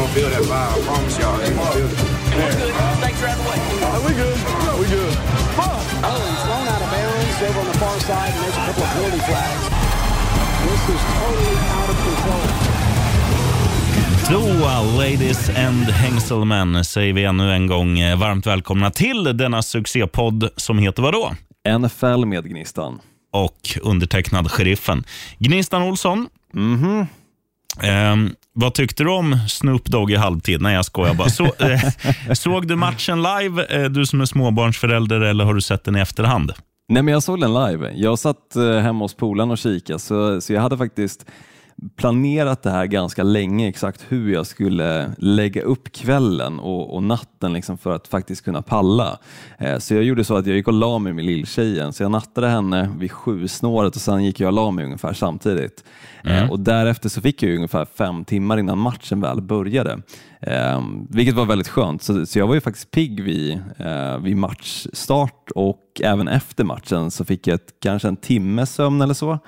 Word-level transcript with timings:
gonna 0.00 0.12
feel 0.16 0.30
that 0.30 0.42
vibe. 0.52 0.72
I 0.76 0.80
promise 0.88 1.18
y'all, 1.20 1.36
they 1.38 1.50
gonna 1.52 1.76
feel 1.76 1.88
it. 1.92 1.98
Snakes 3.00 3.22
are 3.22 3.28
out 3.28 3.38
of 3.38 3.44
the 3.44 3.50
way. 3.50 3.58
Are 3.94 4.02
we 4.06 4.12
good? 4.22 4.38
we 4.80 4.86
good. 4.96 5.14
Oh, 6.02 6.18
he's 6.28 6.42
thrown 6.46 6.66
out 6.74 6.82
of 6.84 6.90
bounds 6.94 7.42
over 7.48 7.60
on 7.60 7.66
the 7.72 7.78
far 7.82 7.96
side, 8.08 8.32
and 8.34 8.40
there's 8.42 8.56
a 8.56 8.64
couple 8.66 8.82
of 8.84 8.90
penalty 8.94 9.20
flags. 9.28 9.62
This 10.66 10.82
is 10.94 11.02
totally 11.20 11.56
out 11.76 11.90
of 11.92 11.98
control. 12.06 12.46
Då, 14.30 14.98
ladies 14.98 15.48
and 15.48 15.84
hängselmän, 15.90 16.84
säger 16.84 17.12
vi 17.12 17.24
ännu 17.24 17.52
en 17.52 17.66
gång 17.66 17.98
eh, 17.98 18.18
varmt 18.18 18.46
välkomna 18.46 18.90
till 18.90 19.36
denna 19.36 19.62
succépodd 19.62 20.48
som 20.56 20.78
heter 20.78 21.02
vadå? 21.02 21.34
NFL 21.78 22.24
med 22.26 22.44
Gnistan. 22.50 23.00
Och 23.32 23.78
undertecknad 23.82 24.50
Sheriffen. 24.50 25.04
Gnistan 25.38 25.82
Olsson, 25.82 26.28
Mhm. 26.54 27.06
ehm, 27.82 28.34
vad 28.52 28.74
tyckte 28.74 29.04
du 29.04 29.10
om 29.10 29.36
Snoop 29.48 29.84
Dogg 29.84 30.10
i 30.10 30.16
halvtid? 30.16 30.60
Nej, 30.62 30.74
jag 30.74 30.84
skojar 30.84 31.14
bara. 31.14 31.28
Så, 31.28 31.44
eh, 31.58 32.32
såg 32.32 32.68
du 32.68 32.76
matchen 32.76 33.22
live, 33.22 33.66
eh, 33.66 33.90
du 33.90 34.06
som 34.06 34.20
är 34.20 34.24
småbarnsförälder, 34.24 35.20
eller 35.20 35.44
har 35.44 35.54
du 35.54 35.60
sett 35.60 35.84
den 35.84 35.96
i 35.96 36.00
efterhand? 36.00 36.52
Nej, 36.88 37.02
men 37.02 37.14
jag 37.14 37.22
såg 37.22 37.40
den 37.40 37.54
live. 37.54 37.92
Jag 37.94 38.18
satt 38.18 38.56
eh, 38.56 38.78
hemma 38.78 39.04
hos 39.04 39.14
polaren 39.14 39.50
och 39.50 39.58
kikade, 39.58 39.98
så, 39.98 40.40
så 40.40 40.52
jag 40.52 40.60
hade 40.60 40.78
faktiskt 40.78 41.26
planerat 41.96 42.62
det 42.62 42.70
här 42.70 42.86
ganska 42.86 43.22
länge, 43.22 43.68
exakt 43.68 44.04
hur 44.08 44.32
jag 44.32 44.46
skulle 44.46 45.12
lägga 45.18 45.62
upp 45.62 45.92
kvällen 45.92 46.60
och, 46.60 46.94
och 46.94 47.02
natten 47.02 47.52
liksom 47.52 47.78
för 47.78 47.92
att 47.92 48.08
faktiskt 48.08 48.44
kunna 48.44 48.62
palla. 48.62 49.18
Eh, 49.58 49.78
så 49.78 49.94
jag 49.94 50.04
gjorde 50.04 50.24
så 50.24 50.36
att 50.36 50.46
jag 50.46 50.56
gick 50.56 50.68
och 50.68 50.74
la 50.74 50.98
mig 50.98 51.12
med 51.12 51.24
lilltjejen, 51.24 51.92
så 51.92 52.02
jag 52.02 52.10
nattade 52.10 52.48
henne 52.48 52.90
vid 52.98 53.12
sju 53.12 53.48
snåret 53.48 53.96
och 53.96 54.02
sen 54.02 54.24
gick 54.24 54.40
jag 54.40 54.46
och 54.46 54.52
la 54.52 54.70
mig 54.70 54.84
ungefär 54.84 55.12
samtidigt. 55.12 55.84
Eh, 56.24 56.50
och 56.50 56.60
därefter 56.60 57.08
så 57.08 57.20
fick 57.20 57.42
jag 57.42 57.54
ungefär 57.54 57.84
fem 57.84 58.24
timmar 58.24 58.58
innan 58.58 58.78
matchen 58.78 59.20
väl 59.20 59.42
började, 59.42 59.98
eh, 60.40 60.82
vilket 61.08 61.34
var 61.34 61.44
väldigt 61.44 61.68
skönt. 61.68 62.02
Så, 62.02 62.26
så 62.26 62.38
jag 62.38 62.46
var 62.46 62.54
ju 62.54 62.60
faktiskt 62.60 62.90
pigg 62.90 63.22
vid, 63.22 63.62
eh, 63.76 64.18
vid 64.18 64.36
matchstart 64.36 65.50
och 65.54 66.00
även 66.00 66.28
efter 66.28 66.64
matchen 66.64 67.10
så 67.10 67.24
fick 67.24 67.46
jag 67.46 67.54
ett, 67.54 67.74
kanske 67.82 68.08
en 68.08 68.16
timmes 68.16 68.74
sömn 68.74 69.00
eller 69.02 69.14
så. 69.14 69.38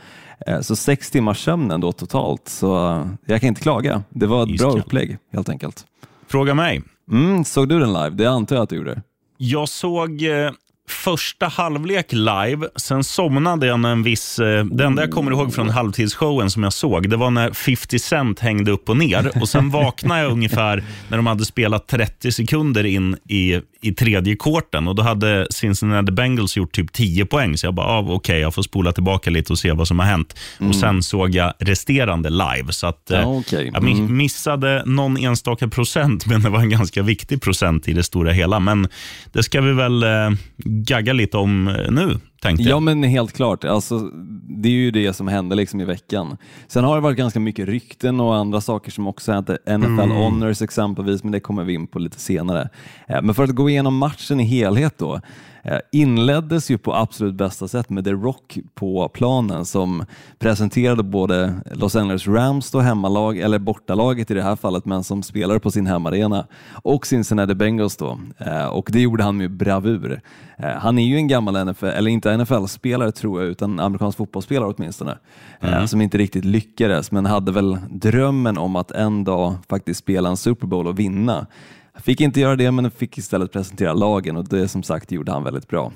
Eh, 0.47 0.61
Så 0.61 0.77
sex 0.77 1.11
timmars 1.11 1.45
sömn 1.45 1.71
ändå 1.71 1.93
totalt, 1.93 2.49
så 2.49 3.03
jag 3.27 3.41
kan 3.41 3.49
inte 3.49 3.61
klaga. 3.61 4.03
Det 4.11 4.27
var 4.27 4.43
ett 4.43 4.47
bra 4.49 4.55
Iskall. 4.55 4.79
upplägg 4.79 5.19
helt 5.33 5.49
enkelt. 5.49 5.87
Fråga 6.29 6.55
mig. 6.55 6.83
Mm, 7.11 7.45
såg 7.45 7.69
du 7.69 7.79
den 7.81 7.93
live? 7.93 8.11
Det 8.11 8.27
antar 8.27 8.57
jag 8.57 8.63
att 8.63 8.69
du 8.71 8.77
gjorde. 8.77 9.03
Jag 9.37 9.69
såg 9.69 10.23
eh, 10.23 10.51
första 10.89 11.47
halvlek 11.47 12.07
live, 12.13 12.69
sen 12.77 13.05
somnade 13.05 13.67
jag 13.67 13.81
när 13.81 13.93
en 13.93 14.03
viss... 14.03 14.39
Eh, 14.39 14.65
det 14.65 14.85
enda 14.85 15.03
jag 15.03 15.11
kommer 15.11 15.31
ihåg 15.31 15.55
från 15.55 15.69
halvtidsshowen 15.71 16.51
som 16.51 16.63
jag 16.63 16.73
såg, 16.73 17.11
det 17.11 17.17
var 17.17 17.31
när 17.31 17.53
50 17.53 17.99
Cent 17.99 18.41
hängde 18.41 18.71
upp 18.71 18.89
och 18.89 18.97
ner. 18.97 19.31
Och 19.43 19.49
Sen 19.49 19.71
vaknade 19.71 20.21
jag 20.21 20.33
ungefär 20.33 20.85
när 21.09 21.17
de 21.17 21.27
hade 21.27 21.45
spelat 21.45 21.87
30 21.89 22.33
sekunder 22.33 22.85
in 22.87 23.17
i, 23.29 23.61
i 23.81 23.93
tredje 23.93 24.37
korten 24.37 24.89
och 24.89 24.95
då 24.95 25.03
hade 25.03 25.47
Cincinnati 25.51 26.13
Bengals 26.13 26.57
gjort 26.57 26.73
typ 26.73 26.93
10 26.93 27.27
poäng. 27.27 27.57
Så 27.57 27.67
jag 27.67 27.75
bara, 27.75 27.87
ah, 27.87 28.01
okej, 28.09 28.41
jag 28.41 28.55
får 28.55 28.63
spola 28.63 28.93
tillbaka 28.93 29.31
lite 29.31 29.53
och 29.53 29.59
se 29.59 29.73
vad 29.73 29.89
som 29.89 29.99
har 29.99 30.07
hänt. 30.07 30.37
Och 30.59 30.75
Sen 30.77 31.03
såg 31.03 31.35
jag 31.35 31.53
resterande 31.59 32.31
live. 32.31 32.67
Så 32.73 32.87
att, 32.87 33.11
eh, 33.11 33.21
Ja, 33.21 33.25
okej. 33.27 33.71
Jag 33.75 33.83
mi- 33.85 33.93
Mm. 33.99 34.17
missade 34.17 34.83
någon 34.87 35.17
enstaka 35.17 35.69
procent, 35.69 36.27
men 36.31 36.43
det 36.43 36.49
var 36.49 36.59
en 36.61 36.71
ganska 36.71 37.03
viktig 37.03 37.43
procent 37.43 37.89
i 37.89 37.93
det 37.93 38.03
stora 38.03 38.33
hela. 38.33 38.61
Men 38.61 38.89
det 39.33 39.43
ska 39.43 39.61
vi 39.61 39.73
väl 39.73 40.03
eh, 40.03 40.09
gagga 40.73 41.13
lite 41.13 41.37
om 41.37 41.69
eh, 41.69 41.91
nu, 41.91 42.21
tänkte 42.43 42.69
Ja 42.69 42.81
men 42.81 43.03
helt 43.03 43.33
klart, 43.33 43.65
alltså, 43.65 43.99
det 44.63 44.69
är 44.69 44.73
ju 44.73 44.91
det 44.91 45.13
som 45.13 45.29
hände 45.29 45.55
liksom 45.55 45.81
i 45.81 45.85
veckan. 45.85 46.37
Sen 46.69 46.85
har 46.85 46.95
det 46.95 47.01
varit 47.01 47.17
ganska 47.17 47.41
mycket 47.41 47.69
rykten 47.69 48.21
och 48.21 48.37
andra 48.37 48.61
saker 48.61 48.91
som 48.91 49.07
också 49.07 49.33
hänt. 49.33 49.49
NFL 49.49 50.11
Honors 50.11 50.63
exempelvis, 50.63 51.23
men 51.23 51.33
det 51.33 51.41
kommer 51.41 51.65
vi 51.65 51.75
in 51.75 51.87
på 51.87 51.99
lite 51.99 52.21
senare. 52.21 52.69
Eh, 53.09 53.23
Men 53.23 53.35
för 53.35 53.45
att 53.45 53.51
gå 53.51 53.71
igenom 53.71 53.97
matchen 53.97 54.41
i 54.41 54.45
helhet 54.45 54.99
då, 54.99 55.21
eh, 55.65 55.79
inleddes 55.93 56.71
ju 56.71 56.79
på 56.79 56.95
absolut 56.95 57.35
bästa 57.35 57.69
sätt 57.69 57.91
med 57.91 58.05
The 58.05 58.13
Rock 58.13 58.59
på 58.75 59.09
planen 59.09 59.65
som 59.65 60.05
presenterade 60.39 61.03
både 61.03 61.55
Los 61.73 61.97
Angeles 61.97 62.27
Rams, 62.29 62.71
då 62.71 62.81
hemmalag, 62.81 63.39
eller 63.39 63.59
bortalaget 63.59 64.31
i 64.31 64.35
det 64.35 64.43
här 64.43 64.57
fallet, 64.57 64.85
men 64.85 65.05
som 65.05 65.23
spelare 65.23 65.61
på 65.61 65.71
sin 65.71 65.87
hemmaarena, 65.87 66.47
och 66.73 67.07
Cincinnati 67.07 67.55
Bengals 67.55 67.97
då. 67.97 68.19
Eh, 68.39 68.67
Och 68.67 68.89
det 68.93 69.01
gjorde 69.01 69.23
han 69.25 69.37
med 69.37 69.51
bravur. 69.51 70.21
Han 70.81 70.99
är 70.99 71.07
ju 71.07 71.17
en 71.17 71.29
gammal 71.29 71.65
NFL, 71.67 71.85
eller 71.87 72.11
inte 72.11 72.32
NFL-spelare 72.37 73.13
tror 73.13 73.43
jag, 73.43 73.51
utan 73.51 73.81
amerikansk 73.81 74.19
fotbollsspelare 74.19 74.75
åtminstone, 74.77 75.19
eh, 75.61 75.85
som 75.85 76.01
inte 76.01 76.19
riktigt 76.19 76.45
lyckades, 76.45 77.13
men 77.13 77.27
hade 77.27 77.53
väl 77.53 77.79
drömmen 77.91 78.59
om 78.59 78.77
att 78.77 78.91
en 78.91 79.25
dag 79.25 79.55
faktiskt 79.69 80.01
spela 80.01 80.29
en 80.29 80.37
Super 80.37 80.67
Bowl 80.67 80.87
och 80.87 80.99
vinna. 80.99 81.47
Fick 81.95 82.21
inte 82.21 82.41
göra 82.41 82.57
det, 82.57 82.71
men 82.71 82.91
fick 82.91 83.19
istället 83.19 83.53
presentera 83.53 83.93
lagen 83.93 84.37
och 84.37 84.49
det 84.49 84.69
som 84.69 84.83
sagt 84.83 85.13
gjorde 85.13 85.33
han 85.33 85.45
väldigt 85.45 85.69
bra. 85.69 85.93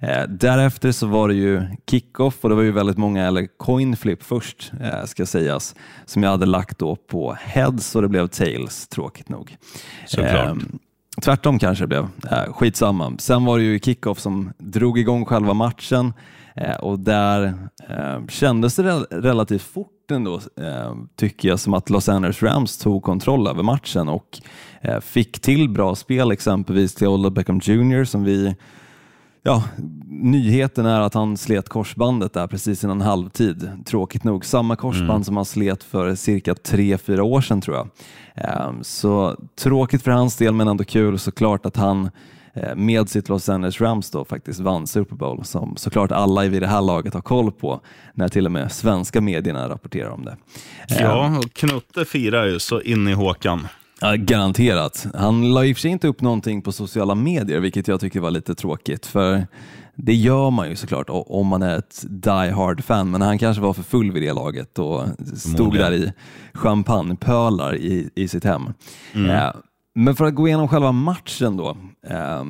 Eh, 0.00 0.22
därefter 0.28 0.92
så 0.92 1.06
var 1.06 1.28
det 1.28 1.34
ju 1.34 1.62
kickoff 1.90 2.38
och 2.40 2.50
det 2.50 2.56
var 2.56 2.62
ju 2.62 2.72
väldigt 2.72 2.98
många, 2.98 3.26
eller 3.26 3.46
coin 3.56 3.96
flip 3.96 4.22
först 4.22 4.72
eh, 4.80 5.04
ska 5.04 5.26
sägas, 5.26 5.74
som 6.06 6.22
jag 6.22 6.30
hade 6.30 6.46
lagt 6.46 6.78
då 6.78 6.96
på 6.96 7.36
heads 7.40 7.96
och 7.96 8.02
det 8.02 8.08
blev 8.08 8.26
tails, 8.26 8.88
tråkigt 8.88 9.28
nog. 9.28 9.56
Såklart. 10.06 10.50
Ehm, 10.50 10.78
Tvärtom 11.22 11.58
kanske 11.58 11.84
det 11.84 11.88
blev. 11.88 12.08
Eh, 12.30 12.52
skitsamma. 12.52 13.12
Sen 13.18 13.44
var 13.44 13.58
det 13.58 13.64
ju 13.64 13.78
kickoff 13.78 14.20
som 14.20 14.52
drog 14.58 14.98
igång 14.98 15.24
själva 15.24 15.54
matchen 15.54 16.12
eh, 16.56 16.76
och 16.76 16.98
där 16.98 17.54
eh, 17.88 18.26
kändes 18.28 18.76
det 18.76 18.82
relativt 19.10 19.62
fort 19.62 20.10
ändå, 20.10 20.34
eh, 20.34 20.94
tycker 21.16 21.48
jag, 21.48 21.60
som 21.60 21.74
att 21.74 21.90
Los 21.90 22.08
Angeles 22.08 22.42
Rams 22.42 22.78
tog 22.78 23.02
kontroll 23.02 23.46
över 23.46 23.62
matchen 23.62 24.08
och 24.08 24.38
eh, 24.80 25.00
fick 25.00 25.40
till 25.40 25.68
bra 25.68 25.94
spel, 25.94 26.30
exempelvis 26.30 26.94
till 26.94 27.06
Odell 27.06 27.32
Beckham 27.32 27.60
Jr 27.62 28.04
som 28.04 28.24
vi 28.24 28.56
Ja, 29.46 29.64
nyheten 30.08 30.86
är 30.86 31.00
att 31.00 31.14
han 31.14 31.36
slet 31.36 31.68
korsbandet 31.68 32.32
där 32.32 32.46
precis 32.46 32.84
innan 32.84 33.00
halvtid. 33.00 33.70
Tråkigt 33.86 34.24
nog. 34.24 34.44
Samma 34.44 34.76
korsband 34.76 35.26
som 35.26 35.36
han 35.36 35.44
slet 35.44 35.82
för 35.82 36.14
cirka 36.14 36.54
tre 36.54 36.98
fyra 36.98 37.24
år 37.24 37.40
sedan 37.40 37.60
tror 37.60 37.76
jag. 37.76 37.88
Ehm, 38.34 38.84
Så 38.84 39.36
tråkigt 39.58 40.02
för 40.02 40.10
hans 40.10 40.36
del 40.36 40.54
men 40.54 40.68
ändå 40.68 40.84
kul 40.84 41.18
såklart 41.18 41.66
att 41.66 41.76
han 41.76 42.10
eh, 42.54 42.76
med 42.76 43.08
sitt 43.08 43.28
Los 43.28 43.48
Angeles 43.48 43.80
Rams 43.80 44.10
då 44.10 44.24
faktiskt 44.24 44.60
vann 44.60 44.86
Super 44.86 45.16
Bowl 45.16 45.44
som 45.44 45.76
såklart 45.76 46.12
alla 46.12 46.42
vid 46.44 46.62
det 46.62 46.68
här 46.68 46.82
laget 46.82 47.14
har 47.14 47.20
koll 47.20 47.52
på 47.52 47.80
när 48.14 48.28
till 48.28 48.46
och 48.46 48.52
med 48.52 48.72
svenska 48.72 49.20
medierna 49.20 49.68
rapporterar 49.68 50.10
om 50.10 50.24
det. 50.24 50.36
Ehm, 50.94 51.02
Ja, 51.04 51.38
och 51.38 51.52
Knutte 51.52 52.04
firar 52.04 52.44
ju 52.46 52.58
så 52.58 52.80
in 52.80 53.08
i 53.08 53.12
Håkan. 53.12 53.66
Ja, 54.04 54.16
garanterat. 54.16 55.06
Han 55.14 55.54
la 55.54 55.64
i 55.64 55.72
och 55.72 55.76
för 55.76 55.80
sig 55.80 55.90
inte 55.90 56.08
upp 56.08 56.20
någonting 56.20 56.62
på 56.62 56.72
sociala 56.72 57.14
medier, 57.14 57.60
vilket 57.60 57.88
jag 57.88 58.00
tycker 58.00 58.20
var 58.20 58.30
lite 58.30 58.54
tråkigt. 58.54 59.06
För 59.06 59.46
det 59.94 60.14
gör 60.14 60.50
man 60.50 60.68
ju 60.68 60.76
såklart 60.76 61.06
om 61.08 61.46
man 61.46 61.62
är 61.62 61.78
ett 61.78 62.04
die 62.08 62.50
hard 62.50 62.84
fan 62.84 63.10
men 63.10 63.22
han 63.22 63.38
kanske 63.38 63.62
var 63.62 63.72
för 63.72 63.82
full 63.82 64.12
vid 64.12 64.22
det 64.22 64.32
laget 64.32 64.78
och 64.78 65.02
stod 65.36 65.74
där 65.74 65.92
i 65.92 66.12
champagnepölar 66.54 67.76
i, 67.76 68.10
i 68.14 68.28
sitt 68.28 68.44
hem. 68.44 68.72
Eh, 69.14 69.50
men 69.94 70.16
för 70.16 70.24
att 70.24 70.34
gå 70.34 70.48
igenom 70.48 70.68
själva 70.68 70.92
matchen 70.92 71.56
då. 71.56 71.76
Eh, 72.06 72.44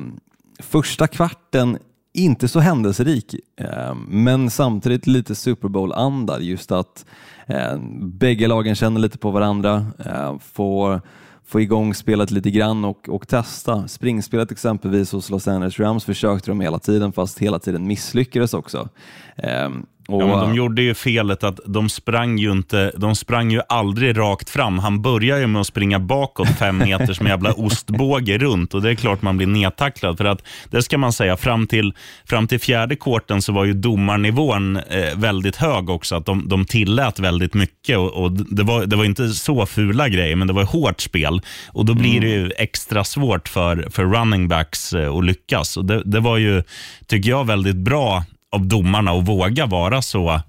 första 0.59 1.07
kvarten 1.07 1.77
inte 2.13 2.47
så 2.47 2.59
händelserik, 2.59 3.35
eh, 3.59 3.95
men 4.07 4.49
samtidigt 4.49 5.07
lite 5.07 5.35
Super 5.35 5.67
Bowl-andad. 5.67 6.41
Just 6.41 6.71
att 6.71 7.05
eh, 7.47 7.77
bägge 8.01 8.47
lagen 8.47 8.75
känner 8.75 8.99
lite 8.99 9.17
på 9.17 9.31
varandra, 9.31 9.85
eh, 10.05 10.37
får 10.39 11.01
få 11.47 11.61
igång 11.61 11.93
spelet 11.93 12.31
lite 12.31 12.51
grann 12.51 12.85
och, 12.85 13.09
och 13.09 13.27
testa. 13.27 13.87
Springspelet 13.87 14.51
exempelvis 14.51 15.11
hos 15.11 15.29
Los 15.29 15.47
Angeles 15.47 15.79
Rams 15.79 16.05
försökte 16.05 16.51
de 16.51 16.61
hela 16.61 16.79
tiden 16.79 17.11
fast 17.11 17.39
hela 17.39 17.59
tiden 17.59 17.87
misslyckades 17.87 18.53
också. 18.53 18.89
Eh, 19.35 19.69
och, 20.07 20.21
Ja, 20.21 20.27
men 20.27 20.39
de 20.39 20.55
gjorde 20.55 20.81
ju 20.81 20.93
felet 20.93 21.43
att 21.43 21.59
de 21.65 21.89
sprang 21.89 22.37
ju 22.37 22.51
inte, 22.51 22.91
de 22.97 23.15
sprang 23.15 23.51
ju 23.51 23.61
aldrig 23.69 24.17
rakt 24.17 24.49
fram. 24.49 24.79
Han 24.79 25.01
börjar 25.01 25.37
ju 25.37 25.47
med 25.47 25.61
att 25.61 25.67
springa 25.67 25.99
bakåt 25.99 26.49
fem 26.49 26.77
meter 26.77 27.13
som 27.13 27.25
en 27.25 27.29
jävla 27.29 27.53
ostbåge 27.53 28.37
runt 28.37 28.73
och 28.73 28.81
det 28.81 28.89
är 28.89 28.95
klart 28.95 29.21
man 29.21 29.37
blir 29.37 29.47
nedtacklad. 29.47 30.17
För 30.17 30.25
att, 30.25 30.43
det 30.69 30.83
ska 30.83 30.97
man 30.97 31.13
säga, 31.13 31.37
fram 31.37 31.67
till, 31.67 31.93
fram 32.25 32.47
till 32.47 32.59
fjärde 32.59 32.95
korten 32.95 33.41
så 33.41 33.53
var 33.53 33.65
ju 33.65 33.73
domarnivån 33.73 34.77
eh, 34.77 35.15
väldigt 35.15 35.55
hög 35.55 35.89
också. 35.89 36.15
Att 36.15 36.25
de, 36.25 36.49
de 36.49 36.65
tillät 36.65 37.19
väldigt 37.19 37.53
mycket 37.53 37.97
och, 37.97 38.13
och 38.13 38.31
det, 38.31 38.63
var, 38.63 38.85
det 38.85 38.95
var 38.95 39.05
inte 39.05 39.29
så 39.29 39.65
fula 39.65 40.09
grejer, 40.09 40.35
men 40.35 40.47
det 40.47 40.53
var 40.53 40.63
hårt 40.63 41.01
spel. 41.01 41.41
Och 41.67 41.85
då 41.85 41.93
blir 41.93 42.21
det 42.21 42.27
ju 42.27 42.51
extra 42.57 43.03
svårt 43.03 43.47
för, 43.47 43.87
för 43.91 44.03
running 44.03 44.47
backs 44.47 44.93
eh, 44.93 45.15
att 45.15 45.25
lyckas. 45.25 45.77
Och 45.77 45.85
det, 45.85 46.01
det 46.05 46.19
var 46.19 46.37
ju, 46.37 46.63
tycker 47.07 47.29
jag, 47.29 47.47
väldigt 47.47 47.75
bra 47.75 48.23
av 48.51 48.67
domarna 48.67 49.11
att 49.11 49.27
våga 49.27 49.65
vara 49.65 50.01
så 50.01 50.41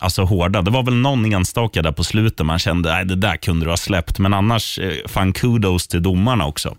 alltså, 0.00 0.22
hårda. 0.22 0.62
Det 0.62 0.70
var 0.70 0.82
väl 0.82 0.94
någon 0.94 1.32
enstaka 1.32 1.82
där 1.82 1.92
på 1.92 2.04
slutet 2.04 2.46
man 2.46 2.58
kände 2.58 2.96
att 2.96 3.08
det 3.08 3.16
där 3.16 3.36
kunde 3.36 3.66
du 3.66 3.70
ha 3.70 3.76
släppt. 3.76 4.18
Men 4.18 4.34
annars, 4.34 4.78
eh, 4.78 4.92
fan 5.06 5.32
kudos 5.32 5.88
till 5.88 6.02
domarna 6.02 6.46
också. 6.46 6.76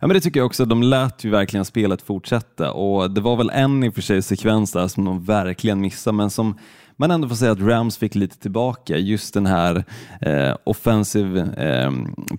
Ja, 0.00 0.06
men 0.06 0.14
det 0.14 0.20
tycker 0.20 0.40
jag 0.40 0.46
också. 0.46 0.64
De 0.64 0.82
lät 0.82 1.24
ju 1.24 1.30
verkligen 1.30 1.64
spelet 1.64 2.02
fortsätta 2.02 2.72
och 2.72 3.10
det 3.10 3.20
var 3.20 3.36
väl 3.36 3.50
en 3.50 3.84
i 3.84 3.88
och 3.88 3.94
för 3.94 4.02
sig 4.02 4.22
sekvens 4.22 4.72
där 4.72 4.88
som 4.88 5.04
de 5.04 5.24
verkligen 5.24 5.80
missade, 5.80 6.16
men 6.16 6.30
som 6.30 6.58
man 6.96 7.10
ändå 7.10 7.28
får 7.28 7.36
säga 7.36 7.52
att 7.52 7.60
Rams 7.60 7.96
fick 7.96 8.14
lite 8.14 8.38
tillbaka. 8.38 8.96
Just 8.96 9.34
den 9.34 9.46
här 9.46 9.84
eh, 10.20 10.56
offensive 10.64 11.40
eh, 11.40 11.90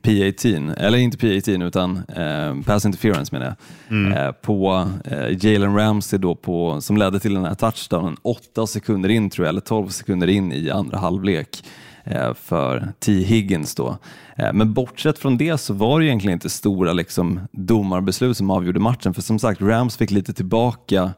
P18, 0.04 0.76
eller 0.78 0.98
inte 0.98 1.18
P18 1.18 1.68
utan 1.68 1.98
eh, 2.16 2.66
pass 2.66 2.86
interference 2.86 3.36
menar 3.36 3.56
jag, 3.90 4.26
eh, 4.26 4.32
på 4.32 4.88
eh, 5.06 5.46
Jalen 5.46 5.76
Ramsey 5.76 6.20
då 6.20 6.36
på, 6.36 6.82
som 6.82 6.98
ledde 6.98 7.20
till 7.20 7.34
den 7.34 7.46
här 7.46 7.56
touchdownen 7.56 8.18
åtta 8.22 8.68
sekunder 8.68 9.10
in 9.10 9.30
tror 9.30 9.46
jag, 9.46 9.50
eller 9.50 9.62
12 9.62 9.90
sekunder 9.90 10.28
in 10.28 10.52
i 10.52 10.70
andra 10.70 10.98
halvlek 10.98 11.64
eh, 12.04 12.34
för 12.34 12.88
T. 13.00 13.12
Higgins. 13.14 13.76
Då. 13.76 13.98
Eh, 14.38 14.54
Men 14.54 14.74
bortsett 14.74 15.20
från 15.20 15.38
det 15.38 15.58
så 15.58 15.74
var 15.74 16.00
det 16.00 16.06
egentligen 16.06 16.34
inte 16.34 16.50
stora 16.50 16.94
liksom, 16.94 17.40
domarbeslut 17.52 18.38
som 18.38 18.52
avgjorde 18.52 18.80
matchen, 18.80 19.14
för 19.14 19.22
som 19.22 19.40
sagt, 19.40 19.62
Rams 19.62 19.98
fick 19.98 20.12
lite 20.12 20.34
tillbaka 20.34 21.14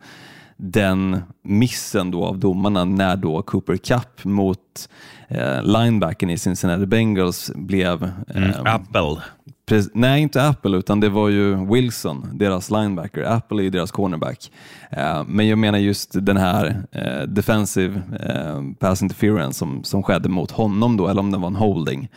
den 0.58 1.22
missen 1.44 2.12
då 2.12 2.26
av 2.26 2.40
domarna 2.40 2.86
när 2.86 3.16
då 3.16 3.42
Cooper 3.42 3.78
Cup 3.78 4.24
mot 4.24 4.90
eh, 5.28 5.64
linebacken 5.64 6.30
i 6.30 6.38
Cincinnati 6.38 6.86
Bengals 6.86 7.52
blev 7.56 8.04
eh, 8.28 8.74
Apple. 8.74 9.22
Pre- 9.70 9.90
Nej, 9.94 10.22
inte 10.22 10.44
Apple, 10.44 10.78
utan 10.78 11.00
det 11.00 11.10
var 11.10 11.30
ju 11.30 11.66
Wilson, 11.66 12.30
deras 12.34 12.72
linebacker. 12.72 13.24
Apple 13.24 13.64
är 13.66 13.70
deras 13.70 13.92
cornerback. 13.92 14.52
Eh, 14.92 15.24
men 15.28 15.48
jag 15.48 15.58
menar 15.58 15.78
just 15.78 16.26
den 16.26 16.38
här 16.38 16.84
eh, 16.92 17.22
defensive 17.28 18.02
eh, 18.20 18.62
pass 18.80 19.02
interference 19.02 19.60
som, 19.60 19.84
som 19.84 20.04
skedde 20.04 20.30
mot 20.30 20.52
honom 20.52 20.98
då, 20.98 21.08
eller 21.08 21.22
om 21.22 21.32
det 21.32 21.38
var 21.38 21.48
en 21.48 21.56
holding. 21.56 22.10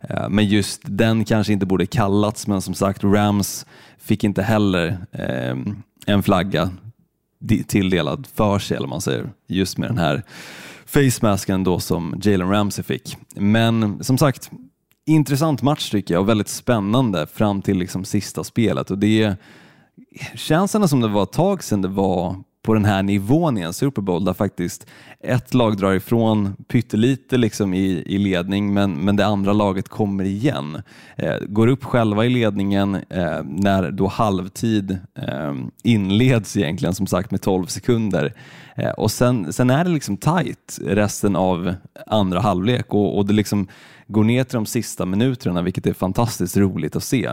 Eh, 0.00 0.28
men 0.28 0.46
just 0.46 0.80
den 0.84 1.24
kanske 1.24 1.52
inte 1.52 1.66
borde 1.66 1.86
kallats, 1.86 2.46
men 2.46 2.60
som 2.60 2.74
sagt, 2.74 3.04
Rams 3.04 3.66
fick 3.98 4.24
inte 4.24 4.42
heller 4.42 4.98
eh, 5.12 5.56
en 6.06 6.22
flagga 6.22 6.70
tilldelad 7.66 8.26
för 8.34 8.58
sig, 8.58 8.76
eller 8.76 8.88
man 8.88 9.00
säger, 9.00 9.30
just 9.46 9.78
med 9.78 9.88
den 9.88 9.98
här 9.98 10.22
facemasken 10.86 11.64
då 11.64 11.80
som 11.80 12.20
Jalen 12.22 12.50
Ramsey 12.50 12.84
fick. 12.84 13.16
Men 13.34 14.04
som 14.04 14.18
sagt, 14.18 14.50
intressant 15.06 15.62
match 15.62 15.90
tycker 15.90 16.14
jag 16.14 16.20
och 16.20 16.28
väldigt 16.28 16.48
spännande 16.48 17.26
fram 17.26 17.62
till 17.62 17.78
liksom 17.78 18.04
sista 18.04 18.44
spelet. 18.44 18.90
Och 18.90 18.98
det 18.98 19.36
känns 20.34 20.74
ändå 20.74 20.88
som 20.88 21.00
det 21.00 21.08
var 21.08 21.22
ett 21.22 21.32
tag 21.32 21.64
sedan 21.64 21.82
det 21.82 21.88
var 21.88 22.36
på 22.66 22.74
den 22.74 22.84
här 22.84 23.02
nivån 23.02 23.58
i 23.58 23.60
en 23.60 23.72
Super 23.72 24.02
Bowl 24.02 24.24
där 24.24 24.32
faktiskt 24.32 24.86
ett 25.20 25.54
lag 25.54 25.76
drar 25.76 25.92
ifrån 25.92 26.56
pyttelite 26.68 27.36
liksom 27.36 27.74
i, 27.74 28.02
i 28.06 28.18
ledning 28.18 28.74
men, 28.74 28.92
men 29.04 29.16
det 29.16 29.26
andra 29.26 29.52
laget 29.52 29.88
kommer 29.88 30.24
igen. 30.24 30.82
Eh, 31.16 31.36
går 31.48 31.66
upp 31.66 31.84
själva 31.84 32.24
i 32.24 32.28
ledningen 32.28 32.94
eh, 32.94 33.42
när 33.44 33.90
då 33.90 34.06
halvtid 34.06 34.98
eh, 35.18 35.54
inleds 35.82 36.56
egentligen 36.56 36.94
som 36.94 37.06
sagt 37.06 37.30
med 37.30 37.40
12 37.42 37.66
sekunder. 37.66 38.32
Eh, 38.76 38.90
och 38.90 39.10
sen, 39.10 39.52
sen 39.52 39.70
är 39.70 39.84
det 39.84 39.90
liksom 39.90 40.16
tight 40.16 40.78
resten 40.82 41.36
av 41.36 41.74
andra 42.06 42.40
halvlek 42.40 42.94
och, 42.94 43.18
och 43.18 43.26
det 43.26 43.32
liksom 43.32 43.68
går 44.08 44.24
ner 44.24 44.44
till 44.44 44.54
de 44.54 44.66
sista 44.66 45.06
minuterna 45.06 45.62
vilket 45.62 45.86
är 45.86 45.92
fantastiskt 45.92 46.56
roligt 46.56 46.96
att 46.96 47.04
se. 47.04 47.24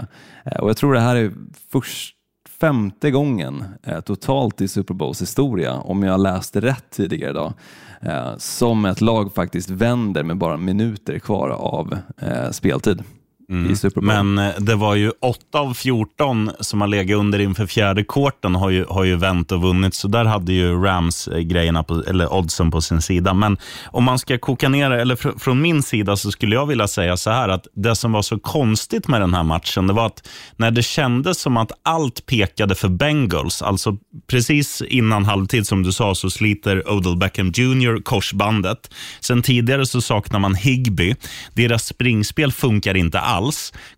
Eh, 0.46 0.60
och 0.60 0.70
jag 0.70 0.78
tror 0.78 0.94
det 0.94 1.00
här 1.00 1.16
är 1.16 1.32
först 1.72 2.16
femte 2.64 3.12
gången 3.12 3.64
eh, 3.84 4.02
totalt 4.02 4.62
i 4.62 4.68
Super 4.68 4.94
Bowls 4.94 5.22
historia, 5.22 5.74
om 5.74 6.04
jag 6.04 6.20
läste 6.20 6.62
rätt 6.62 6.90
tidigare 6.90 7.30
idag, 7.32 7.54
eh, 8.02 8.38
som 8.38 8.86
ett 8.86 9.02
lag 9.02 9.34
faktiskt 9.34 9.70
vänder 9.70 10.24
med 10.24 10.38
bara 10.38 10.58
minuter 10.58 11.20
kvar 11.20 11.50
av 11.50 11.98
eh, 12.18 12.52
speltid. 12.52 13.04
Bowl. 13.48 14.04
Men 14.04 14.38
eh, 14.38 14.54
det 14.58 14.76
var 14.76 14.96
ju 14.96 15.12
8 15.22 15.60
av 15.60 15.74
14 15.74 16.52
som 16.60 16.82
har 16.82 16.88
legat 16.88 17.18
under 17.18 17.40
inför 17.40 17.66
fjärde 17.66 18.04
korten 18.04 18.56
har 18.56 18.70
ju, 18.70 18.86
har 18.90 19.04
ju 19.04 19.16
vänt 19.16 19.52
och 19.52 19.62
vunnit, 19.62 19.96
så 19.96 20.08
där 20.08 20.26
hade 20.26 20.54
ju 20.54 20.84
Rams 20.84 21.28
eh, 21.28 21.40
grejerna 21.40 21.84
på, 21.84 22.04
eller 22.08 22.34
oddsen 22.34 22.72
på 22.72 22.82
sin 22.82 23.02
sida. 23.02 23.34
Men 23.34 23.58
om 23.86 24.04
man 24.04 24.20
ska 24.20 24.38
koka 24.38 24.70
ner 24.70 24.90
det, 24.90 25.02
eller 25.02 25.16
fr 25.16 25.30
från 25.40 25.62
min 25.62 25.84
sida 25.84 26.18
så 26.18 26.32
skulle 26.32 26.56
jag 26.56 26.66
vilja 26.66 26.88
säga 26.88 27.18
så 27.18 27.30
här 27.30 27.50
att 27.50 27.68
det 27.76 27.96
som 27.96 28.12
var 28.12 28.22
så 28.22 28.40
konstigt 28.40 29.08
med 29.08 29.22
den 29.22 29.34
här 29.34 29.44
matchen, 29.44 29.88
det 29.88 29.94
var 29.94 30.06
att 30.06 30.30
när 30.58 30.72
det 30.72 30.84
kändes 30.84 31.40
som 31.40 31.58
att 31.58 31.72
allt 31.84 32.26
pekade 32.26 32.76
för 32.76 32.88
Bengals, 32.88 33.62
alltså 33.62 33.98
precis 34.28 34.82
innan 34.82 35.26
halvtid 35.26 35.68
som 35.68 35.84
du 35.84 35.92
sa 35.92 36.16
så 36.16 36.30
sliter 36.30 36.92
Odell 36.92 37.18
Beckham 37.18 37.48
Jr. 37.48 38.02
korsbandet. 38.04 38.94
Sen 39.20 39.42
tidigare 39.42 39.86
så 39.86 40.02
saknar 40.02 40.40
man 40.40 40.56
Higby. 40.56 41.16
Deras 41.54 41.86
springspel 41.86 42.52
funkar 42.52 42.98
inte 42.98 43.20
alls. 43.20 43.33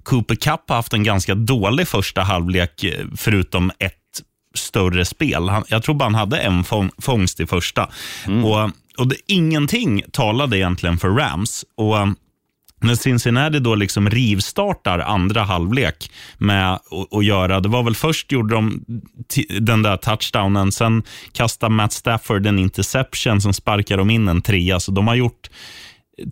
Cooper 0.03 0.35
Cup 0.35 0.61
har 0.67 0.75
haft 0.75 0.93
en 0.93 1.03
ganska 1.03 1.35
dålig 1.35 1.87
första 1.87 2.21
halvlek 2.21 2.83
eh, 2.83 3.05
förutom 3.17 3.71
ett 3.79 3.93
större 4.55 5.05
spel. 5.05 5.49
Han, 5.49 5.63
jag 5.67 5.83
tror 5.83 5.95
bara 5.95 6.05
han 6.05 6.15
hade 6.15 6.37
en 6.37 6.63
fång, 6.63 6.89
fångst 6.97 7.39
i 7.39 7.45
första. 7.45 7.89
Och, 8.43 8.71
och 8.97 9.07
det, 9.07 9.15
ingenting 9.27 10.03
talade 10.11 10.57
egentligen 10.57 10.97
för 10.97 11.09
Rams. 11.09 11.65
Och 11.75 11.97
eh, 11.97 12.07
när 12.81 12.95
Cincinnati 12.95 13.59
då 13.59 13.75
liksom 13.75 14.09
rivstartar 14.09 14.99
andra 14.99 15.43
halvlek 15.43 16.11
med 16.37 16.79
att 17.11 17.25
göra, 17.25 17.59
det 17.59 17.69
var 17.69 17.83
väl 17.83 17.95
först 17.95 18.31
gjorde 18.31 18.55
de 18.55 18.85
den 19.59 19.81
där 19.81 19.97
touchdownen, 19.97 20.71
sen 20.71 21.03
kastade 21.31 21.75
Matt 21.75 21.93
Stafford 21.93 22.47
en 22.47 22.59
interception, 22.59 23.41
sen 23.41 23.53
sparkar 23.53 23.97
de 23.97 24.09
in 24.09 24.27
en 24.27 24.41
trea, 24.41 24.79
så 24.79 24.91
de 24.91 25.07
har 25.07 25.15
gjort 25.15 25.49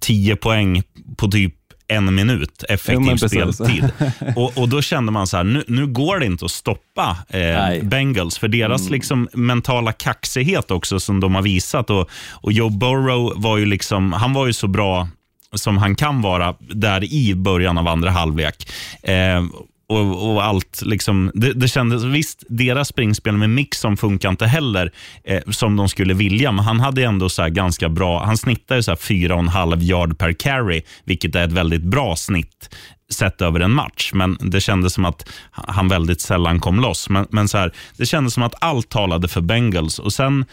10 0.01 0.35
poäng 0.35 0.83
på 1.17 1.31
typ 1.31 1.55
en 1.93 2.15
minut 2.15 2.63
Jo, 2.69 2.73
effektiv 2.73 3.11
precis. 3.11 3.55
speltid. 3.55 3.89
och, 4.35 4.57
och 4.57 4.69
Då 4.69 4.81
kände 4.81 5.11
man 5.11 5.27
så 5.27 5.37
här, 5.37 5.43
nu, 5.43 5.63
nu 5.67 5.87
går 5.87 6.19
det 6.19 6.25
inte 6.25 6.45
att 6.45 6.51
stoppa 6.51 7.17
eh. 7.29 7.83
Bengals, 7.83 8.37
för 8.37 8.47
deras 8.47 8.89
liksom, 8.89 9.29
mentala 9.33 9.91
kaxighet 9.91 10.71
också 10.71 10.99
som 10.99 11.19
de 11.19 11.35
har 11.35 11.41
visat. 11.41 11.89
Och, 11.89 12.09
och 12.31 12.51
Joe 12.51 12.69
Burrow 12.69 13.33
var 13.35 13.57
ju 13.57 13.65
liksom, 13.65 14.13
han 14.13 14.33
var 14.33 14.47
ju 14.47 14.53
så 14.53 14.67
bra 14.67 15.07
som 15.53 15.77
han 15.77 15.95
kan 15.95 16.21
vara 16.21 16.55
där 16.59 17.03
i 17.13 17.35
början 17.35 17.77
av 17.77 17.87
andra 17.87 18.11
halvlek. 18.11 18.69
Eh, 19.03 19.43
och, 19.87 20.31
och 20.31 20.43
allt 20.43 20.81
liksom, 20.85 21.31
det, 21.33 21.53
det 21.53 21.67
kändes, 21.67 22.03
visst, 22.03 22.43
deras 22.49 22.87
springspel 22.87 23.37
med 23.37 23.49
Mixon 23.49 23.97
funkar 23.97 24.29
inte 24.29 24.45
heller 24.45 24.91
eh, 25.23 25.41
som 25.51 25.75
de 25.75 25.89
skulle 25.89 26.13
vilja, 26.13 26.51
men 26.51 26.65
han 26.65 26.79
hade 26.79 27.03
ändå 27.03 27.29
så 27.29 27.41
här 27.41 27.49
ganska 27.49 27.89
bra, 27.89 28.23
han 28.23 28.37
snittade 28.37 28.83
så 28.83 28.91
här 28.91 28.95
4,5 28.95 29.81
yard 29.81 30.17
per 30.17 30.33
carry, 30.33 30.81
vilket 31.03 31.35
är 31.35 31.45
ett 31.45 31.51
väldigt 31.51 31.83
bra 31.83 32.15
snitt 32.15 32.69
sett 33.09 33.41
över 33.41 33.59
en 33.59 33.71
match, 33.71 34.11
men 34.13 34.37
det 34.41 34.61
kändes 34.61 34.93
som 34.93 35.05
att 35.05 35.29
han 35.51 35.87
väldigt 35.87 36.21
sällan 36.21 36.59
kom 36.59 36.79
loss. 36.79 37.09
Men, 37.09 37.27
men 37.29 37.47
så 37.47 37.57
här, 37.57 37.71
det 37.97 38.05
kändes 38.05 38.33
som 38.33 38.43
att 38.43 38.63
allt 38.63 38.89
talade 38.89 39.27
för 39.27 39.41
Bengals 39.41 39.99
och 39.99 40.13
sen 40.13 40.45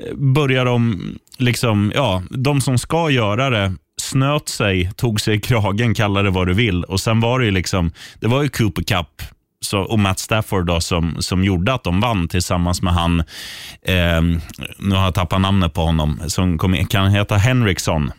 eh, 0.00 0.16
börjar 0.16 0.64
de, 0.64 1.00
liksom, 1.38 1.92
ja, 1.94 2.22
de 2.30 2.60
som 2.60 2.78
ska 2.78 3.10
göra 3.10 3.50
det 3.50 3.74
snöt 4.02 4.48
sig, 4.48 4.90
tog 4.96 5.20
sig 5.20 5.36
i 5.36 5.40
kragen, 5.40 5.94
kalla 5.94 6.22
det 6.22 6.30
vad 6.30 6.46
du 6.46 6.54
vill. 6.54 6.84
Och 6.84 7.00
sen 7.00 7.20
var 7.20 7.38
det 7.38 7.44
ju 7.44 7.50
liksom, 7.50 7.90
det 8.20 8.26
var 8.26 8.42
ju 8.42 8.48
Cooper 8.48 8.82
Cup 8.82 9.22
så, 9.60 9.78
och 9.80 9.98
Matt 9.98 10.18
Stafford 10.18 10.66
då, 10.66 10.80
som, 10.80 11.16
som 11.18 11.44
gjorde 11.44 11.74
att 11.74 11.84
de 11.84 12.00
vann 12.00 12.28
tillsammans 12.28 12.82
med 12.82 12.92
han, 12.94 13.20
eh, 13.82 14.20
nu 14.78 14.94
har 14.94 15.04
jag 15.04 15.14
tappat 15.14 15.40
namnet 15.40 15.72
på 15.74 15.80
honom, 15.80 16.20
som 16.26 16.58
kom, 16.58 16.86
kan 16.86 17.10
heta 17.10 17.36
Henriksson, 17.36 18.12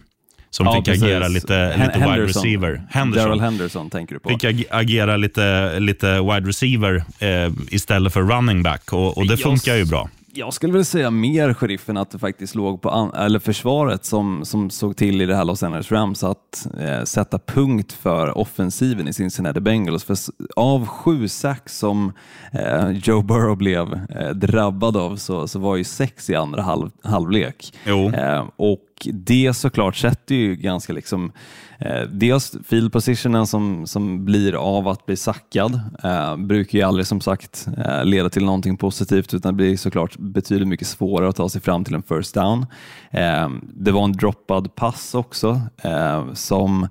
som 0.50 0.66
Ja, 0.66 0.76
fick 0.76 0.86
precis. 0.86 1.04
agera 1.04 1.28
lite, 1.28 1.54
Hen- 1.78 1.88
lite 1.88 2.00
wide 2.00 2.24
receiver. 2.26 2.82
Henderson. 2.90 3.30
Daryl 3.30 3.42
Henderson 3.42 3.90
tänker 3.90 4.14
du 4.16 4.20
på. 4.20 4.30
Fick 4.30 4.44
ag- 4.44 4.66
agera 4.70 5.18
lite, 5.18 5.80
lite 5.80 6.22
wide 6.22 6.48
receiver 6.50 7.04
eh, 7.20 7.52
istället 7.70 8.14
för 8.14 8.22
running 8.22 8.64
back 8.64 8.94
och, 8.94 9.18
och 9.18 9.28
det 9.28 9.34
Jag 9.34 9.40
funkar 9.40 9.76
ju 9.76 9.86
bra. 9.86 10.10
Jag 10.38 10.54
skulle 10.54 10.74
väl 10.74 10.86
säga 10.86 11.12
mer 11.12 11.54
sheriffen 11.54 11.98
att 11.98 12.12
det 12.12 12.20
faktiskt 12.20 12.56
låg 12.56 12.82
på 12.82 13.12
eller 13.16 13.40
försvaret 13.40 14.06
som, 14.06 14.46
som 14.46 14.70
såg 14.70 14.98
till 14.98 15.22
i 15.22 15.26
det 15.26 15.36
här 15.36 15.46
Los 15.46 15.64
Angeles 15.64 15.92
Rams 15.92 16.24
att 16.24 16.68
eh, 16.80 17.04
sätta 17.04 17.40
punkt 17.40 17.94
för 17.94 18.38
offensiven 18.38 19.08
i 19.08 19.14
Cincinnati 19.14 19.60
Bengals. 19.60 20.04
För 20.04 20.18
av 20.56 20.88
sju 20.88 21.28
sax 21.28 21.78
som 21.78 22.14
eh, 22.52 22.92
Joe 22.92 23.22
Burrow 23.22 23.58
blev 23.58 23.94
eh, 24.10 24.30
drabbad 24.30 24.98
av 24.98 25.16
så, 25.16 25.48
så 25.48 25.60
var 25.60 25.76
ju 25.76 25.84
sex 25.84 26.30
i 26.30 26.36
andra 26.36 26.62
halv, 26.62 26.92
halvlek. 27.04 27.74
Eh, 28.14 28.46
och 28.56 29.08
det 29.14 29.54
såklart 29.54 29.96
sätter 29.96 30.36
ju 30.36 30.56
ganska 30.56 30.94
liksom 30.94 31.32
eh, 31.80 32.02
dels 32.02 32.56
field 32.68 32.94
positionen 32.94 33.48
som, 33.48 33.88
som 33.88 34.26
blir 34.26 34.54
av 34.54 34.88
att 34.88 35.06
bli 35.06 35.16
sackad 35.16 35.80
eh, 36.04 36.38
brukar 36.38 36.80
ju 36.80 36.84
aldrig 36.84 37.08
som 37.08 37.22
sagt 37.22 37.68
eh, 37.78 38.06
leda 38.06 38.30
till 38.30 38.46
någonting 38.46 38.78
positivt 38.78 39.34
utan 39.34 39.54
det 39.54 39.58
blir 39.58 39.78
såklart 39.78 40.18
betydligt 40.18 40.68
mycket 40.68 40.88
svårare 40.88 41.30
att 41.30 41.36
ta 41.36 41.50
sig 41.50 41.62
fram 41.62 41.84
till 41.84 41.96
en 41.96 42.04
first 42.04 42.34
down. 42.36 42.66
Eh, 43.12 43.50
det 43.62 43.92
var 43.92 44.04
en 44.04 44.14
droppad 44.14 44.76
pass 44.76 45.16
också 45.16 45.62
eh, 45.84 46.34
som 46.34 46.88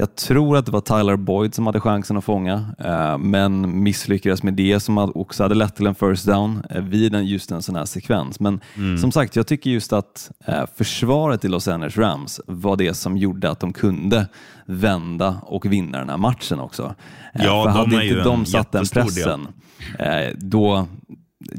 jag 0.00 0.14
tror 0.16 0.56
att 0.56 0.66
det 0.66 0.72
var 0.72 0.80
Tyler 0.80 1.16
Boyd 1.16 1.54
som 1.54 1.66
hade 1.66 1.80
chansen 1.80 2.16
att 2.16 2.24
fånga, 2.24 2.64
eh, 2.78 3.18
men 3.18 3.82
misslyckades 3.82 4.42
med 4.42 4.54
det 4.54 4.80
som 4.80 4.98
också 4.98 5.42
hade 5.42 5.54
lett 5.54 5.76
till 5.76 5.86
en 5.86 5.94
first 5.94 6.26
down 6.26 6.62
eh, 6.70 6.82
vid 6.82 7.14
en, 7.14 7.26
just 7.26 7.50
en 7.50 7.62
sån 7.62 7.74
här 7.76 7.84
sekvens. 7.84 8.40
Men 8.40 8.60
Mm. 8.76 8.98
som 8.98 9.12
sagt, 9.12 9.36
jag 9.36 9.46
tycker 9.46 9.70
just 9.70 9.92
att 9.92 10.30
eh, 10.46 10.64
försvaret 10.76 11.44
i 11.44 11.48
Los 11.48 11.68
Angeles 11.68 11.96
Rams 11.96 12.40
var 12.46 12.76
det 12.76 12.94
som 12.94 13.16
gjorde 13.16 13.50
att 13.50 13.60
de 13.60 13.72
kunde 13.72 14.28
vända 14.66 15.36
och 15.42 15.66
vinna 15.72 15.98
den 15.98 16.08
här 16.10 16.16
matchen 16.16 16.60
också. 16.60 16.94
Ja, 17.34 17.40
För 17.64 17.70
de 17.70 17.78
hade 17.78 18.06
inte 18.06 18.22
de 18.22 18.46
satt 18.46 18.72
den 18.72 18.84
del. 18.84 19.02
pressen, 19.04 19.48
då 20.36 20.86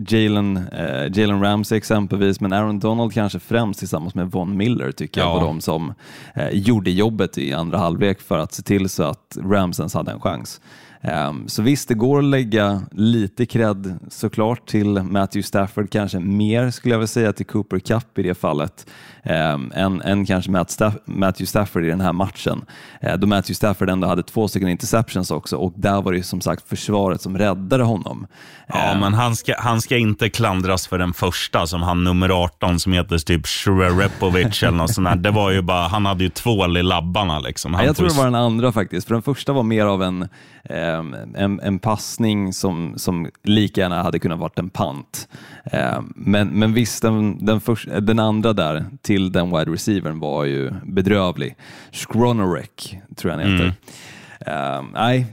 Jalen, 0.07 0.57
eh, 0.57 1.07
Jalen 1.19 1.41
Ramsey 1.41 1.77
exempelvis, 1.77 2.39
men 2.41 2.53
Aaron 2.53 2.79
Donald 2.79 3.13
kanske 3.13 3.39
främst 3.39 3.79
tillsammans 3.79 4.15
med 4.15 4.31
Von 4.31 4.57
Miller 4.57 4.91
tycker 4.91 5.21
jag 5.21 5.29
Ja. 5.29 5.33
var 5.33 5.41
de 5.41 5.61
som 5.61 5.93
eh, 6.35 6.50
gjorde 6.51 6.91
jobbet 6.91 7.38
i 7.38 7.53
andra 7.53 7.77
halvlek 7.77 8.21
för 8.21 8.38
att 8.38 8.53
se 8.53 8.63
till 8.63 8.89
så 8.89 9.03
att 9.03 9.38
Rams 9.45 9.79
ens 9.79 9.93
hade 9.93 10.11
en 10.11 10.19
chans. 10.19 10.61
Ehm, 11.03 11.48
så 11.48 11.62
visst, 11.62 11.88
det 11.88 11.93
går 11.93 12.20
att 12.20 12.25
lägga 12.25 12.81
lite 12.91 13.46
cred 13.46 14.00
såklart 14.10 14.67
till 14.67 14.88
Matthew 14.88 15.43
Stafford, 15.43 15.89
kanske 15.91 16.20
mer 16.20 16.72
skulle 16.72 16.93
jag 16.93 17.00
vilja 17.00 17.08
säga 17.08 17.34
till 17.34 17.46
Cooper 17.46 17.79
Cup 17.79 18.17
i 18.20 18.24
det 18.24 18.34
fallet, 18.36 18.86
um, 19.24 19.72
än, 19.75 20.01
än 20.01 20.25
kanske 20.25 20.51
Matt 20.51 20.70
Staff- 20.70 21.00
Matthew 21.05 21.46
Stafford 21.46 21.84
i 21.84 21.88
den 21.88 22.01
här 22.01 22.13
matchen. 22.13 22.65
Eh, 23.01 23.17
då 23.17 23.27
Matthew 23.27 23.53
Stafford 23.55 23.89
ändå 23.89 24.08
hade 24.08 24.24
två 24.24 24.48
stycken 24.48 24.70
interceptions 24.70 25.31
också 25.31 25.58
och 25.58 25.74
där 25.75 26.01
var 26.01 26.12
det 26.12 26.17
ju 26.17 26.24
som 26.24 26.41
sagt 26.41 26.70
försvaret 26.70 27.22
som 27.22 27.38
räddade 27.38 27.84
honom. 27.84 28.27
Ja, 28.67 28.98
men 29.00 29.13
han 29.13 29.36
ska, 29.36 29.53
han 29.60 29.81
ska 29.81 29.98
inte 29.98 30.29
klandras 30.29 30.88
för 30.88 30.98
den 30.98 31.13
första, 31.13 31.67
som 31.67 31.81
han 31.81 32.03
nummer 32.03 32.29
18, 32.43 32.79
som 32.79 32.93
heter 32.93 33.17
typ 33.17 33.48
Shrerepovic 33.48 34.63
eller 34.63 34.77
något 34.77 34.93
sånt 34.93 35.08
där. 35.08 35.15
Det 35.15 35.31
var 35.31 35.51
ju 35.51 35.62
bara, 35.62 35.88
han 35.88 36.05
hade 36.05 36.24
ju 36.24 36.29
tvål 36.29 36.77
i 36.77 36.84
labbarna. 36.84 37.39
Liksom. 37.39 37.74
Han 37.74 37.84
Ja, 37.84 37.88
jag 37.88 37.96
tror 37.96 38.08
det 38.08 38.13
var 38.15 38.25
den 38.25 38.36
andra 38.36 38.72
faktiskt, 38.72 39.08
för 39.08 39.15
den 39.15 39.22
första 39.22 39.53
var 39.53 39.63
mer 39.63 39.86
av 39.86 40.03
en, 40.03 40.27
ehm, 40.63 40.90
en, 41.36 41.60
en 41.60 41.79
passning 41.79 42.53
som, 42.53 42.93
som 42.98 43.27
lika 43.43 43.81
gärna 43.81 44.03
hade 44.03 44.19
kunnat 44.19 44.39
varit 44.39 44.60
en 44.60 44.69
pant. 44.69 45.27
Ehm, 45.63 46.13
men, 46.15 46.48
men 46.48 46.74
visst, 46.74 47.01
den, 47.01 47.45
den, 47.45 47.62
först, 47.62 47.88
den 48.01 48.19
andra 48.19 48.53
där 48.53 48.86
till 49.01 49.31
den 49.31 49.57
wide 49.57 49.71
receivern 49.71 50.19
var 50.19 50.45
ju 50.45 50.71
bedrövlig. 50.86 51.55
Skronorek 51.91 53.00
tror 53.15 53.33
jag 53.33 53.39
han 53.39 53.51
heter. 53.51 53.74
Ehm, 54.45 54.86
nej, 54.93 55.25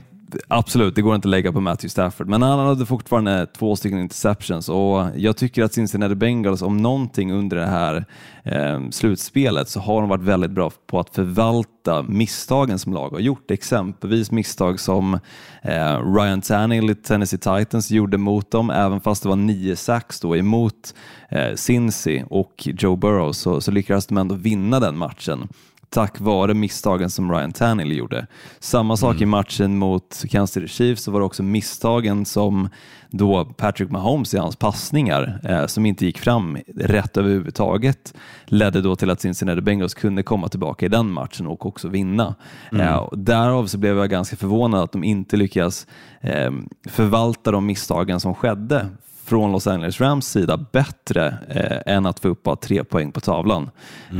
absolut, 0.47 0.95
det 0.95 1.01
går 1.01 1.15
inte 1.15 1.27
att 1.27 1.29
lägga 1.29 1.51
på 1.51 1.61
Matthew 1.61 1.89
Stafford, 1.89 2.27
men 2.27 2.41
han 2.41 2.59
hade 2.59 2.85
fortfarande 2.85 3.45
två 3.45 3.75
stycken 3.75 3.99
interceptions 3.99 4.69
och 4.69 5.05
jag 5.15 5.37
tycker 5.37 5.63
att 5.63 5.73
Cincinnati 5.73 6.15
Bengals, 6.15 6.61
om 6.61 6.77
någonting 6.77 7.31
under 7.31 7.57
det 7.57 7.65
här 7.65 8.05
eh, 8.43 8.89
slutspelet, 8.89 9.69
så 9.69 9.79
har 9.79 10.01
de 10.01 10.09
varit 10.09 10.23
väldigt 10.23 10.51
bra 10.51 10.71
på 10.87 10.99
att 10.99 11.15
förvalta 11.15 12.01
misstagen 12.01 12.79
som 12.79 12.93
lag 12.93 13.09
har 13.09 13.19
gjort. 13.19 13.51
Exempelvis 13.51 14.31
misstag 14.31 14.79
som 14.79 15.13
eh, 15.61 16.13
Ryan 16.15 16.41
Tannehill 16.41 16.89
i 16.89 16.95
Tennessee 16.95 17.39
Titans 17.39 17.91
gjorde 17.91 18.17
mot 18.17 18.51
dem, 18.51 18.69
även 18.69 19.01
fast 19.01 19.23
det 19.23 19.29
var 19.29 19.35
nio 19.35 19.75
sacks 19.75 20.19
då 20.19 20.37
emot 20.37 20.93
eh, 21.29 21.55
Cincy 21.55 22.23
och 22.29 22.53
Joe 22.57 22.95
Burrow 22.95 23.31
så, 23.31 23.61
så 23.61 23.71
lyckades 23.71 24.07
de 24.07 24.17
ändå 24.17 24.35
vinna 24.35 24.79
den 24.79 24.97
matchen 24.97 25.47
tack 25.89 26.19
vare 26.19 26.53
misstagen 26.53 27.09
som 27.09 27.31
Ryan 27.31 27.51
Tannehill 27.51 27.97
gjorde. 27.97 28.27
Samma 28.59 28.97
sak 28.97 29.21
i 29.21 29.25
matchen 29.25 29.77
mot 29.77 30.23
Kansas 30.29 30.53
City 30.53 30.67
Chiefs 30.67 31.03
så 31.03 31.11
var 31.11 31.19
det 31.19 31.25
också 31.25 31.43
misstagen 31.43 32.25
som 32.25 32.69
då 33.09 33.45
Patrick 33.45 33.91
Mahomes 33.91 34.33
i 34.33 34.37
hans 34.37 34.55
passningar 34.55 35.39
eh, 35.43 35.65
som 35.65 35.85
inte 35.85 36.05
gick 36.05 36.19
fram 36.19 36.57
rätt 36.75 37.17
överhuvudtaget 37.17 38.13
ledde 38.45 38.81
då 38.81 38.95
till 38.95 39.09
att 39.09 39.21
Cincinnati 39.21 39.61
Bengals 39.61 39.93
kunde 39.93 40.23
komma 40.23 40.47
tillbaka 40.47 40.85
i 40.85 40.89
den 40.89 41.11
matchen 41.11 41.47
och 41.47 41.65
också 41.65 41.87
vinna. 41.87 42.35
Eh, 42.71 42.95
och 42.95 43.19
därav 43.19 43.67
så 43.67 43.77
blev 43.77 43.97
jag 43.97 44.09
ganska 44.09 44.35
förvånad 44.35 44.83
att 44.83 44.91
de 44.91 45.03
inte 45.03 45.37
lyckas 45.37 45.87
eh, 46.21 46.51
förvalta 46.89 47.51
de 47.51 47.65
misstagen 47.65 48.19
som 48.19 48.35
skedde 48.35 48.89
från 49.29 49.51
Los 49.51 49.67
Angeles 49.67 50.01
Rams 50.01 50.27
sida 50.27 50.57
bättre 50.57 51.37
eh, 51.49 51.93
än 51.95 52.05
att 52.05 52.19
få 52.19 52.27
upp 52.27 52.43
bara 52.43 52.55
tre 52.55 52.83
poäng 52.83 53.11
på 53.11 53.19
tavlan. 53.19 53.69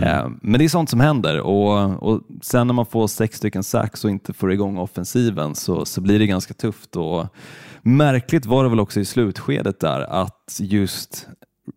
Eh, 0.04 0.28
men 0.42 0.60
det 0.60 0.66
är 0.66 0.70
sånt 0.70 0.90
som 0.90 1.00
händer 1.00 1.40
och, 1.40 2.04
och 2.04 2.22
sen 2.42 2.68
när 2.68 2.74
man 2.74 2.86
får 2.86 3.08
sex 3.08 3.38
stycken 3.38 3.64
sacks 3.64 4.06
och 4.06 4.12
inte 4.12 4.34
får 4.34 4.52
igång 4.52 4.78
offensiven 4.78 5.56
så, 5.56 5.86
så 5.86 6.02
blir 6.02 6.20
det 6.20 6.28
ganska 6.28 6.54
tufft. 6.54 6.96
Och 6.96 7.28
märkligt 7.82 8.46
var 8.46 8.64
det 8.64 8.70
väl 8.70 8.80
också 8.80 9.00
i 9.00 9.06
slutskedet 9.06 9.80
där 9.80 10.02
att 10.02 10.60
just 10.60 11.28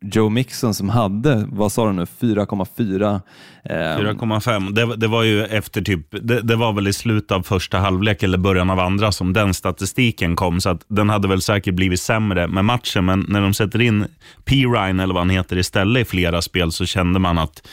Joe 0.00 0.28
Mixon 0.28 0.74
som 0.74 0.88
hade, 0.88 1.44
vad 1.52 1.72
sa 1.72 1.86
du 1.86 1.92
nu, 1.92 2.04
4,4 2.04 3.20
eh, 3.64 3.74
4,5. 3.74 4.72
Det, 4.72 4.96
det 4.96 5.06
var 5.08 5.22
ju 5.22 5.44
efter 5.44 5.82
typ, 5.82 6.06
det, 6.10 6.40
det 6.40 6.56
var 6.56 6.72
väl 6.72 6.88
i 6.88 6.92
slutet 6.92 7.30
av 7.32 7.42
första 7.42 7.78
halvlek 7.78 8.22
eller 8.22 8.38
början 8.38 8.70
av 8.70 8.80
andra 8.80 9.12
som 9.12 9.32
den 9.32 9.54
statistiken 9.54 10.36
kom. 10.36 10.60
Så 10.60 10.68
att 10.68 10.84
den 10.88 11.08
hade 11.10 11.28
väl 11.28 11.42
säkert 11.42 11.74
blivit 11.74 12.00
sämre 12.00 12.46
med 12.48 12.64
matchen. 12.64 13.04
Men 13.04 13.26
när 13.28 13.40
de 13.40 13.54
sätter 13.54 13.80
in 13.80 14.06
P. 14.44 14.54
Ryan 14.56 15.00
eller 15.00 15.14
vad 15.14 15.20
han 15.20 15.30
heter 15.30 15.58
istället 15.58 16.00
i 16.06 16.10
flera 16.10 16.42
spel 16.42 16.72
så 16.72 16.84
kände 16.86 17.18
man 17.18 17.38
att 17.38 17.66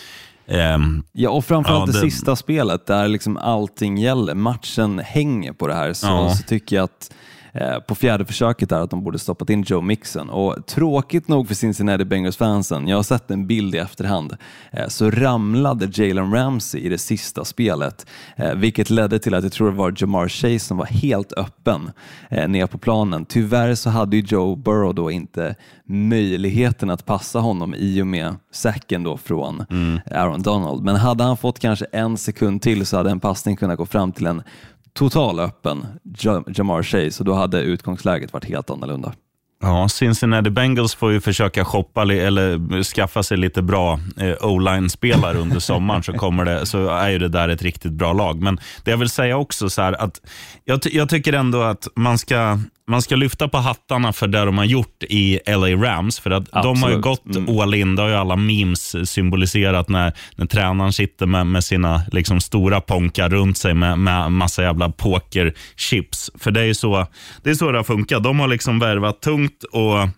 ehm, 0.48 1.04
Ja, 1.12 1.30
och 1.30 1.46
framförallt 1.46 1.88
Ja, 1.88 2.00
det, 2.00 2.06
det- 2.06 2.12
sista 2.12 2.36
spelet 2.36 2.86
där 2.86 3.08
liksom 3.08 3.38
allting 3.38 3.98
gäller. 3.98 4.36
Matchen 4.36 5.00
hänger 5.00 5.54
på 5.54 5.68
det 5.68 5.74
här. 5.74 5.94
Så, 5.94 6.08
Ja. 6.08 6.30
så 6.36 6.44
tycker 6.44 6.76
jag 6.76 6.84
att 6.84 7.12
på 7.88 7.96
fjärde 7.96 8.26
försöket 8.26 8.70
där 8.70 8.82
att 8.82 8.90
de 8.90 9.04
borde 9.04 9.20
stoppat 9.20 9.50
in 9.50 9.64
Joe 9.68 9.82
Mixon. 9.82 10.30
Och 10.30 10.66
tråkigt 10.66 11.28
nog 11.28 11.48
för 11.48 11.56
Cincinnati 11.56 12.06
Bengals-fansen, 12.06 12.88
jag 12.88 12.96
har 12.96 13.04
sett 13.04 13.32
en 13.32 13.48
bild 13.48 13.76
i 13.76 13.78
efterhand, 13.78 14.38
eh, 14.72 14.88
så 14.88 15.12
ramlade 15.12 15.90
Jalen 15.94 16.34
Ramsey 16.34 16.82
i 16.82 16.90
det 16.90 16.98
sista 16.98 17.46
spelet, 17.46 18.06
eh, 18.36 18.54
vilket 18.54 18.90
ledde 18.90 19.20
till 19.20 19.34
att 19.34 19.44
jag 19.44 19.54
tror 19.54 19.72
det 19.72 19.78
var 19.78 19.94
Jamar 19.98 20.28
Chase 20.28 20.60
som 20.60 20.78
var 20.78 20.86
helt 20.86 21.34
öppen 21.34 21.92
eh, 22.30 22.48
ner 22.48 22.68
på 22.68 22.78
planen. 22.78 23.26
Tyvärr 23.26 23.76
så 23.76 23.90
hade 23.90 24.18
ju 24.18 24.24
Joe 24.28 24.56
Burrow 24.56 24.96
då 24.96 25.12
inte 25.12 25.56
möjligheten 25.86 26.90
att 26.90 27.06
passa 27.06 27.40
honom 27.40 27.76
i 27.78 28.02
och 28.02 28.08
med 28.08 28.36
säcken 28.52 29.04
då 29.04 29.18
från 29.18 29.66
Aaron 30.12 30.42
Donald. 30.42 30.84
Men 30.84 30.96
hade 30.96 31.24
han 31.24 31.38
fått 31.38 31.60
kanske 31.60 31.86
en 31.92 32.18
sekund 32.18 32.62
till 32.62 32.86
så 32.86 32.98
hade 32.98 33.12
en 33.12 33.20
passning 33.20 33.56
kunnat 33.56 33.78
gå 33.78 33.86
fram 33.86 34.12
till 34.12 34.26
en 34.26 34.44
total 34.94 35.40
öppen 35.40 35.86
Jamar 36.48 36.84
Chase 36.84 37.22
och 37.22 37.26
då 37.26 37.34
hade 37.34 37.62
utgångsläget 37.62 38.34
varit 38.34 38.46
helt 38.46 38.70
annorlunda. 38.70 39.14
Ja, 39.62 39.90
Cincinnati 39.90 40.50
Bengals 40.50 40.96
får 40.96 41.12
ju 41.12 41.22
försöka 41.22 41.66
shoppa 41.66 42.02
eller 42.02 42.84
skaffa 42.84 43.24
sig 43.24 43.38
lite 43.38 43.62
bra 43.62 44.00
eh, 44.20 44.34
o-line-spelare 44.48 45.38
under 45.42 45.60
sommaren 45.60 46.04
så, 46.04 46.14
kommer 46.14 46.46
det, 46.46 46.66
så 46.66 46.88
är 46.90 47.10
ju 47.10 47.20
det 47.20 47.28
där 47.30 47.50
ett 47.50 47.62
riktigt 47.62 47.92
bra 47.92 48.14
lag. 48.14 48.42
Men 48.42 48.60
det 48.84 48.92
jag 48.92 48.98
vill 48.98 49.10
säga 49.10 49.38
också 49.38 49.70
så 49.70 49.82
att 49.82 50.22
jag, 50.66 50.82
ty- 50.82 50.90
jag 50.94 51.10
tycker 51.10 51.34
ändå 51.34 51.62
att 51.62 51.88
man 51.96 52.18
ska, 52.18 52.60
man 52.88 53.02
ska 53.02 53.16
lyfta 53.16 53.48
på 53.48 53.58
hattarna 53.58 54.14
för 54.14 54.28
det 54.28 54.46
de 54.46 54.58
har 54.58 54.66
gjort 54.66 55.04
i 55.04 55.40
LA 55.48 55.68
Rams. 55.68 56.20
För 56.20 56.32
att 56.32 56.52
de 56.52 56.84
har 56.84 56.90
ju 56.90 57.00
gått 57.02 57.36
Mm. 57.36 57.60
all 57.60 57.74
in. 57.74 57.96
Det 57.96 58.02
har 58.02 58.10
ju 58.10 58.16
alla 58.16 58.36
memes 58.36 59.10
symboliserat 59.10 59.90
när, 59.90 60.14
när 60.36 60.46
tränaren 60.46 60.94
sitter 60.94 61.26
med, 61.26 61.48
med 61.48 61.64
sina 61.64 62.02
liksom, 62.12 62.42
stora 62.42 62.82
ponkar 62.82 63.30
runt 63.30 63.58
sig 63.58 63.74
med, 63.74 64.00
med 64.00 64.32
massa 64.32 64.64
jävla 64.64 64.90
pokerchips. 64.90 66.32
För 66.40 66.52
det 66.52 66.62
är 66.62 66.66
ju 66.66 66.74
så 66.74 67.08
det, 67.44 67.50
är 67.50 67.54
så 67.56 67.72
det 67.72 67.78
har 67.78 67.84
funkat. 67.84 68.24
De 68.24 68.40
har 68.40 68.48
liksom 68.48 68.80
värvat 68.80 69.22
tungt 69.22 69.49
och 69.72 70.10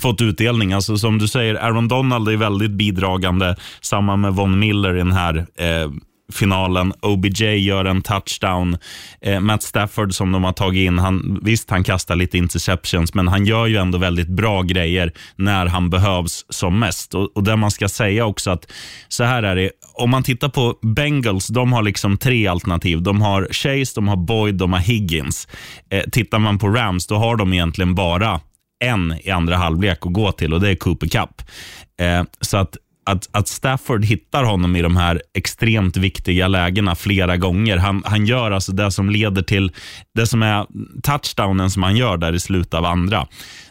fått 0.00 0.20
utdelning. 0.20 0.72
Alltså 0.72 0.96
som 0.96 1.18
du 1.18 1.28
säger, 1.28 1.54
Aaron 1.54 1.88
Donald 1.88 2.28
är 2.28 2.36
väldigt 2.36 2.70
bidragande. 2.70 3.56
Samma 3.80 4.16
med 4.16 4.34
Von 4.34 4.58
Miller 4.58 4.94
i 4.94 4.98
den 4.98 5.12
här 5.12 5.36
eh, 5.36 5.90
finalen. 6.32 6.92
OBJ 7.02 7.44
gör 7.44 7.84
en 7.84 8.02
touchdown. 8.02 8.78
Eh, 9.20 9.40
Matt 9.40 9.62
Stafford 9.62 10.14
som 10.14 10.32
de 10.32 10.44
har 10.44 10.52
tagit 10.52 10.86
in, 10.86 10.98
han, 10.98 11.40
visst 11.42 11.70
han 11.70 11.84
kastar 11.84 12.16
lite 12.16 12.38
interceptions, 12.38 13.14
men 13.14 13.28
han 13.28 13.46
gör 13.46 13.66
ju 13.66 13.76
ändå 13.76 13.98
väldigt 13.98 14.28
bra 14.28 14.62
grejer 14.62 15.12
när 15.36 15.66
han 15.66 15.90
behövs 15.90 16.46
som 16.48 16.78
mest. 16.78 17.14
Och, 17.14 17.36
och 17.36 17.44
det 17.44 17.56
man 17.56 17.70
ska 17.70 17.88
säga 17.88 18.26
också 18.26 18.50
att 18.50 18.72
så 19.08 19.24
här 19.24 19.42
är 19.42 19.56
det, 19.56 19.70
om 19.94 20.10
man 20.10 20.22
tittar 20.22 20.48
på 20.48 20.78
Bengals, 20.82 21.48
de 21.48 21.72
har 21.72 21.82
liksom 21.82 22.16
tre 22.16 22.46
alternativ. 22.46 23.02
De 23.02 23.22
har 23.22 23.48
Chase, 23.50 23.92
de 23.94 24.08
har 24.08 24.16
Boyd, 24.16 24.54
de 24.54 24.72
har 24.72 24.80
Higgins. 24.80 25.48
Eh, 25.90 26.02
tittar 26.12 26.38
man 26.38 26.58
på 26.58 26.68
Rams, 26.68 27.06
då 27.06 27.14
har 27.14 27.36
de 27.36 27.52
egentligen 27.52 27.94
bara 27.94 28.40
en 28.84 29.14
i 29.22 29.30
andra 29.30 29.56
halvlek 29.56 30.06
att 30.06 30.12
gå 30.12 30.32
till 30.32 30.54
och 30.54 30.60
det 30.60 30.70
är 30.70 30.74
Cooper 30.74 31.06
Cup. 31.06 31.42
Eh, 32.00 32.24
så 32.40 32.56
att, 32.56 32.76
att, 33.06 33.28
att 33.32 33.48
Stafford 33.48 34.04
hittar 34.04 34.44
honom 34.44 34.76
i 34.76 34.82
de 34.82 34.96
här 34.96 35.22
extremt 35.34 35.96
viktiga 35.96 36.48
lägena 36.48 36.94
flera 36.94 37.36
gånger. 37.36 37.76
Han, 37.76 38.02
han 38.06 38.26
gör 38.26 38.50
alltså 38.50 38.72
det 38.72 38.90
som 38.90 39.10
leder 39.10 39.42
till 39.42 39.72
det 40.14 40.26
som 40.26 40.42
är 40.42 40.66
touchdownen 41.02 41.70
som 41.70 41.82
han 41.82 41.96
gör 41.96 42.16
där 42.16 42.32
i 42.32 42.40
slutet 42.40 42.74
av 42.74 42.84
andra. 42.84 43.26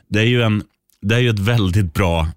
Det 0.09 0.19
är 0.19 0.25
ju, 0.25 0.41
en, 0.41 0.63
det 1.01 1.15
är 1.15 1.19
ju 1.19 1.29
ett 1.29 1.39
väldigt 1.39 1.93
bra 1.93 2.27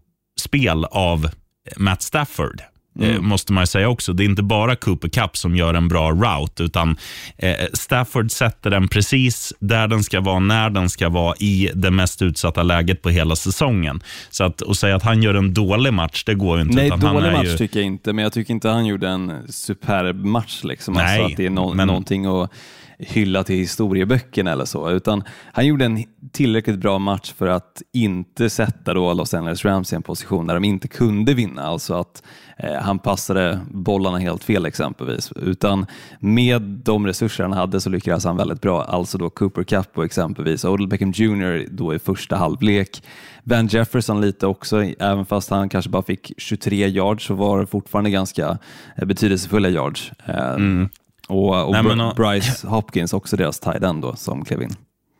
spel 0.40 0.84
av 0.84 1.30
Matt 1.76 2.02
Stafford 2.02 2.62
eh, 3.00 3.20
måste 3.20 3.52
man 3.52 3.66
säga 3.66 3.88
också. 3.88 4.12
Det 4.12 4.22
är 4.22 4.24
inte 4.24 4.42
bara 4.42 4.76
Cooper 4.76 5.08
Cup 5.08 5.36
som 5.36 5.56
gör 5.56 5.74
en 5.74 5.88
bra 5.88 6.10
route, 6.10 6.62
utan 6.62 6.96
eh, 7.36 7.54
Stafford 7.72 8.30
sätter 8.30 8.70
den 8.70 8.88
precis 8.88 9.52
där 9.60 9.88
den 9.88 10.02
ska 10.02 10.20
vara, 10.20 10.38
när 10.38 10.70
den 10.70 10.90
ska 10.90 11.08
vara, 11.08 11.34
i 11.36 11.70
det 11.74 11.90
mest 11.90 12.22
utsatta 12.22 12.62
läget 12.62 13.02
på 13.02 13.10
hela 13.10 13.36
säsongen. 13.36 14.02
Så 14.30 14.44
att, 14.44 14.62
att 14.62 14.76
säga 14.78 14.96
att 14.96 15.02
han 15.02 15.22
gör 15.22 15.34
en 15.34 15.54
dålig 15.54 15.92
match, 15.92 16.24
det 16.24 16.34
går 16.34 16.56
ju 16.56 16.62
inte. 16.62 16.74
Nej, 16.76 16.90
dålig 16.90 17.32
match 17.32 17.46
ju, 17.46 17.56
tycker 17.56 17.80
jag 17.80 17.86
inte, 17.86 18.12
men 18.12 18.22
jag 18.22 18.32
tycker 18.32 18.54
inte 18.54 18.68
han 18.68 18.86
gjorde 18.86 19.08
en 19.08 19.32
superb 19.48 20.24
match. 20.24 20.60
Liksom. 20.64 20.94
Nej, 20.94 21.04
alltså 21.18 21.32
att 21.32 21.36
det 21.36 21.46
är 21.46 21.50
no 21.50 21.74
men- 21.74 21.86
någonting 21.86 22.26
att 22.26 22.50
hylla 22.98 23.44
till 23.44 23.56
historieböckerna 23.56 24.52
eller 24.52 24.64
så, 24.64 24.90
utan 24.90 25.24
han 25.52 25.66
gjorde 25.66 25.84
en 25.84 26.04
tillräckligt 26.32 26.78
bra 26.78 26.98
match 26.98 27.32
för 27.32 27.46
att 27.46 27.82
inte 27.92 28.50
sätta 28.50 28.94
då 28.94 29.14
Los 29.14 29.34
Angeles 29.34 29.64
Rams 29.64 29.92
i 29.92 29.96
en 29.96 30.02
position 30.02 30.46
där 30.46 30.54
de 30.54 30.64
inte 30.64 30.88
kunde 30.88 31.34
vinna, 31.34 31.62
alltså 31.62 31.94
att 31.94 32.22
eh, 32.56 32.74
han 32.74 32.98
passade 32.98 33.60
bollarna 33.70 34.18
helt 34.18 34.44
fel 34.44 34.66
exempelvis, 34.66 35.32
utan 35.32 35.86
med 36.20 36.62
de 36.62 37.06
resurser 37.06 37.44
han 37.44 37.52
hade 37.52 37.80
så 37.80 37.90
lyckades 37.90 38.24
han 38.24 38.36
väldigt 38.36 38.60
bra, 38.60 38.84
alltså 38.84 39.18
då 39.18 39.30
Cooper 39.30 39.64
Cup 39.64 39.98
och 39.98 40.04
exempelvis 40.04 40.64
Odell 40.64 40.88
Beckham 40.88 41.12
Jr 41.12 41.66
då 41.70 41.94
i 41.94 41.98
första 41.98 42.36
halvlek. 42.36 43.02
Van 43.44 43.66
Jefferson 43.66 44.20
lite 44.20 44.46
också, 44.46 44.82
även 44.82 45.26
fast 45.26 45.50
han 45.50 45.68
kanske 45.68 45.90
bara 45.90 46.02
fick 46.02 46.32
23 46.36 46.88
yards 46.88 47.24
så 47.24 47.34
var 47.34 47.60
det 47.60 47.66
fortfarande 47.66 48.10
ganska 48.10 48.58
eh, 48.96 49.04
betydelsefulla 49.04 49.68
yards. 49.68 50.12
Eh, 50.26 50.54
mm. 50.54 50.88
Och, 51.28 51.66
och 51.66 51.72
Nej, 51.72 51.82
men, 51.82 52.14
Bryce 52.14 52.66
Hopkins, 52.66 53.12
också 53.12 53.36
deras 53.36 53.60
tight 53.60 53.82
end 53.82 54.02
då, 54.02 54.16
som 54.16 54.44
klev 54.44 54.62
in. 54.62 54.76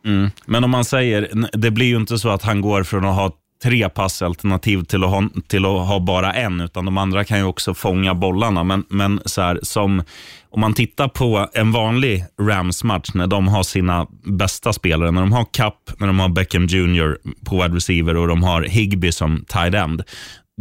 Mm. 0.06 0.30
Men 0.46 0.64
om 0.64 0.70
man 0.70 0.84
säger, 0.84 1.28
det 1.52 1.70
blir 1.70 1.86
ju 1.86 1.96
inte 1.96 2.18
så 2.18 2.28
att 2.28 2.42
han 2.42 2.60
går 2.60 2.82
från 2.82 3.04
att 3.04 3.14
ha 3.14 3.32
tre 3.62 3.88
passalternativ 3.88 4.84
till 4.84 5.04
att, 5.04 5.10
ha, 5.10 5.28
till 5.48 5.64
att 5.64 5.86
ha 5.86 6.00
bara 6.00 6.32
en, 6.32 6.60
utan 6.60 6.84
de 6.84 6.98
andra 6.98 7.24
kan 7.24 7.38
ju 7.38 7.44
också 7.44 7.74
fånga 7.74 8.14
bollarna. 8.14 8.64
Men, 8.64 8.84
men 8.88 9.20
så 9.24 9.42
här, 9.42 9.58
som, 9.62 10.02
om 10.50 10.60
man 10.60 10.74
tittar 10.74 11.08
på 11.08 11.48
en 11.52 11.72
vanlig 11.72 12.24
Rams-match 12.40 13.10
när 13.14 13.26
de 13.26 13.48
har 13.48 13.62
sina 13.62 14.06
bästa 14.24 14.72
spelare, 14.72 15.10
när 15.10 15.20
de 15.20 15.32
har 15.32 15.44
Cup, 15.44 16.00
när 16.00 16.06
de 16.06 16.18
har 16.18 16.28
Beckham 16.28 16.66
Jr 16.66 17.18
på 17.44 17.62
wide 17.62 17.76
receiver 17.76 18.16
och 18.16 18.28
de 18.28 18.42
har 18.42 18.62
Higby 18.62 19.12
som 19.12 19.44
tight 19.48 19.74
end, 19.74 20.02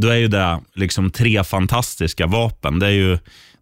då 0.02 0.08
är 0.08 0.16
ju 0.16 0.28
det 0.28 0.60
liksom 0.76 1.10
tre 1.10 1.44
fantastiska 1.44 2.28
vapen. 2.28 2.80
Det 2.80 2.88
är 2.88 2.92
ju 2.92 3.18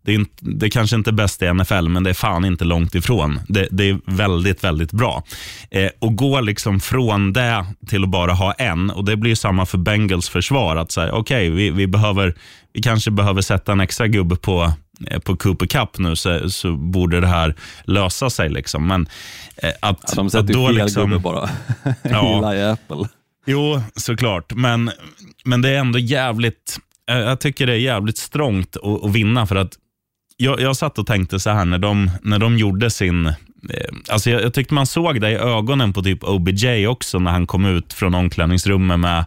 det 0.06 0.12
är, 0.12 0.16
inte, 0.16 0.34
det 0.40 0.66
är 0.66 0.70
kanske 0.70 0.96
inte 0.96 1.12
bäst 1.12 1.42
i 1.42 1.54
NFL, 1.54 1.88
men 1.88 2.04
det 2.04 2.10
är 2.10 2.14
fan 2.14 2.46
inte 2.46 2.66
långt 2.66 2.96
ifrån. 2.96 3.40
Det, 3.48 3.68
det 3.72 3.90
är 3.90 4.00
väldigt, 4.06 4.64
väldigt 4.64 4.92
bra. 4.92 5.24
Eh, 5.72 5.90
och 6.00 6.16
gå 6.16 6.42
liksom 6.42 6.80
från 6.80 7.34
det 7.34 7.66
till 7.88 8.04
att 8.04 8.10
bara 8.10 8.34
ha 8.34 8.54
en, 8.54 8.90
och 8.90 9.06
det 9.06 9.18
blir 9.18 9.36
samma 9.36 9.66
för 9.66 9.78
Bengals 9.78 10.30
försvar. 10.30 10.76
Att 10.76 10.92
säga, 10.92 11.14
okej, 11.14 11.50
vi, 11.50 11.70
vi, 11.70 11.88
behöver, 11.88 12.36
vi 12.74 12.82
kanske 12.82 13.12
behöver 13.12 13.42
sätta 13.42 13.72
en 13.72 13.80
extra 13.80 14.08
gubbe 14.08 14.36
på, 14.36 14.74
eh, 15.08 15.20
på 15.20 15.38
Cooper 15.38 15.66
Cup 15.68 15.98
nu, 15.98 16.16
så, 16.16 16.50
så 16.50 16.72
borde 16.76 17.22
det 17.22 17.28
här 17.28 17.56
lösa 17.84 18.30
sig. 18.30 18.50
Liksom. 18.50 18.88
Men 18.88 19.08
eh, 19.58 19.72
att, 19.80 20.16
De 20.16 20.26
att 20.26 20.32
sätter 20.32 20.48
ju 20.48 20.54
då 20.54 20.68
fel 20.68 20.76
liksom... 20.76 21.10
gubbe 21.10 21.20
bara. 21.22 21.50
Ja. 22.04 22.52
Eli 22.52 22.64
Apple. 22.64 23.10
Jo, 23.46 23.82
såklart. 23.96 24.54
Men, 24.54 24.92
men 25.46 25.62
det 25.62 25.70
är 25.70 25.80
ändå 25.80 26.00
jävligt, 26.00 26.78
eh, 27.10 27.18
jag 27.18 27.40
tycker 27.40 27.68
det 27.68 27.74
är 27.74 27.78
jävligt 27.78 28.18
strångt 28.18 28.78
att, 28.78 29.04
att 29.04 29.12
vinna 29.12 29.46
för 29.48 29.56
att 29.56 29.78
jag, 30.38 30.62
jag 30.62 30.75
satt 30.75 31.00
och 31.00 31.08
tänkte 31.08 31.39
så 31.39 31.50
här 31.50 31.65
när 31.65 31.77
de, 31.77 32.12
när 32.22 32.39
de 32.39 32.58
gjorde 32.58 32.89
sin, 32.89 33.25
eh, 33.25 33.34
alltså 34.10 34.30
jag, 34.30 34.42
jag 34.42 34.54
tyckte 34.54 34.74
man 34.74 34.86
såg 34.86 35.22
det 35.22 35.32
i 35.32 35.36
ögonen 35.36 35.94
på 35.94 36.04
typ 36.04 36.24
OBJ 36.24 36.88
också 36.88 37.20
när 37.20 37.32
han 37.32 37.48
kom 37.48 37.65
ut 37.65 37.94
från 37.94 38.15
omklädningsrummet 38.15 39.00
med 39.00 39.25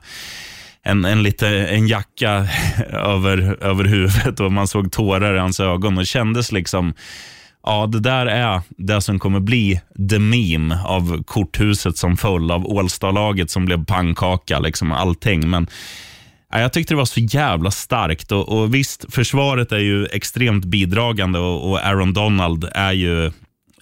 en, 0.83 1.05
en, 1.05 1.23
lite, 1.23 1.49
en 1.49 1.89
jacka 1.89 2.49
över, 2.93 3.57
över 3.61 3.85
huvudet 3.85 4.41
och 4.41 4.53
man 4.53 4.69
såg 4.69 4.93
tårar 4.93 5.37
i 5.37 5.39
hans 5.39 5.61
ögon 5.61 5.95
och 5.95 6.03
det 6.03 6.07
kändes 6.07 6.53
liksom 6.53 6.95
Ja, 7.63 7.87
det 7.87 8.01
där 8.01 8.27
är 8.27 8.61
det 8.69 9.01
som 9.01 9.19
kommer 9.19 9.41
bli 9.41 9.81
the 10.11 10.19
meme 10.19 10.79
av 10.85 11.23
korthuset 11.25 11.97
som 11.97 12.17
föll, 12.17 12.51
av 12.51 12.67
Ålstalaget 12.67 13.51
som 13.51 13.65
blev 13.65 13.85
pannkaka, 13.85 14.59
liksom 14.59 14.93
allting. 14.93 15.51
Men 15.51 15.67
jag 16.53 16.73
tyckte 16.73 16.95
det 16.95 16.99
var 16.99 17.05
så 17.05 17.21
jävla 17.21 17.71
starkt 17.71 18.33
och, 18.33 18.49
och 18.49 18.75
visst, 18.75 19.15
försvaret 19.15 19.73
är 19.73 19.79
ju 19.79 20.07
extremt 20.07 20.65
bidragande 20.65 21.39
och, 21.39 21.71
och 21.71 21.87
Aaron 21.87 22.13
Donald 22.13 22.69
är 22.75 22.93
ju, 22.93 23.33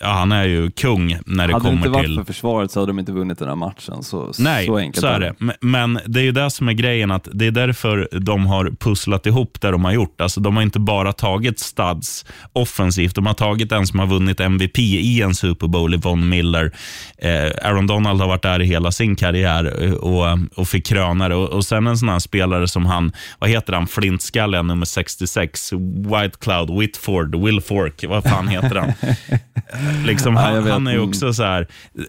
ja, 0.00 0.06
han 0.08 0.32
är 0.32 0.44
ju 0.44 0.70
kung 0.70 1.18
när 1.26 1.46
det 1.48 1.52
Hade 1.52 1.68
det 1.68 1.72
inte 1.72 1.82
kommer 1.82 1.98
varit 1.98 2.06
till... 2.06 2.16
för 2.16 2.24
försvaret 2.24 2.70
så 2.70 2.80
hade 2.80 2.92
de 2.92 2.98
inte 2.98 3.12
vunnit 3.12 3.38
den 3.38 3.48
här 3.48 3.56
matchen. 3.56 4.02
Så, 4.02 4.32
Nej, 4.38 4.66
så 4.66 4.76
enkelt 4.76 5.00
så 5.00 5.06
är 5.06 5.20
det. 5.20 5.34
Men- 5.60 5.98
det 6.06 6.20
är 6.20 6.24
ju 6.24 6.32
det 6.32 6.50
som 6.50 6.68
är 6.68 6.72
grejen, 6.72 7.10
att 7.10 7.28
det 7.32 7.46
är 7.46 7.50
därför 7.50 8.08
de 8.20 8.46
har 8.46 8.70
pusslat 8.80 9.26
ihop 9.26 9.60
det 9.60 9.70
de 9.70 9.84
har 9.84 9.92
gjort. 9.92 10.20
Alltså, 10.20 10.40
de 10.40 10.56
har 10.56 10.62
inte 10.62 10.80
bara 10.80 11.12
tagit 11.12 11.58
studs 11.60 12.24
offensivt, 12.52 13.14
de 13.14 13.26
har 13.26 13.34
tagit 13.34 13.72
en 13.72 13.86
som 13.86 13.98
har 13.98 14.06
vunnit 14.06 14.40
MVP 14.40 14.78
i 14.78 15.22
en 15.22 15.34
Super 15.34 15.66
Bowl, 15.68 15.94
i 15.94 15.96
Von 15.96 16.28
Miller. 16.28 16.72
Eh, 17.18 17.50
Aaron 17.68 17.86
Donald 17.86 18.20
har 18.20 18.28
varit 18.28 18.42
där 18.42 18.62
i 18.62 18.64
hela 18.64 18.92
sin 18.92 19.16
karriär 19.16 19.84
eh, 19.84 19.92
och, 19.92 20.38
och 20.56 20.68
fick 20.68 20.86
kröna 20.86 21.28
det. 21.28 21.34
Och, 21.34 21.48
och 21.48 21.64
sen 21.64 21.86
en 21.86 21.98
sån 21.98 22.08
här 22.08 22.18
spelare 22.18 22.68
som 22.68 22.86
han, 22.86 23.12
vad 23.38 23.50
heter 23.50 23.72
han, 23.72 23.86
flintskallen 23.86 24.66
nummer 24.66 24.86
66, 24.86 25.72
White 25.96 26.36
Cloud, 26.40 26.78
Whitford, 26.78 27.34
Will 27.34 27.60
Fork, 27.60 28.04
vad 28.08 28.24
fan 28.24 28.48
heter 28.48 28.74
han? 28.76 28.92
liksom, 30.06 30.34
Ja, 30.34 30.40
han, 30.40 30.64
vet. 30.64 30.72
han 30.72 30.86
är 30.86 30.94
Mm. 30.94 31.08
också 31.08 31.32
så 31.32 31.42
här, 31.42 31.66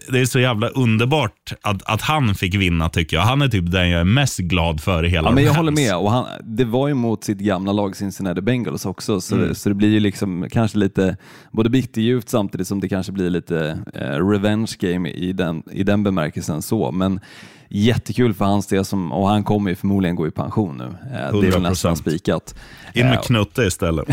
det 0.08 0.20
är 0.20 0.24
så 0.24 0.38
jävla 0.40 0.68
underbart 0.68 1.52
att, 1.62 1.82
att 1.82 2.02
han 2.02 2.34
fick 2.34 2.54
vinna 2.54 2.88
tycker 2.88 3.16
jag. 3.16 3.22
Han 3.24 3.42
är 3.42 3.48
typ 3.48 3.70
den 3.70 3.90
jag 3.90 4.00
är 4.00 4.04
mest 4.04 4.38
glad 4.38 4.80
för 4.80 5.04
i 5.04 5.08
hela 5.08 5.28
Ja, 5.28 5.34
men 5.34 5.44
jag 5.44 5.54
håller 5.54 5.72
med. 5.72 5.96
Och 5.96 6.10
han, 6.10 6.26
det 6.44 6.64
var 6.64 6.88
ju 6.88 6.94
mot 6.94 7.24
sitt 7.24 7.38
gamla 7.38 7.72
lag 7.72 7.96
Cincinnati 7.96 8.40
Bengals 8.40 8.86
också, 8.86 9.20
så, 9.20 9.34
Mm. 9.34 9.48
det, 9.48 9.54
så 9.54 9.68
det 9.68 9.74
blir 9.74 9.88
ju 9.90 10.00
liksom 10.00 10.46
kanske 10.50 10.78
lite 10.78 11.16
både 11.52 11.70
bitterljuvt 11.70 12.28
samtidigt 12.28 12.66
som 12.68 12.80
det 12.80 12.88
kanske 12.88 13.12
blir 13.12 13.30
lite 13.30 13.78
eh, 13.94 14.28
revenge 14.28 14.72
game 14.80 15.10
i 15.10 15.32
den, 15.32 15.62
i 15.72 15.82
den 15.82 16.02
bemärkelsen. 16.02 16.62
så. 16.62 16.90
Men 16.92 17.20
jättekul 17.68 18.34
för 18.34 18.44
hans 18.44 18.66
del 18.66 18.84
som, 18.84 19.12
och 19.12 19.28
han 19.28 19.44
kommer 19.44 19.70
ju 19.70 19.76
förmodligen 19.76 20.16
gå 20.16 20.26
i 20.26 20.30
pension 20.30 20.76
nu. 20.76 20.84
Eh, 20.84 21.40
det 21.40 21.46
är 21.46 21.52
väl 21.52 21.52
100%. 21.52 21.60
nästan 21.60 21.96
spikat. 21.96 22.54
In 22.94 23.06
med 23.06 23.14
Eh, 23.14 23.20
Knutte 23.22 23.62
istället. 23.62 24.06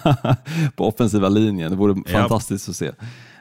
på 0.76 0.88
offensiva 0.88 1.28
linjen. 1.28 1.70
Det 1.70 1.76
vore 1.76 2.02
Ja. 2.06 2.18
fantastiskt 2.20 2.68
att 2.68 2.76
se. 2.76 2.90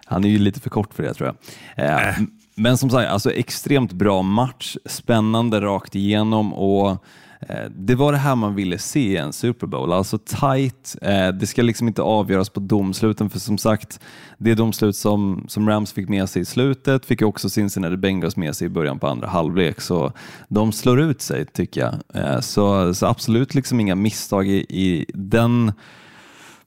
Han 0.06 0.24
är 0.24 0.30
ju 0.30 0.38
lite 0.38 0.60
för 0.60 0.70
kort 0.70 0.94
för 0.94 1.04
det 1.04 1.14
tror 1.14 1.36
jag. 1.76 1.86
Eh, 1.86 2.08
Äh. 2.10 2.16
Men 2.58 2.78
som 2.78 2.90
sagt, 2.90 3.10
alltså 3.10 3.32
extremt 3.32 3.92
bra 3.94 4.22
match, 4.22 4.76
spännande 4.86 5.62
rakt 5.62 5.96
igenom 5.96 6.54
och 6.54 7.04
Eh, 7.50 7.70
det 7.70 7.96
var 7.96 8.12
det 8.12 8.18
här 8.18 8.36
man 8.36 8.56
ville 8.56 8.78
se 8.78 9.00
i 9.00 9.18
en 9.18 9.34
Super 9.34 9.68
Bowl, 9.68 9.94
alltså 9.94 10.18
tight. 10.18 10.96
Eh, 11.02 11.28
det 11.28 11.48
ska 11.48 11.62
liksom 11.62 11.88
inte 11.88 12.02
avgöras 12.02 12.50
på 12.50 12.60
domsluten 12.60 13.30
för 13.30 13.40
som 13.40 13.58
sagt, 13.58 14.00
det 14.38 14.56
domslut 14.56 14.96
som, 14.96 15.46
som 15.48 15.70
Rams 15.70 15.94
fick 15.94 16.10
med 16.10 16.30
sig 16.30 16.42
i 16.42 16.46
slutet 16.46 17.06
fick 17.06 17.22
också 17.22 17.50
Cincinnati 17.50 17.98
Bengals 17.98 18.38
med 18.38 18.56
sig 18.56 18.66
i 18.66 18.70
början 18.70 19.00
på 19.00 19.08
andra 19.08 19.28
halvlek, 19.28 19.82
så 19.82 20.12
de 20.48 20.72
slår 20.72 21.02
ut 21.02 21.22
sig 21.22 21.46
tycker 21.46 21.82
jag. 21.82 22.24
Eh, 22.24 22.40
så, 22.40 22.94
så 22.94 23.06
absolut 23.06 23.56
liksom 23.56 23.80
inga 23.80 23.96
misstag 23.96 24.48
i, 24.48 24.66
i 24.70 25.06
den 25.14 25.72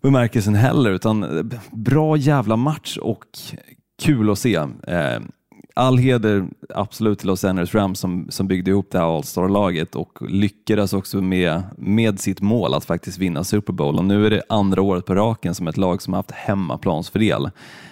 bemärkelsen 0.03 0.55
heller, 0.55 0.91
utan 0.91 1.51
bra 1.71 2.17
jävla 2.17 2.57
match 2.57 2.97
och 2.97 3.25
kul 4.03 4.31
att 4.31 4.39
se. 4.39 4.59
All 5.79 5.99
heder 5.99 6.47
absolut 6.75 7.19
till 7.19 7.29
Los 7.29 7.45
Angeles 7.45 7.75
Rams 7.75 8.01
som, 8.01 8.27
som 8.31 8.49
byggde 8.49 8.71
ihop 8.71 8.91
det 8.91 8.99
här 8.99 9.17
All-Star-laget 9.17 9.95
och 9.95 10.19
lyckades 10.29 10.93
också 10.93 11.23
med, 11.23 11.63
med 11.77 12.21
sitt 12.21 12.41
mål 12.41 12.75
att 12.75 12.85
faktiskt 12.85 13.19
vinna 13.19 13.45
Super 13.45 13.73
Bowl. 13.73 13.99
Och 13.99 14.05
nu 14.05 14.27
är 14.27 14.31
det 14.31 14.43
andra 14.49 14.83
året 14.83 15.07
på 15.07 15.15
raken 15.15 15.55
som 15.55 15.69
ett 15.69 15.77
lag 15.77 16.03
som 16.03 16.15
haft 16.15 16.31
hemmaplansfördel 16.31 17.51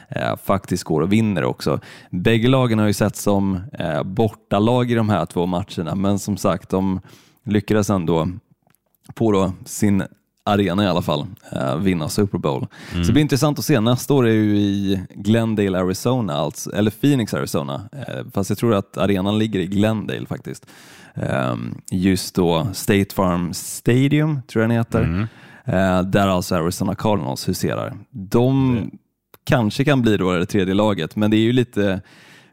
eh, 0.09 0.37
faktiskt 0.37 0.85
går 0.85 1.01
och 1.01 1.13
vinner 1.13 1.45
också. 1.45 1.81
Bägge 2.11 2.49
lagen 2.49 2.79
har 2.79 2.87
ju 2.87 2.93
sett 2.93 3.17
som 3.17 3.61
eh, 3.73 4.03
bortalag 4.03 4.91
i 4.91 4.95
de 4.95 5.09
här 5.09 5.27
två 5.27 5.47
matcherna, 5.47 5.95
men 5.95 6.19
som 6.19 6.37
sagt, 6.37 6.71
de 6.71 7.01
lyckades 7.45 7.91
ändå 7.91 8.29
på 9.15 9.33
då 9.33 9.53
sin 9.65 10.03
arena 10.47 10.85
i 10.85 10.87
alla 10.87 11.03
fall, 11.03 11.27
eh, 11.53 11.77
vinna 11.77 12.09
Super 12.09 12.39
Bowl. 12.39 12.67
Så 12.91 12.99
det 12.99 13.13
blir 13.13 13.23
intressant 13.23 13.59
att 13.59 13.65
se. 13.65 13.81
Nästa 13.81 14.15
år 14.15 14.27
är 14.27 14.33
ju 14.33 14.57
i 14.57 15.01
Glendale, 15.15 15.79
Arizona, 15.79 16.35
alltså, 16.35 16.73
eller 16.73 16.91
Phoenix, 16.91 17.35
Arizona. 17.35 17.89
Eh, 17.93 18.25
fast 18.35 18.51
jag 18.51 18.59
tror 18.59 18.75
att 18.75 18.97
arenan 18.97 19.39
ligger 19.39 19.61
i 19.61 19.67
Glendale 19.67 20.27
faktiskt. 20.27 20.67
Eh, 21.15 21.57
just 21.91 22.35
då 22.35 22.67
State 22.73 23.15
Farm 23.15 23.55
Stadium, 23.55 24.43
tror 24.43 24.63
jag 24.63 24.71
den 24.71 24.79
heter. 24.79 25.29
Eh, 25.65 26.03
där 26.03 26.29
alltså 26.29 26.55
Arizona 26.55 26.95
Cardinals 26.95 27.49
huserar. 27.49 27.97
De 28.11 28.91
kanske 29.45 29.85
kan 29.85 30.03
bli 30.03 30.17
då 30.17 30.33
det 30.33 30.47
tredje 30.47 30.75
laget, 30.75 31.17
men 31.17 31.31
det 31.31 31.37
är 31.37 31.41
ju 31.41 31.53
lite 31.53 32.01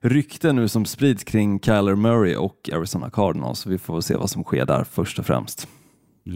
rykten 0.01 0.55
nu 0.55 0.67
som 0.67 0.85
sprids 0.85 1.23
kring 1.23 1.59
Kyler 1.59 1.95
Murray 1.95 2.35
och 2.35 2.69
Arizona 2.73 3.09
Cardinals. 3.09 3.59
Så 3.59 3.69
vi 3.69 3.77
får 3.77 4.01
se 4.01 4.15
vad 4.15 4.29
som 4.29 4.43
sker 4.43 4.65
där 4.65 4.83
först 4.91 5.19
och 5.19 5.25
främst. 5.25 5.67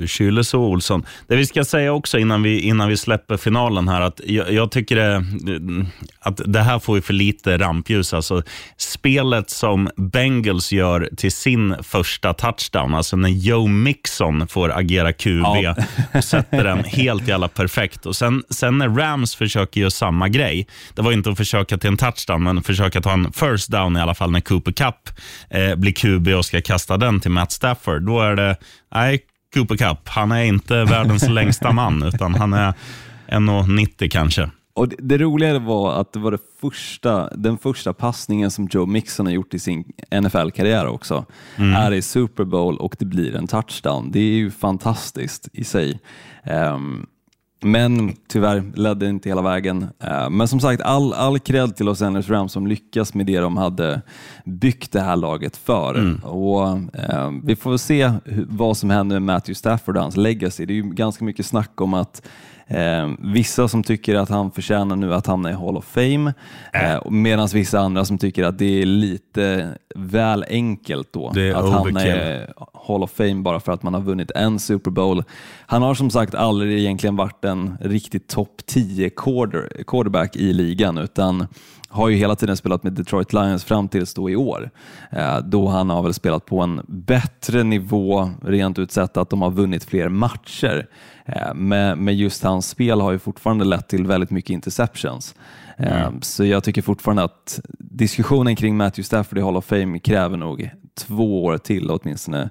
Kyler 0.07 0.43
så 0.43 0.59
Olsson. 0.59 1.05
Det 1.27 1.35
vi 1.35 1.45
ska 1.45 1.65
säga 1.65 1.93
också 1.93 2.19
innan 2.19 2.43
vi, 2.43 2.59
innan 2.59 2.89
vi 2.89 2.97
släpper 2.97 3.37
finalen 3.37 3.87
här, 3.87 4.01
att 4.01 4.21
jag, 4.25 4.53
jag 4.53 4.71
tycker 4.71 4.95
det, 4.95 5.25
att 6.19 6.41
det 6.45 6.61
här 6.61 6.79
får 6.79 6.95
ju 6.97 7.01
för 7.01 7.13
lite 7.13 7.57
rampljus. 7.57 8.13
Alltså, 8.13 8.41
spelet 8.77 9.49
som 9.49 9.89
Bengals 9.97 10.71
gör 10.71 11.09
till 11.17 11.31
sin 11.31 11.75
första 11.83 12.33
touchdown, 12.33 12.93
alltså 12.95 13.15
när 13.17 13.29
Joe 13.29 13.67
Mixon 13.67 14.47
får 14.47 14.77
agera 14.77 15.13
QB 15.13 15.43
Ja. 15.63 15.75
och 16.13 16.23
sätter 16.23 16.63
den 16.63 16.83
helt 16.83 17.27
jävla 17.27 17.47
perfekt. 17.47 18.05
Och 18.05 18.15
sen, 18.15 18.43
sen 18.49 18.77
när 18.77 18.89
Rams 18.89 19.35
försöker 19.35 19.79
göra 19.81 19.91
samma 19.91 20.29
grej, 20.29 20.67
det 20.95 21.01
var 21.01 21.11
inte 21.11 21.29
att 21.29 21.37
försöka 21.37 21.77
till 21.77 21.89
en 21.89 21.97
touchdown, 21.97 22.43
men 22.43 22.63
försöka 22.63 23.01
ta 23.01 23.11
en 23.13 23.31
first 23.33 23.69
down 23.71 23.97
i 23.97 24.01
alla 24.01 24.15
fall 24.15 24.31
när 24.31 24.41
Cooper 24.41 24.71
Cup 24.71 25.09
eh, 25.49 25.75
blir 25.75 25.91
QB 25.91 26.27
och 26.27 26.45
ska 26.45 26.61
kasta 26.61 26.97
den 26.97 27.19
till 27.19 27.31
Matt 27.31 27.51
Stafford. 27.51 28.01
Då 28.05 28.21
är 28.21 28.35
det, 28.35 28.55
nej, 28.95 29.19
Cooper 29.53 29.77
Cup, 29.77 30.07
han 30.07 30.31
är 30.31 30.43
inte 30.43 30.83
världens 30.83 31.29
längsta 31.29 31.71
man, 31.71 32.03
utan 32.03 32.35
han 32.35 32.53
är 32.53 32.73
1,90 33.27 34.09
kanske. 34.09 34.49
Och 34.73 34.87
det, 34.87 34.95
det 34.99 35.17
roliga 35.17 35.59
var 35.59 36.01
att 36.01 36.13
det 36.13 36.19
var 36.19 36.31
det 36.31 36.39
första, 36.61 37.29
den 37.35 37.57
första 37.57 37.93
passningen 37.93 38.51
som 38.51 38.67
Joe 38.71 38.85
Mixon 38.85 39.25
har 39.25 39.33
gjort 39.33 39.53
i 39.53 39.59
sin 39.59 39.83
NFL-karriär 40.21 40.87
också. 40.87 41.25
Är 41.57 41.91
i 41.91 42.01
Super 42.01 42.45
Bowl 42.45 42.77
och 42.77 42.95
det 42.99 43.05
blir 43.05 43.35
en 43.35 43.47
touchdown. 43.47 44.11
Det 44.11 44.19
är 44.19 44.33
ju 44.33 44.51
fantastiskt 44.51 45.49
i 45.53 45.63
sig. 45.63 45.99
Ehm, 46.43 47.05
men 47.59 48.15
tyvärr 48.27 48.63
ledde 48.75 49.05
det 49.05 49.09
inte 49.09 49.29
hela 49.29 49.41
vägen. 49.41 49.87
Eh, 49.99 50.29
men 50.29 50.47
som 50.47 50.59
sagt, 50.59 50.81
all, 50.81 51.13
all 51.13 51.39
cred 51.39 51.75
till 51.75 51.85
Los 51.85 52.01
Angeles 52.01 52.29
Rams 52.29 52.51
som 52.51 52.67
lyckas 52.67 53.13
med 53.13 53.25
det 53.25 53.39
de 53.39 53.57
hade 53.57 54.01
byggt 54.45 54.91
det 54.91 55.01
här 55.01 55.15
laget 55.15 55.57
för. 55.57 56.19
Och, 56.25 56.69
eh, 56.93 57.31
vi 57.43 57.55
får 57.55 57.69
väl 57.69 57.79
se 57.79 58.11
vad 58.47 58.77
som 58.77 58.89
händer 58.89 59.19
med 59.19 59.35
Matthew 59.35 59.55
Stafford 59.55 59.97
och 59.97 60.03
hans 60.03 60.17
legacy. 60.17 60.65
Det 60.65 60.73
är 60.73 60.75
ju 60.75 60.89
ganska 60.89 61.25
mycket 61.25 61.45
snack 61.45 61.81
om 61.81 61.93
att 61.93 62.21
Eh, 62.67 63.09
vissa 63.19 63.67
som 63.67 63.83
tycker 63.83 64.15
att 64.15 64.29
han 64.29 64.51
förtjänar 64.51 64.95
nu 64.95 65.13
att 65.13 65.27
hamna 65.27 65.49
i 65.49 65.53
Hall 65.53 65.77
of 65.77 65.85
Fame, 65.85 66.33
eh, 66.73 67.09
medan 67.09 67.47
vissa 67.47 67.79
andra 67.79 68.05
som 68.05 68.17
tycker 68.17 68.43
att 68.43 68.57
det 68.57 68.81
är 68.81 68.85
lite 68.85 69.73
väl 69.95 70.45
enkelt 70.49 71.13
då 71.13 71.27
att 71.27 71.69
hamna 71.69 72.07
i 72.07 72.45
Hall 72.87 73.03
of 73.03 73.11
Fame 73.11 73.35
bara 73.35 73.59
för 73.59 73.71
att 73.71 73.83
man 73.83 73.93
har 73.93 74.01
vunnit 74.01 74.31
en 74.31 74.59
Super 74.59 74.91
Bowl. 74.91 75.23
Han 75.65 75.81
har 75.81 75.93
som 75.93 76.09
sagt 76.09 76.35
aldrig 76.35 76.79
egentligen 76.79 77.15
varit 77.15 77.45
en 77.45 77.77
riktigt 77.81 78.27
topp 78.27 78.61
10 78.65 79.09
quarter, 79.09 79.83
quarterback 79.87 80.35
i 80.35 80.53
ligan 80.53 80.97
utan 80.97 81.47
har 81.89 82.09
ju 82.09 82.15
hela 82.15 82.35
tiden 82.35 82.57
spelat 82.57 82.83
med 82.83 82.93
Detroit 82.93 83.33
Lions 83.33 83.63
fram 83.63 83.87
tills 83.87 84.13
då 84.13 84.29
i 84.29 84.35
år. 84.35 84.69
Eh, 85.11 85.37
då 85.39 85.67
han 85.67 85.89
har 85.89 86.03
väl 86.03 86.13
spelat 86.13 86.45
på 86.45 86.59
en 86.61 86.81
bättre 86.87 87.63
nivå 87.63 88.29
rent 88.43 88.79
ut 88.79 88.91
sett 88.91 89.17
att 89.17 89.29
de 89.29 89.41
har 89.41 89.51
vunnit 89.51 89.83
fler 89.83 90.09
matcher. 90.09 90.87
Eh, 91.25 91.53
med 91.95 92.15
just 92.15 92.43
hans 92.43 92.69
spel 92.69 93.01
har 93.01 93.11
ju 93.11 93.19
fortfarande 93.19 93.65
lett 93.65 93.87
till 93.87 94.05
väldigt 94.07 94.29
mycket 94.31 94.49
interceptions. 94.49 95.35
Eh, 95.77 96.09
Så 96.21 96.45
jag 96.45 96.63
tycker 96.63 96.81
fortfarande 96.81 97.23
att 97.23 97.59
diskussionen 97.79 98.55
kring 98.55 98.77
Matthew 98.77 99.03
Stafford 99.03 99.37
i 99.37 99.41
Hall 99.41 99.57
of 99.57 99.65
Fame 99.65 99.99
kräver 99.99 100.37
nog 100.37 100.69
två 100.97 101.45
år 101.45 101.57
till 101.57 101.91
åtminstone 101.91 102.49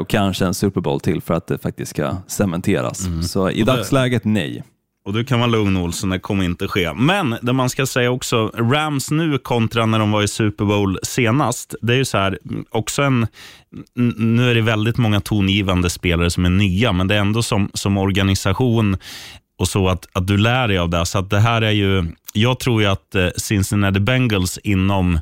och 0.00 0.08
kanske 0.08 0.46
en 0.46 0.54
Super 0.54 0.80
Bowl 0.80 1.00
till 1.00 1.20
för 1.20 1.34
att 1.34 1.46
det 1.46 1.58
faktiskt 1.58 1.90
ska 1.90 2.16
cementeras. 2.26 3.06
Så 3.22 3.50
i 3.50 3.62
dagsläget 3.62 4.24
nej. 4.24 4.62
Och 5.04 5.12
du 5.12 5.24
kan 5.24 5.40
vara 5.40 5.50
lugn 5.50 5.76
Olsson, 5.76 6.10
det 6.10 6.18
kommer 6.18 6.44
inte 6.44 6.68
ske. 6.68 6.92
Men 6.92 7.36
det 7.42 7.52
man 7.52 7.70
ska 7.70 7.86
säga 7.86 8.10
också, 8.10 8.50
Rams 8.54 9.10
nu 9.10 9.38
kontra 9.38 9.86
när 9.86 9.98
de 9.98 10.10
var 10.10 10.22
i 10.22 10.28
Super 10.28 10.64
Bowl 10.64 10.98
senast, 11.02 11.74
det 11.82 11.92
är 11.92 11.96
ju 11.96 12.04
så 12.04 12.18
här, 12.18 12.38
också 12.70 13.02
en, 13.02 13.26
nu 14.16 14.50
är 14.50 14.54
det 14.54 14.60
väldigt 14.60 14.96
många 14.96 15.20
tongivande 15.20 15.90
spelare 15.90 16.30
som 16.30 16.44
är 16.44 16.50
nya, 16.50 16.92
men 16.92 17.08
det 17.08 17.14
är 17.14 17.18
ändå 17.18 17.42
som, 17.42 17.70
som 17.74 17.98
organisation 17.98 18.96
och 19.58 19.68
så 19.68 19.88
att, 19.88 20.08
att 20.12 20.26
du 20.26 20.36
lär 20.36 20.68
dig 20.68 20.78
av 20.78 20.90
det. 20.90 21.06
Så 21.06 21.18
att 21.18 21.30
det 21.30 21.40
här 21.40 21.62
är 21.62 21.70
ju, 21.70 22.04
jag 22.32 22.58
tror 22.58 22.82
ju 22.82 22.88
att 22.88 23.14
eh, 23.14 23.28
Cincinnati 23.36 24.00
Bengals 24.00 24.58
inom 24.58 25.18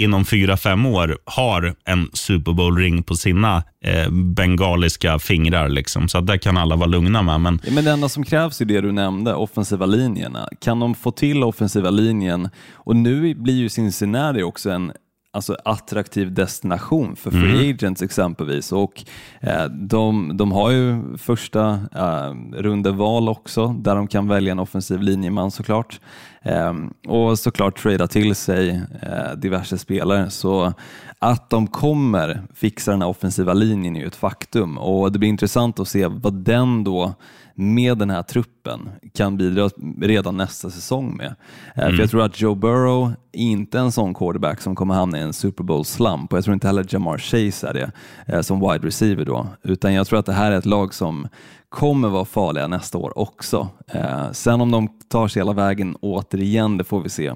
inom 0.00 0.24
fyra, 0.24 0.56
fem 0.56 0.86
år 0.86 1.18
har 1.24 1.74
en 1.84 2.08
Super 2.12 2.52
Bowl-ring 2.52 3.02
på 3.02 3.14
sina 3.14 3.62
eh, 3.84 4.10
bengaliska 4.10 5.18
fingrar. 5.18 5.68
Liksom. 5.68 6.08
Så 6.08 6.20
det 6.20 6.38
kan 6.38 6.56
alla 6.56 6.76
vara 6.76 6.86
lugna 6.86 7.22
med. 7.22 7.40
Men 7.40 7.60
Ja, 7.64 7.72
Men 7.72 7.84
det 7.84 7.90
enda 7.90 8.08
som 8.08 8.24
krävs 8.24 8.60
är 8.60 8.64
det 8.64 8.80
du 8.80 8.92
nämnde, 8.92 9.34
offensiva 9.34 9.86
linjerna. 9.86 10.48
Kan 10.60 10.80
de 10.80 10.94
få 10.94 11.10
till 11.10 11.42
offensiva 11.42 11.90
linjen 11.90 12.48
och 12.74 12.96
nu 12.96 13.34
blir 13.34 13.54
ju 13.54 13.68
Cincinnati 13.68 14.42
också 14.42 14.70
en 14.70 14.92
alltså 15.32 15.56
attraktiv 15.64 16.34
destination 16.34 17.16
för 17.16 17.30
free 17.30 17.70
agents 17.70 18.02
exempelvis 18.02 18.72
och 18.72 19.04
eh, 19.40 19.64
de, 19.64 20.36
de 20.36 20.52
har 20.52 20.70
ju 20.70 21.18
första 21.18 21.80
eh, 21.94 22.34
rundeval 22.52 23.28
också 23.28 23.66
där 23.66 23.96
de 23.96 24.08
kan 24.08 24.28
välja 24.28 24.52
en 24.52 24.58
offensiv 24.58 25.00
linjeman 25.00 25.50
såklart 25.50 26.00
Ehm, 26.44 26.94
och 27.06 27.38
såklart 27.38 27.82
trada 27.82 28.06
till 28.06 28.34
sig 28.34 28.82
eh, 29.02 29.36
diverse 29.36 29.78
spelare. 29.78 30.30
Så 30.30 30.72
att 31.18 31.50
de 31.50 31.66
kommer 31.66 32.42
fixa 32.54 32.90
den 32.90 33.02
här 33.02 33.08
offensiva 33.08 33.52
linjen 33.52 33.96
är 33.96 34.00
ju 34.00 34.06
ett 34.06 34.16
faktum. 34.16 34.78
Och 34.78 35.12
det 35.12 35.18
blir 35.18 35.28
intressant 35.28 35.80
att 35.80 35.88
se 35.88 36.06
vad 36.06 36.34
den 36.34 36.84
då 36.84 37.14
med 37.54 37.98
den 37.98 38.10
här 38.10 38.22
truppen 38.22 38.59
kan 39.14 39.36
bidra 39.36 39.68
redan 40.00 40.36
nästa 40.36 40.70
säsong 40.70 41.16
med. 41.16 41.34
Eh, 41.74 41.86
För 41.86 41.92
jag 41.92 42.10
tror 42.10 42.22
att 42.22 42.40
Joe 42.40 42.54
Burrow 42.54 43.12
är 43.32 43.40
inte 43.40 43.78
en 43.78 43.92
sån 43.92 44.14
quarterback 44.14 44.60
som 44.60 44.74
kommer 44.74 44.94
hamna 44.94 45.18
i 45.18 45.22
en 45.22 45.32
Super 45.32 45.64
Bowl 45.64 45.84
slump 45.84 46.32
och 46.32 46.36
jag 46.38 46.44
tror 46.44 46.54
inte 46.54 46.66
heller 46.66 46.86
Jamar 46.88 47.18
Chase 47.18 47.68
är 47.68 47.74
det 47.74 47.90
eh, 48.26 48.40
som 48.40 48.60
wide 48.60 48.86
receiver 48.86 49.24
då, 49.24 49.46
utan 49.62 49.94
jag 49.94 50.06
tror 50.06 50.18
att 50.18 50.26
det 50.26 50.32
här 50.32 50.52
är 50.52 50.58
ett 50.58 50.66
lag 50.66 50.94
som 50.94 51.28
kommer 51.68 52.08
vara 52.08 52.24
farliga 52.24 52.66
nästa 52.66 52.98
år 52.98 53.18
också. 53.18 53.68
Eh, 53.92 54.30
sen 54.32 54.60
om 54.60 54.70
de 54.70 54.88
tar 55.08 55.28
sig 55.28 55.40
hela 55.40 55.52
vägen 55.52 55.96
återigen, 56.00 56.76
det 56.78 56.84
får 56.84 57.00
vi 57.00 57.08
se. 57.08 57.32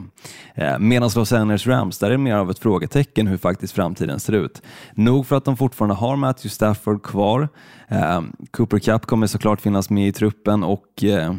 Eh, 0.55 0.79
Medan 0.79 1.11
Los 1.17 1.33
Angeles 1.33 1.67
Rams, 1.67 1.99
där 1.99 2.07
är 2.07 2.11
det 2.11 2.19
mer 2.19 2.35
av 2.35 2.51
ett 2.51 2.59
frågetecken 2.59 3.27
hur 3.27 3.37
faktiskt 3.37 3.73
framtiden 3.75 4.21
ser 4.21 4.33
ut. 4.33 4.63
Nog 4.95 5.27
för 5.27 5.37
att 5.37 5.45
de 5.45 5.57
fortfarande 5.57 5.95
har 5.95 6.17
Matthew 6.17 6.49
Stafford 6.55 7.03
kvar. 7.03 7.49
Eh, 7.89 8.23
Cooper 8.51 8.79
Cup 8.79 9.07
kommer 9.07 9.27
såklart 9.27 9.61
finnas 9.61 9.91
med 9.91 10.09
i 10.09 10.13
truppen 10.13 10.65
och 10.65 11.05
eh, 11.15 11.35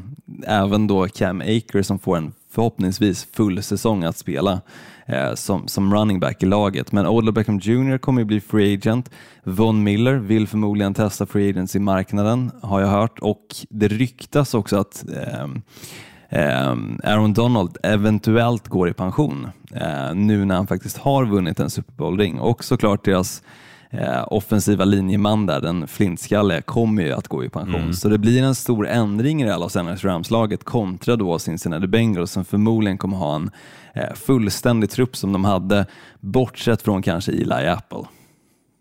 även 0.48 0.88
då 0.88 1.08
Cam 1.08 1.42
Aker 1.42 1.82
som 1.82 2.00
får 2.00 2.18
en 2.18 2.34
förhoppningsvis 2.52 3.28
full 3.34 3.64
säsong 3.64 4.04
att 4.04 4.18
spela 4.18 4.62
eh, 5.06 5.34
som, 5.34 5.68
som 5.68 5.94
running 5.94 6.20
back 6.20 6.44
i 6.44 6.46
laget. 6.46 6.92
Men 6.92 7.08
Odell 7.08 7.34
Beckham 7.34 7.60
Jr 7.60 7.98
kommer 7.98 8.22
ju 8.22 8.26
bli 8.26 8.42
free 8.42 8.74
agent. 8.74 9.10
Von 9.44 9.84
Miller 9.84 10.14
vill 10.14 10.48
förmodligen 10.48 10.94
testa 10.94 11.26
free 11.26 11.50
agents 11.50 11.76
i 11.76 11.80
marknaden 11.80 12.52
har 12.62 12.82
jag 12.82 12.88
hört 12.88 13.20
och 13.20 13.46
det 13.70 13.88
ryktas 13.88 14.54
också 14.54 14.78
att 14.78 15.06
eh, 15.14 15.44
eh, 16.30 16.76
Aaron 17.04 17.34
Donald 17.34 17.78
eventuellt 17.84 18.68
går 18.68 18.90
i 18.90 18.94
pension 18.94 19.48
eh, 19.76 20.14
nu 20.16 20.46
när 20.46 20.56
han 20.56 20.68
faktiskt 20.68 20.98
har 20.98 21.26
vunnit 21.26 21.60
en 21.60 21.70
Super 21.70 21.94
Bowl-ring 21.94 22.40
och 22.40 22.64
såklart 22.64 23.06
deras 23.06 23.44
eh, 23.97 24.23
offensiva 24.27 24.86
linjeman 24.86 25.45
där, 25.45 25.62
den 25.62 25.88
flintskalle, 25.88 26.62
kommer 26.62 27.03
ju 27.03 27.12
att 27.12 27.27
gå 27.27 27.43
i 27.43 27.49
pension. 27.49 27.93
Så 27.93 28.10
det 28.10 28.17
blir 28.17 28.43
en 28.43 28.55
stor 28.55 28.88
ändring 28.88 29.41
i 29.41 29.45
det 29.45 29.51
här 29.51 29.60
Los 29.60 29.75
Angeles 29.75 30.03
Rams-laget 30.03 30.63
kontra 30.63 31.15
då 31.15 31.39
Cincinnati 31.39 31.88
Bengals 31.88 32.31
som 32.31 32.45
förmodligen 32.45 32.97
kommer 32.97 33.17
ha 33.17 33.36
en 33.36 33.51
eh, 33.93 34.13
fullständig 34.15 34.89
trupp 34.89 35.15
som 35.15 35.34
de 35.34 35.45
hade, 35.45 35.86
bortsett 36.19 36.81
från 36.81 37.01
kanske 37.01 37.31
Eli 37.31 37.67
Apple. 37.67 38.03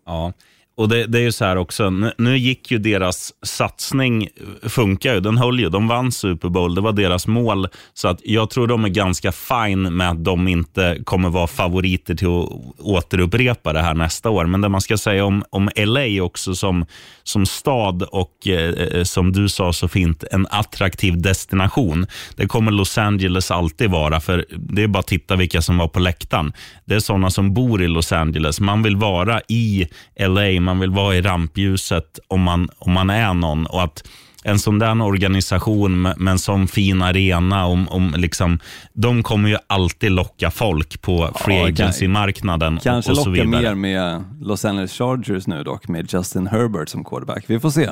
Ja, 0.05 0.33
och 0.77 0.89
det, 0.89 1.05
det 1.05 1.17
är 1.17 1.21
ju 1.21 1.31
så 1.31 1.45
här 1.45 1.55
också, 1.55 1.89
nu, 1.89 2.11
nu 2.17 2.37
gick 2.37 2.71
ju 2.71 2.77
deras 2.77 3.33
satsning, 3.41 4.27
funkar 4.63 5.13
ju, 5.13 5.19
den 5.19 5.37
höll 5.37 5.59
ju, 5.59 5.69
de 5.69 5.87
vann 5.87 6.11
Super 6.11 6.49
Bowl, 6.49 6.75
det 6.75 6.81
var 6.81 6.91
deras 6.91 7.27
mål. 7.27 7.67
Så 7.93 8.07
att 8.07 8.19
jag 8.23 8.49
tror 8.49 8.67
de 8.67 8.85
är 8.85 8.89
ganska 8.89 9.31
fine 9.31 9.81
med 9.81 10.09
att 10.09 10.23
de 10.23 10.47
inte 10.47 10.97
kommer 11.03 11.29
vara 11.29 11.47
favoriter 11.47 12.15
till 12.15 12.27
att 12.27 12.79
återupprepa 12.79 13.73
det 13.73 13.81
här 13.81 13.93
nästa 13.93 14.29
år. 14.29 14.45
Men 14.45 14.61
det 14.61 14.69
man 14.69 14.81
ska 14.81 14.97
säga 14.97 15.25
om, 15.25 15.43
om 15.49 15.69
LA 15.75 16.23
också 16.23 16.55
som, 16.55 16.85
som 17.23 17.45
stad 17.45 18.03
och 18.03 18.47
eh, 18.47 18.69
eh, 18.69 19.03
som 19.03 19.31
du 19.31 19.49
sa 19.49 19.73
så 19.73 19.87
fint, 19.87 20.23
en 20.31 20.47
attraktiv 20.49 21.21
destination. 21.21 22.07
Det 22.35 22.47
kommer 22.47 22.71
Los 22.71 22.97
Angeles 22.97 23.51
alltid 23.51 23.91
vara, 23.91 24.19
för 24.19 24.45
det 24.57 24.83
är 24.83 24.87
bara 24.87 24.99
att 24.99 25.07
titta 25.07 25.35
vilka 25.35 25.61
som 25.61 25.77
var 25.77 25.87
på 25.87 25.99
läktaren. 25.99 26.53
Det 26.85 26.95
är 26.95 26.99
sådana 26.99 27.29
som 27.29 27.53
bor 27.53 27.83
i 27.83 27.87
Los 27.87 28.11
Angeles. 28.11 28.59
Man 28.59 28.83
vill 28.83 28.95
vara 28.95 29.41
i 29.47 29.87
LA, 30.19 30.64
man 30.65 30.79
vill 30.79 30.89
vara 30.91 31.15
i 31.15 31.21
rampljuset 31.21 32.19
om 32.27 32.41
man, 32.41 32.69
om 32.79 32.91
man 32.91 33.09
är 33.09 33.33
någon. 33.33 33.65
Och 33.65 33.83
att 33.83 34.03
en 34.43 34.59
sån 34.59 34.79
där 34.79 35.01
organisation 35.01 36.01
med, 36.01 36.19
med 36.19 36.31
en 36.31 36.39
sån 36.39 36.67
fin 36.67 37.01
arena, 37.01 37.65
om, 37.65 37.87
om 37.89 38.13
liksom, 38.17 38.59
de 38.93 39.23
kommer 39.23 39.49
ju 39.49 39.57
alltid 39.67 40.11
locka 40.11 40.51
folk 40.51 41.01
på 41.01 41.29
free 41.35 41.57
Ja, 41.59 41.67
agency-marknaden. 41.67 42.79
Kanske 42.83 43.11
och, 43.11 43.17
och 43.17 43.23
så 43.23 43.29
locka 43.29 43.43
vidare. 43.43 43.61
mer 43.61 43.75
med 43.75 44.23
Los 44.41 44.65
Angeles 44.65 44.91
Chargers 44.93 45.47
nu 45.47 45.63
dock, 45.63 45.87
med 45.87 46.13
Justin 46.13 46.47
Herbert 46.47 46.89
som 46.89 47.03
quarterback. 47.03 47.43
Vi 47.47 47.59
får 47.59 47.69
se. 47.69 47.89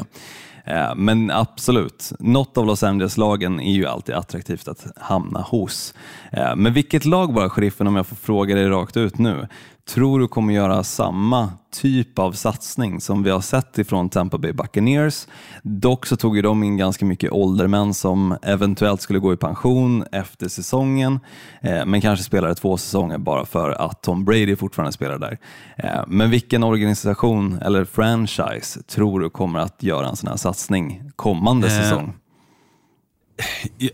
Eh, 0.65 0.95
Men 0.95 1.31
absolut, 1.31 2.12
något 2.19 2.57
av 2.57 2.65
Los 2.65 2.83
Angeles-lagen 2.83 3.59
är 3.59 3.73
ju 3.73 3.86
alltid 3.86 4.15
attraktivt 4.15 4.67
att 4.67 4.86
hamna 5.01 5.41
hos. 5.41 5.93
Eh, 6.31 6.55
Men 6.55 6.73
vilket 6.73 7.05
lag 7.05 7.33
var 7.33 7.49
sheriffen, 7.49 7.88
om 7.88 7.95
jag 7.95 8.07
får 8.07 8.15
fråga 8.15 8.55
dig 8.55 8.67
rakt 8.69 8.97
ut 8.97 9.17
nu, 9.17 9.47
tror 9.89 10.19
du 10.19 10.28
kommer 10.28 10.54
göra 10.54 10.84
samma 10.84 11.52
typ 11.72 12.19
av 12.19 12.32
satsning 12.32 13.02
som 13.02 13.24
vi 13.24 13.30
har 13.30 13.41
sett 13.41 13.78
ifrån 13.78 14.10
Tampa 14.10 14.38
Bay 14.38 14.54
Buccaneers. 14.54 15.28
Dock 15.63 16.06
så 16.06 16.15
tog 16.15 16.36
ju 16.36 16.41
de 16.41 16.63
in 16.63 16.78
ganska 16.78 17.06
mycket 17.06 17.32
åldermän 17.32 17.93
som 17.93 18.38
eventuellt 18.41 19.02
skulle 19.02 19.19
gå 19.19 19.34
i 19.34 19.38
pension 19.38 20.06
efter 20.12 20.48
säsongen, 20.48 21.19
eh, 21.62 21.86
men 21.86 22.02
kanske 22.02 22.26
spelade 22.26 22.56
två 22.56 22.78
säsonger 22.78 23.17
bara 23.17 23.46
för 23.46 23.69
att 23.69 24.04
Tom 24.04 24.26
Brady 24.26 24.56
fortfarande 24.56 24.91
spelar 24.91 25.17
där. 25.17 25.38
Eh, 25.78 26.04
men 26.08 26.30
vilken 26.30 26.63
organisation 26.63 27.62
eller 27.62 27.86
franchise 27.86 28.84
tror 28.84 29.19
du 29.19 29.30
kommer 29.30 29.60
att 29.60 29.84
göra 29.84 30.08
en 30.10 30.15
sån 30.15 30.30
här 30.30 30.38
satsning 30.38 31.12
kommande 31.15 31.67
Eh, 31.67 31.74
säsong? 31.74 32.13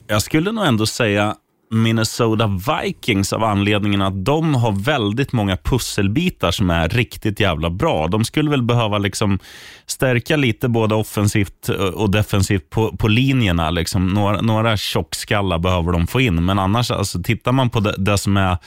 Jag 0.08 0.22
skulle 0.22 0.52
nog 0.52 0.66
ändå 0.66 0.86
säga 0.86 1.36
Minnesota 1.72 2.48
Vikings 2.48 3.34
av 3.34 3.44
anledningen 3.44 4.02
att 4.02 4.26
de 4.26 4.56
har 4.56 4.72
väldigt 4.72 5.32
många 5.32 5.58
pusselbitar 5.58 6.52
som 6.52 6.70
är 6.70 6.90
riktigt 6.90 7.40
jävla 7.40 7.70
bra. 7.70 8.08
De 8.08 8.26
skulle 8.26 8.50
väl 8.50 8.64
behöva 8.64 8.98
liksom 8.98 9.40
stärka 9.86 10.36
lite 10.36 10.70
både 10.70 10.96
offensivt 10.96 11.70
eh, 11.70 11.76
och 11.76 12.12
defensivt 12.12 12.70
på, 12.70 12.98
på 12.98 13.08
linjerna. 13.08 13.70
Liksom. 13.70 14.08
Några, 14.08 14.42
några 14.42 14.78
tjockskallar 14.78 15.60
behöver 15.60 15.92
de 15.92 16.08
få 16.08 16.22
in, 16.22 16.46
men 16.46 16.60
annars, 16.60 16.92
alltså, 16.92 17.24
tittar 17.24 17.52
man 17.52 17.70
på 17.70 17.80
det, 17.80 17.96
det 17.98 18.18
som 18.18 18.38
är 18.38 18.52
eh, 18.52 18.58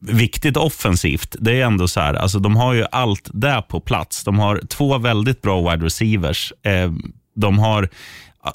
viktigt 0.00 0.56
offensivt, 0.56 1.36
det 1.38 1.60
är 1.60 1.66
ändå 1.66 1.88
så 1.88 2.00
här, 2.00 2.14
alltså 2.14 2.38
de 2.38 2.56
har 2.56 2.74
ju 2.74 2.84
allt 2.92 3.30
där 3.32 3.62
på 3.62 3.80
plats. 3.80 4.24
De 4.24 4.38
har 4.38 4.60
två 4.68 4.98
väldigt 4.98 5.42
bra 5.42 5.70
wide 5.70 5.86
receivers. 5.86 6.52
Eh, 6.62 6.92
de 7.36 7.58
har, 7.58 7.88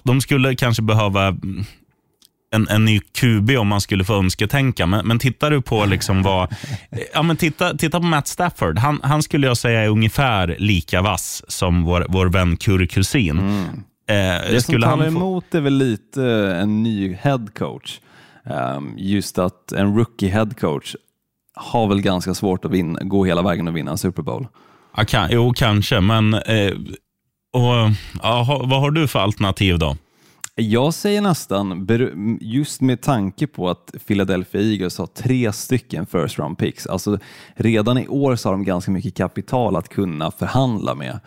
de 0.03 0.21
skulle 0.21 0.55
kanske 0.55 0.83
behöva 0.83 1.37
en, 2.51 2.67
en 2.69 2.85
ny 2.85 2.99
QB 2.99 3.49
om 3.59 3.67
man 3.67 3.81
skulle 3.81 4.03
få 4.03 4.13
önsketänka. 4.19 4.85
Men, 4.85 5.07
men 5.07 5.19
tittar 5.19 5.51
du 5.51 5.61
på 5.61 5.85
liksom 5.85 6.23
vad... 6.23 6.55
Ja, 7.13 7.21
men 7.23 7.37
titta, 7.37 7.77
titta 7.77 7.99
på 7.99 8.05
Matt 8.05 8.27
Stafford. 8.27 8.77
Han, 8.77 8.99
han 9.03 9.23
skulle 9.23 9.47
jag 9.47 9.57
säga 9.57 9.81
är 9.81 9.87
ungefär 9.89 10.55
lika 10.59 11.01
vass 11.01 11.43
som 11.47 11.83
vår, 11.83 12.05
vår 12.09 12.25
vän 12.29 12.57
Kurre 12.57 12.87
Kusin. 12.87 13.39
Eh, 13.39 14.15
Det 14.51 14.61
som 14.65 14.73
talar 14.73 14.87
han 14.87 14.99
få- 14.99 15.05
emot 15.05 15.55
är 15.55 15.61
väl 15.61 15.73
lite 15.77 16.23
en 16.61 16.83
ny 16.83 17.13
head 17.21 17.47
coach. 17.57 17.99
Ehm, 18.45 18.93
just 18.97 19.37
att 19.37 19.71
en 19.71 19.95
rookie 19.97 20.29
head 20.29 20.49
coach 20.59 20.95
har 21.55 21.87
väl 21.87 22.01
ganska 22.01 22.33
svårt 22.33 22.65
att 22.65 22.71
vinna, 22.71 22.99
gå 23.03 23.25
hela 23.25 23.41
vägen 23.41 23.67
och 23.67 23.75
vinna 23.77 23.91
en 23.91 23.97
Super 23.97 24.23
Bowl. 24.23 24.47
Ja, 24.97 25.03
kan, 25.05 25.29
jo, 25.31 25.53
kanske, 25.55 25.99
men... 26.01 26.33
Eh, 26.33 26.73
och, 27.53 27.91
ja, 28.23 28.61
vad 28.63 28.79
har 28.81 28.91
du 28.91 29.07
för 29.07 29.19
alternativ 29.19 29.79
då? 29.79 29.97
Jag 30.55 30.93
säger 30.93 31.21
nästan, 31.21 31.87
just 32.41 32.81
med 32.81 33.01
tanke 33.01 33.47
på 33.47 33.69
att 33.69 33.93
Philadelphia 34.07 34.61
Eagles 34.61 34.97
har 34.97 35.05
tre 35.07 35.53
stycken 35.53 36.05
first 36.05 36.39
round 36.39 36.57
picks, 36.57 36.87
alltså 36.87 37.19
redan 37.55 37.97
i 37.97 38.07
år 38.07 38.35
så 38.35 38.49
har 38.49 38.53
de 38.53 38.63
ganska 38.63 38.91
mycket 38.91 39.15
kapital 39.15 39.75
att 39.75 39.89
kunna 39.89 40.31
förhandla 40.31 40.95
med 40.95 41.19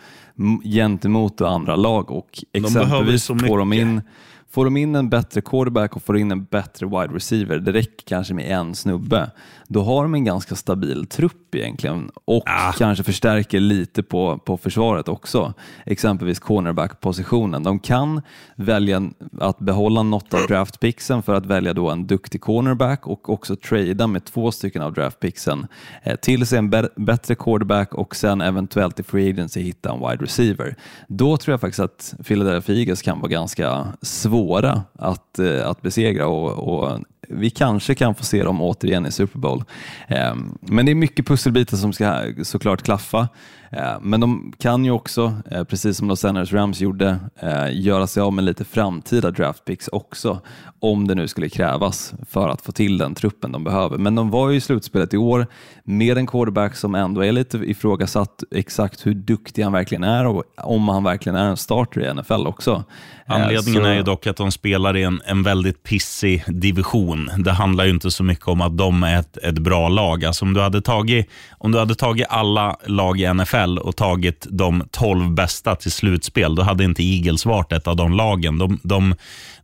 gentemot 0.63 1.41
andra 1.41 1.75
lag 1.75 2.11
och 2.11 2.43
exempelvis 2.53 3.23
så 3.23 3.35
får 3.39 3.57
de, 3.57 3.73
in, 3.73 4.01
får 4.49 4.65
de 4.65 4.77
in 4.77 4.95
en 4.95 5.09
bättre 5.09 5.41
quarterback 5.41 5.95
och 5.95 6.03
får 6.03 6.17
in 6.17 6.31
en 6.31 6.43
bättre 6.43 6.85
wide 6.85 7.15
receiver, 7.15 7.57
det 7.57 7.71
räcker 7.71 8.05
kanske 8.07 8.33
med 8.33 8.51
en 8.51 8.75
snubbe, 8.75 9.31
då 9.67 9.83
har 9.83 10.03
de 10.03 10.13
en 10.13 10.23
ganska 10.23 10.55
stabil 10.55 11.05
trupp 11.05 11.55
egentligen 11.55 12.11
och 12.25 12.43
kanske 12.77 13.03
förstärker 13.03 13.59
lite 13.59 14.03
på, 14.03 14.37
på 14.37 14.57
försvaret 14.57 15.07
också. 15.07 15.53
Exempelvis 15.85 16.39
cornerback-positionen. 16.39 17.63
De 17.63 17.79
kan 17.79 18.21
välja 18.55 19.09
att 19.39 19.59
behålla 19.59 20.03
något 20.03 20.33
av 20.33 20.39
draftpicksen 20.47 21.23
för 21.23 21.33
att 21.33 21.45
välja 21.45 21.73
då 21.73 21.89
en 21.89 22.07
duktig 22.07 22.41
cornerback 22.41 23.07
och 23.07 23.29
också 23.29 23.55
trada 23.55 24.07
med 24.07 24.25
två 24.25 24.51
stycken 24.51 24.81
av 24.81 24.93
draftpicksen 24.93 25.67
eh, 26.03 26.15
till 26.15 26.47
sig 26.47 26.57
en 26.57 26.73
bä- 26.73 26.89
bättre 26.95 27.35
quarterback 27.35 27.93
och 27.93 28.15
sen 28.15 28.41
eventuellt 28.41 28.99
i 28.99 29.03
free 29.03 29.29
agency 29.29 29.61
hitta 29.61 29.91
en 29.91 29.99
wide 29.99 30.23
receiver. 30.23 30.75
Då 31.07 31.37
tror 31.37 31.53
jag 31.53 31.61
faktiskt 31.61 31.79
att 31.79 32.13
Philadelphia 32.27 32.75
Eagles 32.75 33.01
kan 33.01 33.19
vara 33.19 33.29
ganska 33.31 33.87
svåra 34.01 34.83
att, 34.99 35.39
eh, 35.39 35.69
att 35.69 35.81
besegra 35.81 36.27
och, 36.27 36.51
och 36.51 36.99
vi 37.29 37.49
kanske 37.49 37.95
kan 37.95 38.15
få 38.15 38.23
se 38.23 38.43
dem 38.43 38.61
återigen 38.61 39.05
i 39.05 39.11
Super 39.11 39.39
Bowl. 39.39 39.63
Ehm, 40.07 40.57
men 40.61 40.85
det 40.85 40.91
är 40.91 40.95
mycket 40.95 41.27
pusselbitar 41.27 41.77
som 41.77 41.93
ska 41.93 42.33
såklart 42.43 42.81
klaffa. 42.81 43.27
Eh, 43.71 43.93
Men 44.01 44.19
de 44.19 44.53
kan 44.59 44.85
ju 44.85 44.91
också, 44.91 45.33
eh, 45.51 45.63
precis 45.63 45.97
som 45.97 46.07
Los 46.07 46.25
Angeles 46.25 46.53
Rams 46.53 46.81
gjorde, 46.81 47.19
eh, 47.39 47.67
göra 47.71 48.07
sig 48.07 48.21
av 48.23 48.33
med 48.33 48.43
lite 48.43 48.65
framtida 48.65 49.31
draftpicks 49.31 49.87
också, 49.87 50.41
om 50.79 51.07
det 51.07 51.15
nu 51.15 51.27
skulle 51.27 51.49
krävas 51.49 52.13
för 52.29 52.49
att 52.49 52.61
få 52.61 52.71
till 52.71 52.97
den 52.97 53.15
truppen 53.15 53.51
de 53.51 53.63
behöver. 53.63 53.97
Men 53.97 54.15
de 54.15 54.29
var 54.29 54.49
ju 54.49 54.57
i 54.57 54.61
slutspelet 54.61 55.13
i 55.13 55.17
år 55.17 55.47
med 55.83 56.17
en 56.17 56.27
quarterback 56.27 56.75
som 56.75 56.95
ändå 56.95 57.23
är 57.25 57.31
lite 57.31 57.57
ifrågasatt 57.57 58.43
exakt 58.51 59.05
hur 59.05 59.13
duktig 59.13 59.63
han 59.63 59.73
verkligen 59.73 60.03
är 60.03 60.25
och 60.25 60.43
om 60.57 60.87
han 60.89 61.03
verkligen 61.03 61.35
är 61.35 61.45
en 61.45 61.57
starter 61.57 62.01
i 62.01 62.13
NFL 62.13 62.47
också. 62.47 62.83
Anledningen 63.27 63.83
så- 63.83 63.89
är 63.89 63.93
ju 63.93 64.03
dock 64.03 64.27
att 64.27 64.37
de 64.37 64.51
spelar 64.51 64.97
i 64.97 65.03
en, 65.03 65.21
en 65.25 65.43
väldigt 65.43 65.83
pissig 65.83 66.43
division. 66.47 67.29
Det 67.37 67.51
handlar 67.51 67.83
ju 67.85 67.89
inte 67.89 68.11
så 68.11 68.23
mycket 68.23 68.47
om 68.47 68.61
att 68.61 68.77
de 68.77 69.03
är 69.03 69.19
ett, 69.19 69.37
ett 69.37 69.57
bra 69.59 69.89
lag. 69.89 70.25
Alltså 70.25 70.45
om, 70.45 70.53
du 70.53 70.61
hade 70.61 70.81
tagit, 70.81 71.29
om 71.57 71.71
du 71.71 71.79
hade 71.79 71.95
tagit 71.95 72.27
alla 72.29 72.75
lag 72.85 73.19
i 73.19 73.33
NFL 73.33 73.54
och 73.63 73.95
tagit 73.95 74.47
de 74.49 74.83
12 74.91 75.33
bästa 75.33 75.75
till 75.75 75.91
slutspel, 75.91 76.55
då 76.55 76.61
hade 76.61 76.83
inte 76.83 77.03
Eagles 77.03 77.45
varit 77.45 77.71
ett 77.71 77.87
av 77.87 77.95
de 77.95 78.13
lagen. 78.13 78.57
De, 78.57 78.79
de, 78.83 79.15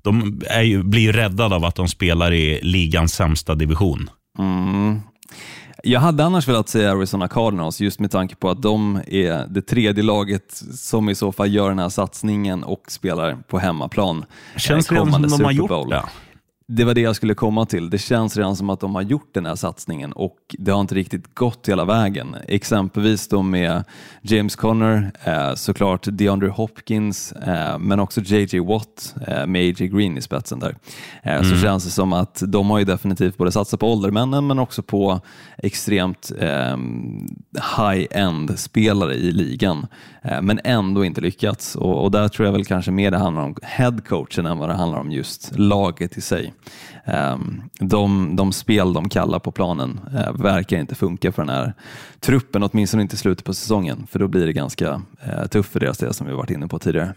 de 0.02 0.42
är 0.48 0.62
ju, 0.62 0.84
blir 0.84 1.02
ju 1.02 1.12
räddade 1.12 1.56
av 1.56 1.66
att 1.66 1.76
de 1.76 1.88
spelar 1.88 2.34
i 2.34 2.60
ligans 2.64 3.14
sämsta 3.14 3.56
division. 3.56 4.10
Jag 5.84 6.00
hade 6.00 6.26
annars 6.26 6.48
velat 6.48 6.70
säga 6.70 6.92
Arizona 6.92 7.28
Cardinals 7.28 7.82
just 7.82 8.00
med 8.00 8.12
tanke 8.12 8.36
på 8.36 8.50
att 8.50 8.62
de 8.62 9.02
är 9.08 9.48
det 9.48 9.62
tredje 9.62 10.04
laget 10.04 10.64
som 10.74 11.10
i 11.10 11.16
så 11.16 11.32
fall 11.32 11.54
gör 11.54 11.70
den 11.70 11.80
här 11.80 11.90
satsningen 11.90 12.64
och 12.64 12.84
spelar 12.88 13.36
på 13.36 13.60
hemmaplan. 13.60 14.26
Känns 14.58 14.92
eh, 14.92 14.94
redan 14.94 15.06
som 15.06 15.14
kommande 15.14 15.38
de 15.38 15.44
har 15.44 15.52
gjort 15.52 15.90
det. 15.90 16.04
Det 16.74 16.84
var 16.84 16.94
det 16.94 17.02
jag 17.02 17.16
skulle 17.16 17.34
komma 17.34 17.66
till. 17.66 17.90
Det 17.90 17.98
känns 17.98 18.38
redan 18.38 18.56
som 18.56 18.70
att 18.70 18.80
de 18.80 18.96
har 18.96 19.02
gjort 19.02 19.30
den 19.34 19.46
här 19.46 19.56
satsningen 19.56 20.12
och 20.12 20.38
det 20.60 20.72
har 20.72 20.82
inte 20.82 20.96
riktigt 20.96 21.36
gått 21.36 21.70
hela 21.70 21.86
vägen. 21.86 22.36
Exempelvis 22.48 23.28
då 23.28 23.42
med 23.42 23.84
James 24.22 24.56
Conner, 24.56 25.12
eh, 25.24 25.56
såklart 25.56 26.08
DeAndre 26.12 26.50
Hopkins, 26.50 27.32
eh, 27.32 27.80
men 27.80 28.00
också 28.00 28.22
JJ 28.22 28.60
Watt 28.60 29.16
eh, 29.28 29.46
med 29.48 29.62
AJ 29.62 29.88
Green 29.88 30.18
i 30.18 30.22
spetsen 30.22 30.60
där. 30.60 30.76
Eh, 31.24 31.42
Så 31.44 31.56
känns 31.58 31.84
det 31.84 31.90
som 31.90 32.14
att 32.14 32.44
de 32.48 32.70
har 32.70 32.80
ju 32.80 32.86
definitivt 32.86 33.38
både 33.38 33.52
satsat 33.52 33.80
på 33.80 33.92
åldermännen 33.94 34.48
men 34.48 34.60
också 34.60 34.84
på 34.84 35.20
extremt 35.58 36.32
eh, 36.40 36.78
high-end 37.78 38.60
spelare 38.60 39.14
i 39.16 39.32
ligan, 39.32 39.88
men 40.42 40.60
ändå 40.64 41.06
inte 41.06 41.22
lyckats. 41.22 41.76
Och 41.76 42.12
där 42.12 42.28
tror 42.28 42.46
jag 42.46 42.54
väl 42.54 42.66
kanske 42.66 42.92
mer 42.92 43.12
det 43.12 43.18
handlar 43.18 43.44
om 43.44 43.56
headcoachen 43.62 44.46
än 44.46 44.58
vad 44.58 44.70
det 44.70 44.76
handlar 44.76 45.00
om 45.00 45.12
just 45.12 45.52
laget 45.56 46.18
i 46.18 46.22
sig. 46.22 46.54
Ehm, 47.06 47.62
de, 47.80 48.36
de 48.36 48.54
spel 48.54 48.94
de 48.94 49.10
kallar 49.10 49.40
på 49.40 49.52
planen 49.52 50.00
eh, 50.16 50.34
verkar 50.34 50.78
inte 50.78 50.96
funka 50.96 51.32
för 51.32 51.42
den 51.42 51.56
här 51.56 51.74
truppen, 52.20 52.64
åtminstone 52.64 53.04
inte 53.04 53.16
i 53.16 53.18
slutet 53.18 53.46
på 53.46 53.54
säsongen, 53.54 54.08
för 54.12 54.20
då 54.20 54.28
blir 54.28 54.46
det 54.46 54.54
ganska 54.54 55.02
eh, 55.24 55.48
tufft 55.48 55.72
för 55.72 55.80
deras 55.80 55.98
del 55.98 56.14
som 56.14 56.28
vi 56.28 56.34
varit 56.34 56.50
inne 56.50 56.68
på 56.68 56.80
tidigare. 56.80 57.14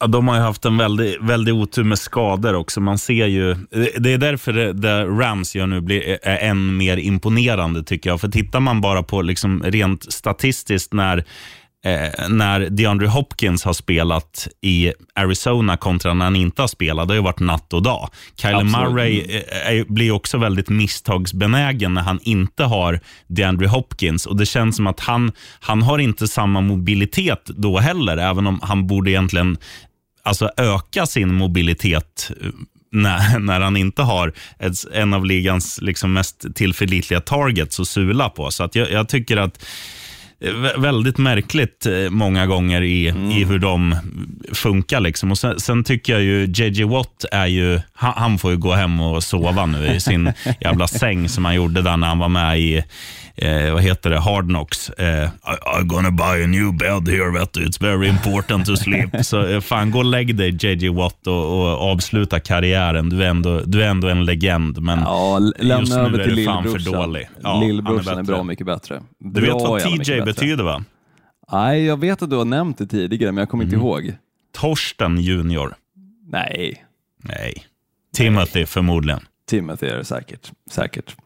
Ja, 0.00 0.06
de 0.06 0.28
har 0.28 0.36
ju 0.36 0.40
haft 0.40 0.64
en 0.64 0.76
väldig, 0.76 1.16
väldig 1.22 1.54
otur 1.54 1.84
med 1.84 1.98
skador 1.98 2.54
också. 2.54 2.80
Man 2.80 2.98
ser 2.98 3.26
ju, 3.26 3.50
eh, 3.50 3.56
det 3.98 4.12
är 4.12 4.18
därför 4.18 4.52
det, 4.52 4.72
det 4.72 5.04
Rams 5.04 5.56
gör 5.56 5.66
nu 5.66 5.80
blir, 5.80 6.18
är 6.22 6.36
än 6.50 6.76
mer 6.76 6.96
imponerande 6.96 7.82
tycker 7.82 8.10
jag. 8.10 8.20
För 8.20 8.28
tittar 8.28 8.60
man 8.60 8.80
bara 8.80 9.02
på 9.02 9.22
liksom 9.22 9.62
rent 9.62 10.12
statistiskt 10.12 10.92
när 10.92 11.24
Eh, 11.84 12.28
när 12.28 12.60
DeAndre 12.70 13.06
Hopkins 13.06 13.64
har 13.64 13.72
spelat 13.72 14.48
i 14.60 14.92
Arizona 15.14 15.76
kontra 15.76 16.14
när 16.14 16.24
han 16.24 16.36
inte 16.36 16.62
har 16.62 16.68
spelat, 16.68 17.08
det 17.08 17.12
har 17.12 17.16
ju 17.16 17.22
varit 17.22 17.40
natt 17.40 17.72
och 17.72 17.82
dag. 17.82 18.08
Kyler. 18.36 18.64
Murray 18.64 19.20
eh, 19.20 19.70
är, 19.72 19.84
blir 19.84 20.10
också 20.10 20.38
väldigt 20.38 20.68
misstagsbenägen 20.68 21.94
när 21.94 22.02
han 22.02 22.20
inte 22.22 22.64
har 22.64 23.00
DeAndre 23.26 23.66
Hopkins. 23.66 24.26
Och 24.26 24.36
Det 24.36 24.46
känns 24.46 24.76
som 24.76 24.86
att 24.86 25.00
han, 25.00 25.32
han 25.60 25.82
har 25.82 25.98
inte 25.98 26.28
samma 26.28 26.60
mobilitet 26.60 27.44
då 27.44 27.78
heller, 27.78 28.16
även 28.16 28.46
om 28.46 28.60
han 28.62 28.86
borde 28.86 29.10
egentligen 29.10 29.58
alltså 30.22 30.50
öka 30.56 31.06
sin 31.06 31.34
mobilitet 31.34 32.30
eh, 32.42 32.48
när, 32.92 33.38
när 33.48 33.60
han 33.60 33.76
inte 33.76 34.02
har 34.02 34.32
ett, 34.58 34.74
en 34.94 35.14
av 35.14 35.24
ligans 35.24 35.78
liksom 35.82 36.12
mest 36.12 36.46
tillförlitliga 36.54 37.20
targets 37.20 37.80
att 37.80 37.88
sula 37.88 38.28
på. 38.28 38.50
Så 38.50 38.64
att 38.64 38.74
jag, 38.74 38.90
jag 38.90 39.08
tycker 39.08 39.36
att 39.36 39.62
eh, 39.62 39.68
väldigt 40.76 41.18
märkligt 41.18 41.86
eh, 41.86 42.10
många 42.10 42.46
gånger 42.46 42.82
i, 42.82 43.06
i 43.08 43.44
hur 43.44 43.58
de 43.58 43.96
funkar. 44.52 45.00
Liksom. 45.00 45.30
Och 45.30 45.38
sen, 45.38 45.60
sen 45.60 45.84
tycker 45.84 46.12
jag 46.12 46.22
ju 46.22 46.44
JJ 46.54 46.84
Watt 46.84 47.24
är 47.32 47.46
ju, 47.46 47.80
han, 47.92 48.12
han 48.16 48.38
får 48.38 48.50
ju 48.50 48.56
gå 48.56 48.72
hem 48.72 49.00
och 49.00 49.24
sova 49.24 49.66
nu 49.66 49.86
i 49.86 50.00
sin 50.00 50.32
jävla 50.60 50.86
säng 50.86 51.28
som 51.28 51.44
han 51.44 51.54
gjorde 51.54 51.82
där 51.82 51.96
när 51.96 52.06
han 52.06 52.18
var 52.18 52.28
med 52.28 52.60
i 52.60 52.84
eh, 53.38 53.72
vad 53.72 53.82
heter 53.82 54.10
det, 54.10 54.18
Hard 54.18 54.44
Knocks. 54.46 54.90
Eh, 54.90 55.24
I, 55.24 55.78
I'm 55.78 55.84
gonna 55.84 56.10
buy 56.10 56.44
a 56.44 56.46
new 56.46 56.72
bed 56.78 57.08
here, 57.08 57.30
vet 57.38 57.52
du. 57.52 57.66
It's 57.66 57.82
very 57.82 58.08
important 58.08 58.66
to 58.66 58.76
sleep. 58.76 59.10
Så 59.26 59.46
eh, 59.46 59.60
fan, 59.60 59.90
gå 59.90 59.98
och 59.98 60.04
lägg 60.04 60.36
dig 60.36 60.56
JJ 60.60 60.88
Watt 60.88 61.26
och, 61.26 61.60
och 61.60 61.90
avsluta 61.92 62.40
karriären. 62.40 63.08
Du 63.08 63.24
är 63.24 63.28
ändå, 63.28 63.60
du 63.66 63.82
är 63.82 63.88
ändå 63.88 64.08
en 64.08 64.24
legend, 64.24 64.82
men 64.82 64.98
Ja, 65.00 65.40
just 65.60 65.92
nu 65.92 65.98
är 65.98 66.10
du 66.36 66.44
fan 66.44 66.64
för 66.64 66.92
dålig. 66.92 67.28
Ja, 67.42 67.62
är 67.62 67.66
lillbrorsan 67.66 68.12
är, 68.12 68.16
bättre. 68.22 68.32
bra 68.34 68.42
mycket 68.42 68.66
bättre. 68.66 69.02
Du 69.18 69.40
vet 69.40 69.50
Bra 69.50 69.58
vad 69.68 69.80
TJ 69.82 70.20
betyder 70.20 70.64
va? 70.64 70.84
Nej, 71.52 71.84
jag 71.84 72.00
vet 72.00 72.22
att 72.22 72.30
du 72.30 72.36
har 72.36 72.44
nämnt 72.44 72.78
det 72.78 72.86
tidigare, 72.86 73.32
men 73.32 73.38
jag 73.42 73.48
kommer 73.48 73.64
Mm. 73.64 73.74
inte 73.74 73.84
ihåg. 73.86 74.12
Torsten 74.58 75.18
Junior. 75.20 75.74
Nej, 76.32 76.84
Nej. 77.24 77.64
Timothy 78.16 78.66
förmodligen. 78.66 79.20
Timothy 79.48 79.86
är 79.86 79.96
det 79.96 80.04
säkert. 80.04 80.50
säkert. 80.70 81.16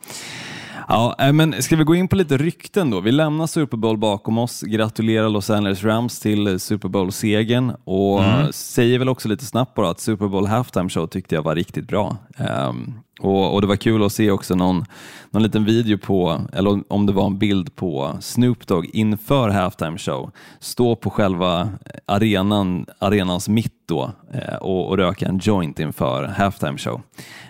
Ja, 0.93 1.15
eh, 1.19 1.33
men 1.33 1.63
ska 1.63 1.77
vi 1.77 1.85
gå 1.85 1.95
in 1.95 2.09
på 2.09 2.17
lite 2.17 2.37
rykten 2.37 2.91
då? 2.91 3.01
Vi 3.01 3.13
lämnar 3.13 3.47
Super 3.47 3.77
Bowl 3.77 3.97
bakom 3.99 4.39
oss, 4.39 4.61
gratulerar 4.63 5.29
Los 5.29 5.51
Angeles 5.51 5.85
Rams 5.85 6.21
till 6.21 6.61
Super 6.61 6.89
Bowl-segern 6.89 7.73
och 7.85 8.25
Mm. 8.25 8.53
säger 8.53 8.99
väl 8.99 9.09
också 9.09 9.29
lite 9.29 9.45
snabbt 9.45 9.75
bara 9.75 9.91
att 9.91 10.01
Super 10.01 10.29
Bowl 10.29 10.47
Halftime 10.47 10.89
Show 10.89 11.07
tyckte 11.07 11.35
jag 11.35 11.43
var 11.43 11.55
riktigt 11.55 11.89
bra. 11.89 12.17
Ehm, 12.39 12.95
och, 13.21 13.55
och 13.55 13.61
Det 13.61 13.67
var 13.67 13.77
kul 13.77 14.05
att 14.05 14.13
se 14.13 14.31
också 14.31 14.55
någon, 14.55 14.85
någon 15.31 15.43
liten 15.43 15.65
video 15.65 15.99
på, 15.99 16.41
eller 16.53 16.93
om 16.93 17.07
det 17.07 17.13
var 17.13 17.27
en 17.27 17.39
bild 17.39 17.77
på 17.77 18.17
Snoop 18.21 18.67
Dogg 18.67 18.91
inför 18.93 19.49
Halftime 19.49 19.99
Show, 19.99 20.31
stå 20.61 20.97
på 20.97 21.11
själva 21.11 21.69
arenan, 22.07 22.87
arenans 22.99 23.49
mitt 23.49 23.75
då 23.89 24.11
eh, 24.35 24.55
och, 24.57 24.89
och 24.89 24.97
röka 24.97 25.27
en 25.27 25.39
joint 25.43 25.79
inför 25.81 26.25
Halftime 26.25 26.79
Show. 26.79 27.01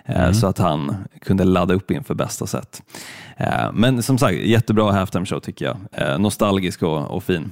Eh, 0.05 0.31
Så 0.31 0.47
att 0.47 0.57
han 0.57 0.95
kunde 1.21 1.43
ladda 1.43 1.73
upp 1.73 1.91
inför 1.91 2.13
bästa 2.13 2.47
sätt. 2.47 2.81
Eh, 3.37 3.71
Men 3.73 4.03
som 4.03 4.17
sagt, 4.17 4.33
jättebra 4.37 4.91
halftime 4.91 5.25
show 5.25 5.39
tycker 5.39 5.65
jag. 5.65 6.21
Nostalgisk 6.21 6.83
och, 6.83 7.11
och 7.11 7.23
fin. 7.23 7.51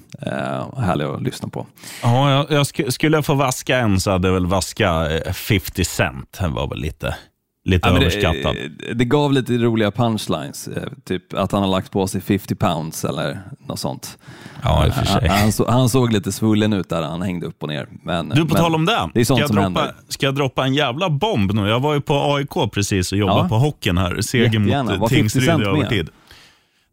Och 0.72 0.82
Härlig 0.82 1.06
att 1.06 1.22
lyssna 1.22 1.50
på. 1.50 1.66
Ja, 2.04 2.32
jag, 2.32 2.52
jag 2.52 2.68
sk 2.68 2.82
skulle 2.94 3.18
jag 3.18 3.26
få 3.26 3.34
vaska 3.34 3.78
en 3.78 4.00
så 4.00 4.12
hade 4.12 4.28
jag 4.28 4.34
väl 4.34 4.46
vaska 4.46 5.12
eh, 5.18 5.34
50 5.34 5.84
Cent. 5.86 6.38
Han 6.40 6.54
var 6.54 6.68
väl 6.68 6.80
lite, 6.80 7.16
lite 7.64 7.90
Ja, 7.90 7.96
överskattad. 7.96 8.56
det, 8.80 8.94
det 8.94 9.06
gav 9.06 9.34
lite 9.34 9.54
roliga 9.58 9.92
punchlines, 9.92 10.68
eh, 10.68 10.84
typ 11.06 11.34
att 11.34 11.52
han 11.52 11.62
har 11.62 11.70
lagt 11.70 11.92
på 11.92 12.08
sig 12.08 12.22
50 12.22 12.56
pounds 12.56 13.06
eller 13.06 13.40
något 13.68 13.80
sånt. 13.80 14.18
Ja, 14.64 14.88
i 14.88 14.92
för 14.92 15.06
sig. 15.06 15.28
Han, 15.30 15.40
han, 15.40 15.52
så, 15.52 15.72
han 15.72 15.90
såg 15.90 16.14
lite 16.14 16.32
svullen 16.32 16.74
ut 16.74 16.90
där 16.90 17.02
han 17.02 17.22
hängde 17.22 17.46
upp 17.48 17.64
och 17.64 17.70
ner. 17.70 17.88
Men, 18.04 18.30
Du, 18.30 18.36
på 18.42 18.54
men 18.54 18.64
tal 18.64 18.76
om 18.76 18.86
det. 18.86 19.10
Det 19.14 19.20
är 19.20 19.26
sånt 19.26 19.38
ska, 19.38 19.42
jag 19.44 19.48
som 19.48 19.56
droppa, 19.56 19.64
händer. 19.80 19.96
ska 20.08 20.26
jag 20.26 20.36
droppa 20.36 20.66
en 20.66 20.74
jävla 20.74 21.10
bomb 21.10 21.54
nu? 21.54 21.68
Jag 21.68 21.80
var 21.80 21.94
ju 21.94 22.02
på 22.02 22.36
AIK 22.36 22.72
precis 22.74 23.12
och 23.12 23.18
jobbade 23.18 23.40
Ja. 23.40 23.50
på 23.50 23.56
hockeyn 23.56 23.98
här. 23.98 24.22
Seger 24.22 24.60
mot 24.60 24.70
Var 24.72 24.94
eh, 24.94 25.00
50 25.00 25.16
Tingsryd 25.16 25.44
i 25.44 25.46
Cent 25.46 25.62
med? 25.64 26.10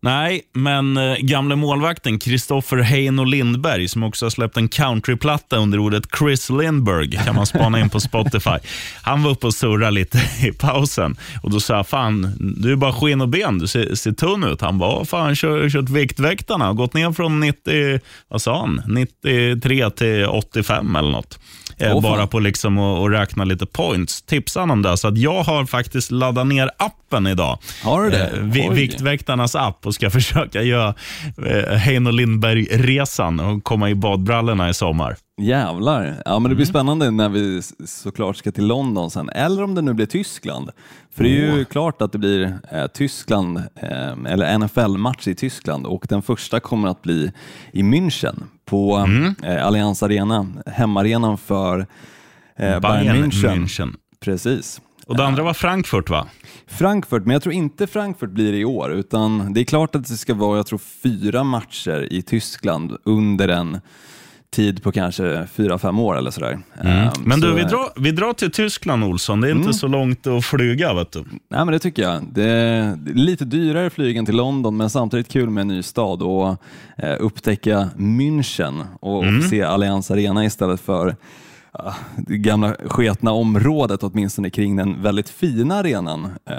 Nej, 0.00 0.42
men 0.52 0.96
eh, 0.96 1.16
gamle 1.18 1.56
målvakten 1.56 2.18
Kristoffer 2.18 2.76
Heino 2.76 3.24
Lindberg, 3.24 3.88
som 3.88 4.02
också 4.02 4.24
har 4.24 4.30
släppt 4.30 4.56
en 4.56 4.68
countryplatta 4.68 5.56
under 5.56 5.78
ordet 5.78 6.04
Chris 6.18 6.50
Lindberg, 6.50 7.10
kan 7.10 7.34
man 7.34 7.46
spana 7.46 7.80
in 7.80 7.90
på 7.90 8.00
Spotify. 8.00 8.58
Han 9.02 9.22
var 9.22 9.30
uppe 9.30 9.46
och 9.46 9.54
surrade 9.54 9.90
lite 9.90 10.18
i 10.46 10.52
pausen 10.52 11.16
och 11.42 11.50
då 11.50 11.60
sa 11.60 11.76
jag, 11.76 11.88
fan, 11.88 12.36
du 12.60 12.72
är 12.72 12.76
bara 12.76 12.92
skinn 12.92 13.20
och 13.20 13.28
ben, 13.28 13.58
du 13.58 13.66
ser, 13.66 13.94
ser 13.94 14.12
tunn 14.12 14.44
ut. 14.44 14.60
Han 14.60 14.78
bara, 14.78 15.04
fan, 15.04 15.36
kör, 15.36 15.70
kört 15.70 15.90
Viktväktarna, 15.90 16.72
gått 16.72 16.94
ner 16.94 17.12
från 17.12 17.40
90, 17.40 18.00
vad 18.28 18.42
sa 18.42 18.60
han, 18.60 18.82
93 18.86 19.90
till 19.90 20.26
85 20.26 20.96
eller 20.96 21.10
något. 21.10 21.38
Fan. 21.78 22.02
bara 22.02 22.26
på 22.26 22.38
liksom 22.38 22.78
räkna 23.10 23.44
lite 23.44 23.66
points. 23.66 24.22
Tipsa 24.22 24.60
han 24.60 24.70
om 24.70 24.82
det. 24.82 24.96
Så 24.96 25.08
att 25.08 25.18
jag 25.18 25.42
har 25.42 25.64
faktiskt 25.66 26.10
laddat 26.10 26.46
ner 26.46 26.70
appen 26.76 27.26
idag. 27.26 27.58
Har 27.84 28.02
du 28.02 28.10
det? 28.10 28.26
Eh. 28.26 28.70
Viktväktarnas 28.72 29.54
app 29.54 29.86
och 29.86 29.94
ska 29.94 30.10
försöka 30.18 30.62
göra 30.62 30.94
eh, 31.46 31.76
Heino 31.76 32.10
Lindberg-resan 32.10 33.40
och 33.40 33.64
komma 33.64 33.90
i 33.90 33.94
badbrallorna 33.94 34.68
i 34.68 34.74
sommar. 34.74 35.16
Jävlar. 35.40 36.22
Ja, 36.24 36.32
men 36.32 36.42
det 36.42 36.46
Mm. 36.46 36.56
blir 36.56 36.66
spännande 36.66 37.10
när 37.10 37.28
vi 37.28 37.62
såklart 37.86 38.36
ska 38.36 38.52
till 38.52 38.66
London 38.66 39.10
sen, 39.10 39.30
eller 39.30 39.62
om 39.62 39.74
det 39.74 39.82
nu 39.82 39.92
blir 39.94 40.06
Tyskland. 40.06 40.70
För 41.18 41.24
det 41.24 41.30
är 41.30 41.56
ju 41.56 41.64
klart 41.64 42.02
att 42.02 42.12
det 42.12 42.18
blir 42.18 42.58
eh, 42.72 42.86
Tyskland, 42.86 43.56
eh, 43.58 44.32
eller 44.32 44.58
NFL-match 44.58 45.28
i 45.28 45.34
Tyskland 45.34 45.86
och 45.86 46.06
den 46.08 46.22
första 46.22 46.60
kommer 46.60 46.88
att 46.88 47.02
bli 47.02 47.32
i 47.72 47.82
München 47.82 48.42
på 48.64 48.96
Mm. 48.96 49.34
eh, 49.42 49.66
Allianz 49.66 50.02
Arena, 50.02 50.46
hemmaarenan 50.66 51.38
för 51.38 51.86
eh, 52.56 52.80
Bayern, 52.80 53.16
München. 53.16 53.54
München. 53.54 53.94
Precis. 54.20 54.80
Och 55.06 55.16
det 55.16 55.24
andra 55.24 55.42
var 55.42 55.54
Frankfurt 55.54 56.10
va? 56.10 56.26
Frankfurt, 56.66 57.24
men 57.24 57.32
jag 57.32 57.42
tror 57.42 57.54
inte 57.54 57.86
Frankfurt 57.86 58.30
blir 58.30 58.52
det 58.52 58.58
i 58.58 58.64
år, 58.64 58.92
utan 58.92 59.52
det 59.52 59.60
är 59.60 59.64
klart 59.64 59.94
att 59.94 60.08
det 60.08 60.16
ska 60.16 60.34
vara, 60.34 60.56
jag 60.56 60.66
tror, 60.66 60.78
fyra 61.02 61.44
matcher 61.44 62.08
i 62.12 62.22
Tyskland 62.22 62.96
under 63.04 63.48
en 63.48 63.80
tid 64.50 64.82
på 64.82 64.92
kanske 64.92 65.46
fyra, 65.52 65.78
fem 65.78 65.98
år 65.98 66.18
eller 66.18 66.30
sådär. 66.30 66.58
Ehm, 66.84 67.08
Men 67.24 67.40
du, 67.40 67.48
så, 67.48 67.54
vi 67.54 67.62
eh, 67.62 67.68
drar, 67.68 67.88
vi 67.96 68.10
drar 68.12 68.32
till 68.32 68.50
Tyskland 68.50 69.04
Olsson. 69.04 69.40
Det 69.40 69.48
är 69.48 69.52
inte 69.52 69.72
så 69.72 69.86
långt 69.86 70.26
att 70.26 70.44
flyga. 70.44 70.94
Vet 70.94 71.12
du. 71.12 71.20
Nej, 71.20 71.64
men 71.64 71.66
det 71.66 71.78
tycker 71.78 72.02
jag. 72.02 72.22
Det 72.32 72.44
är 72.50 72.98
lite 73.14 73.44
dyrare 73.44 73.90
flygen 73.90 74.26
till 74.26 74.36
London, 74.36 74.76
men 74.76 74.90
samtidigt 74.90 75.28
kul 75.28 75.50
med 75.50 75.60
en 75.60 75.68
ny 75.68 75.82
stad 75.82 76.22
och 76.22 76.56
eh, 76.96 77.16
upptäcka 77.20 77.90
München 77.96 78.84
och, 79.00 79.18
och 79.18 79.44
se 79.50 79.62
Allianz 79.62 80.10
Arena 80.10 80.44
istället 80.44 80.80
för 80.80 81.16
ja, 81.72 81.94
det 82.16 82.36
gamla 82.38 82.74
sketna 82.84 83.32
området 83.32 84.02
åtminstone 84.02 84.50
kring 84.50 84.76
den 84.76 85.02
väldigt 85.02 85.28
fina 85.28 85.74
arenan 85.74 86.24
eh, 86.50 86.56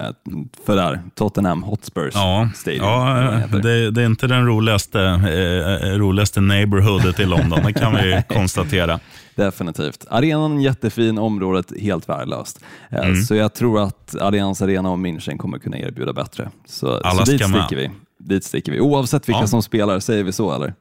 för 0.65 0.75
där, 0.75 1.01
Tottenham 1.15 1.63
Hotspurs 1.63 2.11
Ja, 2.15 2.49
Stadium. 2.55 2.83
ja 2.85 3.41
det, 3.63 3.91
det 3.91 4.01
är 4.01 4.05
inte 4.05 4.27
den 4.27 4.45
roligaste, 4.47 5.01
eh, 5.01 5.97
roligaste 5.97 6.41
neighborhoodet 6.41 7.19
i 7.19 7.25
London. 7.25 7.59
Det 7.65 7.73
kan 7.73 7.95
vi 7.95 8.23
konstatera. 8.29 8.99
Definitivt. 9.35 10.05
Arenan 10.09 10.61
jättefin, 10.61 11.17
området 11.17 11.71
helt 11.81 12.09
värdelöst. 12.09 12.59
Eh, 12.91 12.99
Mm. 12.99 13.15
Så 13.21 13.35
jag 13.35 13.53
tror 13.53 13.83
att 13.83 14.15
Allianz 14.21 14.61
Arena 14.61 14.89
och 14.91 14.97
München 14.97 15.37
kommer 15.37 15.57
kunna 15.59 15.77
erbjuda 15.77 16.13
bättre. 16.13 16.49
Så, 16.67 16.97
Alla 16.97 17.25
så 17.25 17.31
dit 17.31 17.49
med. 17.49 17.49
sticker 17.65 17.75
vi. 17.81 17.89
Dit 18.19 18.43
sticker 18.43 18.71
vi. 18.71 18.79
Oavsett 18.79 19.29
vilka 19.29 19.41
Ja. 19.41 19.47
som 19.47 19.61
spelar, 19.63 19.99
säger 19.99 20.23
vi 20.23 20.31
så 20.31 20.51
eller? 20.55 20.73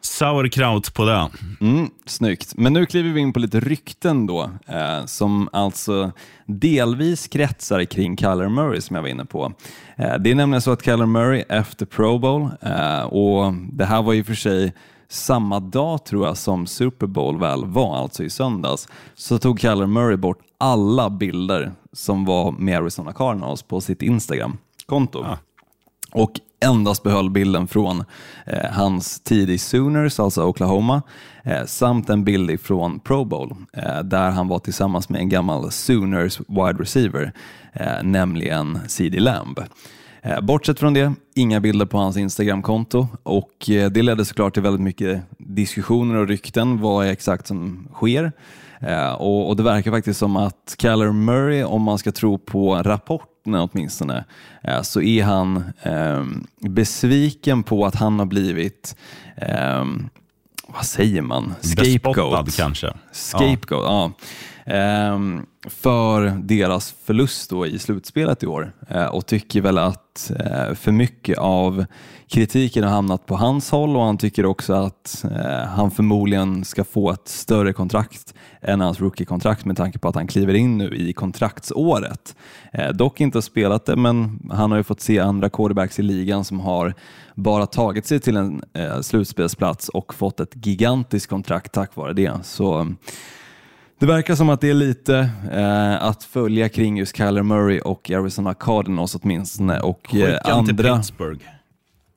Sauerkraut 0.00 0.94
på 0.94 1.04
det. 1.04 1.30
Mm, 1.60 1.90
snyggt. 2.06 2.56
Men 2.56 2.72
nu 2.72 2.86
kliver 2.86 3.10
vi 3.10 3.20
in 3.20 3.32
på 3.32 3.38
lite 3.38 3.60
rykten 3.60 4.26
då, 4.26 4.50
eh, 4.66 5.04
som 5.06 5.48
alltså 5.52 6.12
delvis 6.46 7.28
kretsar 7.28 7.84
kring 7.84 8.16
Kyler 8.16 8.48
Murray 8.48 8.80
som 8.80 8.96
jag 8.96 9.02
var 9.02 9.08
inne 9.08 9.24
på. 9.24 9.52
Eh, 9.96 10.14
det 10.18 10.30
är 10.30 10.34
nämligen 10.34 10.62
så 10.62 10.70
att 10.70 10.84
Kyler 10.84 11.06
Murray 11.06 11.44
efter 11.48 11.86
Pro 11.86 12.18
Bowl, 12.18 12.48
eh, 12.62 13.02
och 13.02 13.54
det 13.72 13.84
här 13.84 14.02
var 14.02 14.12
ju 14.12 14.24
för 14.24 14.34
sig 14.34 14.72
samma 15.08 15.60
dag 15.60 16.04
tror 16.04 16.26
jag 16.26 16.36
som 16.36 16.66
Super 16.66 17.06
Bowl 17.06 17.38
väl 17.38 17.64
var, 17.64 17.96
alltså 17.96 18.24
i 18.24 18.30
söndags, 18.30 18.88
så 19.14 19.38
tog 19.38 19.60
Kyler 19.60 19.86
Murray 19.86 20.16
bort 20.16 20.38
alla 20.58 21.10
bilder 21.10 21.72
som 21.92 22.24
var 22.24 22.52
med 22.52 22.78
Arizona 22.78 23.12
Cardinals 23.12 23.62
på 23.62 23.80
sitt 23.80 24.02
Instagram-konto 24.02 25.26
och 26.12 26.40
endast 26.64 27.02
behöll 27.02 27.30
bilden 27.30 27.68
från 27.68 28.04
eh, 28.46 28.70
hans 28.70 29.20
tid 29.20 29.50
i 29.50 29.58
Sooners, 29.58 30.20
alltså 30.20 30.44
Oklahoma, 30.44 31.02
eh, 31.44 31.64
samt 31.66 32.10
en 32.10 32.24
bild 32.24 32.60
från 32.60 33.00
Pro 33.00 33.24
Bowl 33.24 33.54
eh, 33.72 34.00
där 34.02 34.30
han 34.30 34.48
var 34.48 34.58
tillsammans 34.58 35.08
med 35.08 35.20
en 35.20 35.28
gammal 35.28 35.70
Sooners 35.70 36.40
wide 36.40 36.82
receiver, 36.82 37.32
eh, 37.72 38.02
nämligen 38.02 38.78
CD 38.86 39.20
Lamb. 39.20 39.60
Eh, 40.22 40.40
bortsett 40.40 40.78
från 40.78 40.94
det, 40.94 41.12
inga 41.34 41.60
bilder 41.60 41.86
på 41.86 41.98
hans 41.98 42.16
Instagram-konto 42.16 43.08
och 43.22 43.70
eh, 43.70 43.90
det 43.90 44.02
ledde 44.02 44.24
såklart 44.24 44.54
till 44.54 44.62
väldigt 44.62 44.82
mycket 44.82 45.22
diskussioner 45.38 46.14
och 46.14 46.28
rykten 46.28 46.80
vad 46.80 47.06
är 47.06 47.10
exakt 47.10 47.46
som 47.46 47.88
sker. 47.92 48.32
Eh, 48.80 49.12
och, 49.12 49.48
och 49.48 49.56
det 49.56 49.62
verkar 49.62 49.90
faktiskt 49.90 50.18
som 50.18 50.36
att 50.36 50.76
Kyler 50.78 51.12
Murray, 51.12 51.64
om 51.64 51.82
man 51.82 51.98
ska 51.98 52.12
tro 52.12 52.38
på 52.38 52.74
rapport, 52.74 53.29
rapporterna 53.40 53.62
åtminstone, 53.72 54.24
eh, 54.62 54.82
så 54.82 55.00
är 55.00 55.24
han 55.24 55.64
ehm, 55.82 56.46
besviken 56.60 57.62
på 57.62 57.86
att 57.86 57.94
han 57.94 58.18
har 58.18 58.26
blivit, 58.26 58.96
ehm, 59.36 60.08
vad 60.68 60.84
säger 60.84 61.22
man, 61.22 61.54
Bespottad 61.62 61.84
scapegoat. 61.84 62.56
kanske. 62.56 62.92
Scapegoat, 63.12 63.84
ja. 63.84 64.04
Ehm, 64.04 64.12
Ehm, 64.70 65.46
för 65.68 66.40
deras 66.42 66.94
förlust 67.04 67.50
då 67.50 67.66
i 67.66 67.78
slutspelet 67.78 68.42
i 68.42 68.46
år 68.46 68.72
eh, 68.88 69.04
och 69.04 69.26
tycker 69.26 69.60
väl 69.60 69.78
att 69.78 70.30
eh, 70.38 70.74
för 70.74 70.92
mycket 70.92 71.38
av 71.38 71.84
kritiken 72.28 72.84
har 72.84 72.90
hamnat 72.90 73.26
på 73.26 73.36
hans 73.36 73.70
håll 73.70 73.96
och 73.96 74.02
han 74.02 74.18
tycker 74.18 74.46
också 74.46 74.72
att 74.72 75.24
eh, 75.24 75.68
han 75.68 75.90
förmodligen 75.90 76.64
ska 76.64 76.84
få 76.84 77.10
ett 77.10 77.28
större 77.28 77.72
kontrakt 77.72 78.34
än 78.60 78.80
hans 78.80 79.00
rookie-kontrakt 79.00 79.64
med 79.64 79.76
tanke 79.76 79.98
på 79.98 80.08
att 80.08 80.14
han 80.14 80.26
kliver 80.26 80.54
in 80.54 80.78
nu 80.78 80.96
i 80.96 81.12
kontraktsåret. 81.12 82.36
Eh, 82.72 82.88
dock 82.88 83.20
inte 83.20 83.42
spelat 83.42 83.86
det, 83.86 83.96
men 83.96 84.48
han 84.50 84.70
har 84.70 84.78
ju 84.78 84.84
fått 84.84 85.00
se 85.00 85.18
andra 85.18 85.50
quarterbacks 85.50 85.98
i 85.98 86.02
ligan 86.02 86.44
som 86.44 86.60
har 86.60 86.94
bara 87.34 87.66
tagit 87.66 88.06
sig 88.06 88.20
till 88.20 88.36
en 88.36 88.62
eh, 88.72 89.00
slutspelsplats 89.00 89.88
och 89.88 90.14
fått 90.14 90.40
ett 90.40 90.66
gigantiskt 90.66 91.30
kontrakt 91.30 91.72
tack 91.72 91.96
vare 91.96 92.12
det. 92.12 92.32
Så 92.42 92.94
det 94.00 94.06
verkar 94.06 94.34
som 94.34 94.48
att 94.48 94.60
det 94.60 94.70
är 94.70 94.74
lite 94.74 95.30
eh, 95.52 96.02
att 96.04 96.24
följa 96.24 96.68
kring 96.68 96.98
just 96.98 97.16
Kyler 97.16 97.42
Murray 97.42 97.80
och 97.80 98.10
Arizona 98.10 98.54
Cardinals 98.54 99.14
åtminstone. 99.14 99.80
Och, 99.80 100.14
eh, 100.14 100.38
andra. 100.44 101.02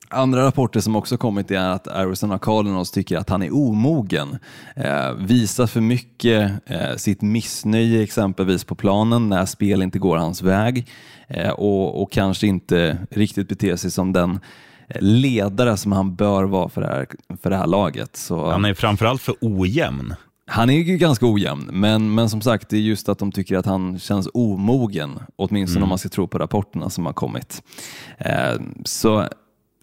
Andra 0.08 0.46
rapporter 0.46 0.80
som 0.80 0.96
också 0.96 1.16
kommit 1.16 1.50
är 1.50 1.68
att 1.68 1.88
Arizona 1.88 2.38
Cardinals 2.38 2.90
tycker 2.90 3.16
att 3.16 3.28
han 3.28 3.42
är 3.42 3.54
omogen. 3.54 4.38
Eh, 4.76 5.12
visar 5.12 5.66
för 5.66 5.80
mycket 5.80 6.52
eh, 6.66 6.96
sitt 6.96 7.22
missnöje 7.22 8.02
exempelvis 8.02 8.64
på 8.64 8.74
planen 8.74 9.28
när 9.28 9.46
spel 9.46 9.82
inte 9.82 9.98
går 9.98 10.16
hans 10.16 10.42
väg 10.42 10.88
eh, 11.28 11.50
och, 11.50 12.02
och 12.02 12.12
kanske 12.12 12.46
inte 12.46 12.98
riktigt 13.10 13.48
beter 13.48 13.76
sig 13.76 13.90
som 13.90 14.12
den 14.12 14.40
ledare 15.00 15.76
som 15.76 15.92
han 15.92 16.14
bör 16.14 16.44
vara 16.44 16.68
för 16.68 16.80
det 16.80 16.86
här, 16.86 17.06
för 17.42 17.50
det 17.50 17.56
här 17.56 17.66
laget. 17.66 18.16
Så, 18.16 18.50
Han 18.50 18.64
är 18.64 18.74
framförallt 18.74 19.22
för 19.22 19.34
ojämn. 19.40 20.14
Han 20.46 20.70
är 20.70 20.74
ju 20.74 20.96
ganska 20.96 21.26
ojämn, 21.26 21.70
men, 21.72 22.14
men 22.14 22.30
som 22.30 22.40
sagt, 22.40 22.68
det 22.68 22.76
är 22.76 22.80
just 22.80 23.08
att 23.08 23.18
de 23.18 23.32
tycker 23.32 23.56
att 23.56 23.66
han 23.66 23.98
känns 23.98 24.28
omogen, 24.34 25.18
åtminstone 25.36 25.82
om 25.82 25.88
man 25.88 25.98
ska 25.98 26.08
tro 26.08 26.28
på 26.28 26.38
rapporterna 26.38 26.90
som 26.90 27.06
har 27.06 27.12
kommit. 27.12 27.62
Eh, 28.18 28.54
så 28.84 29.28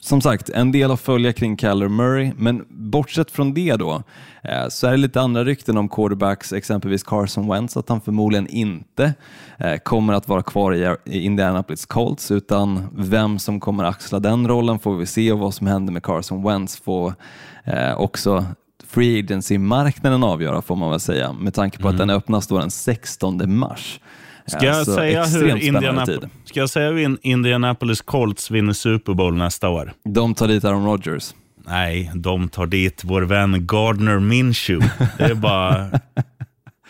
som 0.02 0.22
sagt, 0.22 0.50
en 0.50 0.72
del 0.72 0.92
att 0.92 1.02
följa 1.02 1.34
kring 1.34 1.58
Kyler 1.58 1.88
Murray, 1.88 2.32
men 2.38 2.66
bortsett 2.70 3.32
från 3.32 3.54
det 3.54 3.76
då, 3.76 4.04
eh, 4.44 4.68
så 4.70 4.88
är 4.88 4.92
det 4.92 4.98
lite 4.98 5.22
andra 5.22 5.44
rykten 5.44 5.78
om 5.78 5.90
quarterbacks, 5.90 6.54
exempelvis 6.54 7.04
Carson 7.04 7.48
Wentz, 7.48 7.78
att 7.78 7.90
han 7.90 8.02
förmodligen 8.02 8.48
inte 8.48 9.14
eh, 9.58 9.78
kommer 9.78 10.14
att 10.14 10.28
vara 10.28 10.44
kvar 10.44 10.74
i, 10.74 10.96
i 11.06 11.26
Indianapolis 11.26 11.86
Colts, 11.86 12.32
utan 12.32 12.88
vem 12.96 13.40
som 13.40 13.60
kommer 13.60 13.84
axla 13.84 14.20
den 14.20 14.48
rollen 14.48 14.80
får 14.80 14.96
vi 14.96 15.06
se 15.06 15.32
och 15.32 15.40
vad 15.40 15.54
som 15.54 15.68
händer 15.68 15.94
med 15.94 16.04
Carson 16.04 16.44
Wentz 16.44 16.78
får 16.78 17.14
eh, 17.64 17.94
också 17.98 18.46
free 18.92 19.20
agency-marknaden 19.20 20.24
avgöra 20.24 20.62
får 20.62 20.76
man 20.76 20.92
väl 20.92 21.00
säga, 21.00 21.34
med 21.34 21.54
tanke 21.54 21.78
på 21.80 21.88
att 21.88 21.98
den 21.98 22.10
öppnas 22.10 22.48
då 22.48 22.58
den 22.60 22.72
16 22.72 23.58
mars. 23.60 24.00
Ska 24.46 24.66
jag, 24.66 24.86
Så 24.86 24.94
säga 24.94 25.26
hur 25.26 25.56
Indianap-. 25.58 26.30
Ska 26.46 26.60
jag 26.60 26.70
säga 26.70 26.90
hur 26.90 26.98
In- 27.00 27.18
Indianapolis 27.22 28.02
Colts 28.02 28.52
vinner 28.52 28.74
Super 28.74 29.14
Bowl 29.14 29.36
nästa 29.38 29.70
år? 29.70 29.94
De 30.06 30.34
tar 30.36 30.48
dit 30.48 30.66
Aaron 30.66 30.86
Rodgers. 30.86 31.34
Nej, 31.68 32.12
de 32.16 32.50
tar 32.50 32.66
dit 32.66 33.02
vår 33.06 33.22
vän 33.22 33.68
Gardner 33.68 34.20
Minshew. 34.20 34.90
Det 35.18 35.24
är 35.24 35.34
bara, 35.36 35.90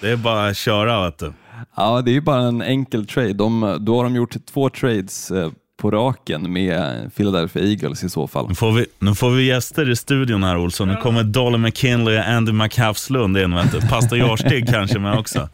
det 0.02 0.10
är 0.12 0.16
bara 0.18 0.48
att 0.48 0.58
köra. 0.58 1.06
Vet 1.06 1.18
du. 1.20 1.34
Ja, 1.76 2.02
det 2.02 2.12
är 2.12 2.14
ju 2.14 2.22
bara 2.22 2.42
en 2.42 2.62
enkel 2.62 3.08
trade. 3.08 3.34
De, 3.34 3.78
då 3.82 3.98
har 3.98 4.04
de 4.04 4.16
gjort 4.16 4.36
två 4.54 4.70
trades 4.70 5.32
eh, 5.32 5.52
på 5.82 5.92
raken 5.92 6.54
med 6.54 7.12
Philadelphia 7.16 7.64
Eagles 7.64 8.04
i 8.04 8.10
så 8.10 8.28
fall. 8.28 8.48
Nu, 8.50 8.56
får 8.56 8.72
vi, 8.72 8.86
nu 9.00 9.16
får 9.16 9.30
vi 9.32 9.44
gäster 9.44 9.90
i 9.90 9.96
studion 9.96 10.44
här 10.44 10.58
Olsson. 10.58 10.88
Nu 10.88 10.96
kommer 10.96 11.24
Dolly 11.24 11.58
McKinley 11.58 12.18
och 12.20 12.26
Andy 12.26 12.52
McHafslund 12.52 13.38
in. 13.38 13.60
Du. 13.72 13.82
Pastor 13.82 14.18
Jarstig 14.18 14.70
kanske 14.70 15.00
med 15.00 15.20
också. 15.20 15.50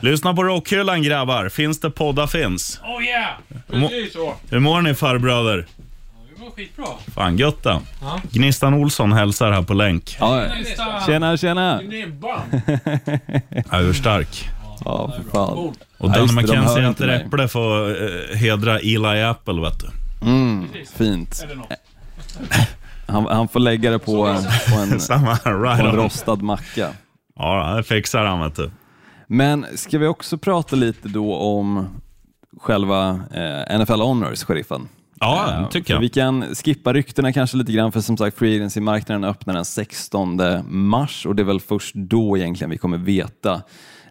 Lyssna 0.00 0.34
på 0.34 0.44
rockhyllan 0.44 1.02
grabbar. 1.02 1.48
Finns 1.48 1.80
det 1.80 1.90
poddar 1.90 2.26
finns. 2.26 2.80
Oh 2.84 3.04
yeah! 3.04 3.28
Precis 3.70 4.12
så. 4.12 4.34
Hur 4.50 4.58
mår 4.58 4.80
ni 4.80 4.94
farbröder? 4.94 5.66
Var 6.36 6.50
skitbra. 6.50 6.86
Fan 7.14 7.36
gött 7.38 7.62
då. 7.62 7.82
Ja. 8.00 8.20
Gnistan 8.32 8.74
Olsson 8.74 9.12
hälsar 9.12 9.52
här 9.52 9.62
på 9.62 9.74
länk. 9.74 10.16
Ja, 10.20 10.46
tjena, 11.06 11.36
tjena! 11.36 11.80
Nibban. 11.80 12.40
Ja, 13.70 13.80
Urstark. 13.80 14.48
Ja, 14.84 15.12
för 15.16 15.30
fan. 15.30 15.58
Och 15.58 15.74
Ja, 15.98 16.06
Danne 16.08 16.26
det, 16.26 16.32
McKenzie 16.32 16.88
inte 16.88 17.04
äter 17.04 17.26
äpple 17.26 17.48
får 17.48 17.90
eh, 17.90 18.36
hedra 18.36 18.78
Eli 18.78 19.22
Apple. 19.22 19.60
Vet 19.60 19.80
du. 19.80 19.88
Mm, 20.26 20.68
fint. 20.94 21.44
Han, 23.06 23.26
han 23.26 23.48
får 23.48 23.60
lägga 23.60 23.90
det 23.90 23.98
på, 23.98 24.38
på, 24.72 24.76
en, 24.78 25.00
Samma, 25.00 25.36
på 25.36 25.50
right 25.50 25.80
en 25.80 25.86
on. 25.86 25.96
rostad 25.96 26.36
macka. 26.42 26.88
Ja, 27.38 27.74
det 27.76 27.82
fixar 27.82 28.24
han 28.24 28.40
vet 28.40 28.56
du. 28.56 28.70
Men 29.26 29.66
ska 29.74 29.98
vi 29.98 30.06
också 30.06 30.38
prata 30.38 30.76
lite 30.76 31.08
då 31.08 31.34
om 31.36 31.88
själva 32.60 33.20
eh, 33.34 33.78
NFL 33.78 34.00
Honors, 34.00 34.44
sheriffen? 34.44 34.88
Ja, 35.20 35.60
Eh, 35.60 35.68
tycker 35.68 35.86
för 35.86 35.94
jag. 35.94 36.00
Vi 36.00 36.08
kan 36.08 36.54
skippa 36.54 36.92
ryktena 36.92 37.32
kanske 37.32 37.56
lite 37.56 37.72
grann, 37.72 37.92
för 37.92 38.00
som 38.00 38.16
sagt 38.16 38.38
Free 38.38 38.56
Agency-marknaden 38.56 39.24
öppnar 39.24 39.54
den 39.54 39.64
16 39.64 40.40
mars 40.68 41.26
och 41.26 41.36
det 41.36 41.42
är 41.42 41.46
väl 41.46 41.60
först 41.60 41.94
då 41.94 42.36
egentligen 42.36 42.70
vi 42.70 42.78
kommer 42.78 42.98
veta 42.98 43.62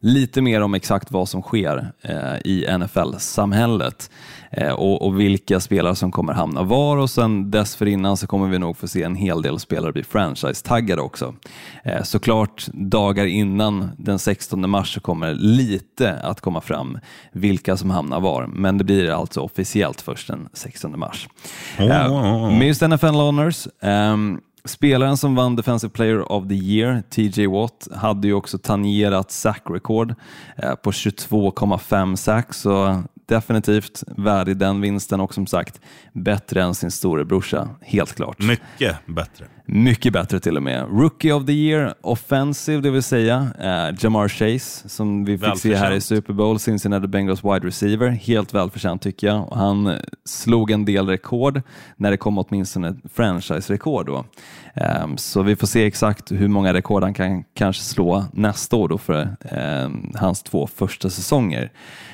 lite 0.02 0.41
mer 0.41 0.62
om 0.62 0.74
exakt 0.74 1.12
vad 1.12 1.30
som 1.30 1.41
sker 1.41 1.91
eh, 2.02 2.36
i 2.45 2.78
NFL-samhället 2.78 4.10
eh, 4.52 4.72
och, 4.72 5.02
och 5.02 5.20
vilka 5.20 5.60
spelare 5.60 5.95
som 5.95 6.12
kommer 6.12 6.34
hamna 6.34 6.64
var 6.64 6.97
och 6.97 7.10
sen 7.10 7.52
dessförinnan 7.52 8.18
så 8.18 8.28
kommer 8.28 8.47
vi 8.47 8.60
nog 8.60 8.78
få 8.78 8.88
se 8.88 9.04
en 9.04 9.16
hel 9.16 9.41
del 9.41 9.60
spelare 9.60 9.91
bli 9.91 10.04
franchise-taggade 10.04 11.02
också. 11.02 11.36
Eh, 11.84 12.04
såklart 12.04 12.68
dagar 12.74 13.26
innan 13.26 13.91
den 13.97 14.20
16 14.20 14.70
mars 14.70 14.93
så 14.93 14.99
kommer 14.99 15.34
lite 15.34 16.14
att 16.14 16.41
komma 16.41 16.62
fram 16.62 16.99
vilka 17.32 17.78
som 17.78 17.89
hamnar 17.89 18.20
var, 18.20 18.47
men 18.47 18.78
det 18.78 18.84
blir 18.84 19.10
alltså 19.10 19.41
officiellt 19.41 20.02
först 20.02 20.28
den 20.28 20.49
16 20.54 20.99
mars. 20.99 21.30
Eh, 21.78 22.12
åh, 22.12 22.43
åh. 22.43 22.58
Med 22.58 22.68
just 22.68 22.82
NFL 22.82 23.06
Honors, 23.06 23.68
ehm, 23.82 24.39
spelaren 24.66 25.18
som 25.18 25.36
vann 25.36 25.55
Defensive 25.55 25.91
Player 25.91 26.32
of 26.32 26.47
the 26.47 26.55
Year, 26.55 27.03
TJ 27.09 27.47
Watt, 27.47 27.88
hade 27.91 28.28
ju 28.28 28.34
också 28.34 28.57
tangerat 28.57 29.32
sack 29.32 29.64
record 29.70 30.16
eh, 30.57 30.76
på 30.76 30.91
22,5 30.91 32.16
sack, 32.16 32.53
så 32.53 33.03
definitivt 33.32 34.03
värdig 34.07 34.57
den 34.57 34.82
vinsten 34.82 35.19
och 35.19 35.34
som 35.34 35.47
sagt 35.47 35.82
bättre 36.13 36.63
än 36.63 36.75
sin 36.75 36.91
storebrorsa, 36.91 37.69
helt 37.82 38.15
klart. 38.15 38.39
Mycket 38.39 39.05
bättre. 39.05 39.45
Mycket 39.65 40.13
bättre 40.13 40.39
till 40.39 40.57
och 40.57 40.63
med. 40.63 40.88
Rookie 40.89 41.34
of 41.34 41.45
the 41.45 41.51
year, 41.51 41.93
offensive, 42.01 42.82
det 42.82 42.91
vill 42.91 43.03
säga 43.03 43.47
eh, 43.59 43.95
Jamar 43.99 44.27
Chase 44.27 44.89
som 44.89 45.25
vi 45.25 45.38
fick 45.38 45.57
se 45.57 45.75
här 45.75 45.91
i. 45.91 46.01
Super 46.01 46.34
Bowl, 46.34 46.59
Cincinnati 46.59 47.07
Bengals 47.07 47.43
wide 47.43 47.67
receiver. 47.67 48.09
Helt 48.09 48.53
välförtjänt 48.53 49.01
tycker 49.01 49.27
jag. 49.27 49.47
Och 49.47 49.57
han 49.57 49.88
eh, 49.88 49.95
slog 50.25 50.71
en 50.71 50.86
del 50.86 51.07
rekord 51.07 51.61
när 51.95 52.11
det 52.11 52.17
kom 52.17 52.38
åtminstone 52.38 52.88
ett 52.88 52.97
franchise-rekord. 53.13 54.05
Då. 54.05 54.25
Ehm, 54.73 55.17
så 55.17 55.41
vi 55.41 55.55
får 55.55 55.67
se 55.67 55.86
exakt 55.86 56.32
hur 56.32 56.47
många 56.47 56.73
rekord 56.73 57.03
han 57.03 57.13
kan 57.13 57.43
kanske 57.53 57.84
slå 57.84 58.25
nästa 58.34 58.75
år 58.75 58.88
då 58.88 58.97
för 58.97 59.36
ehm, 59.41 60.11
hans 60.15 60.43
två 60.43 60.67
första 60.67 61.09
säsonger. 61.09 61.71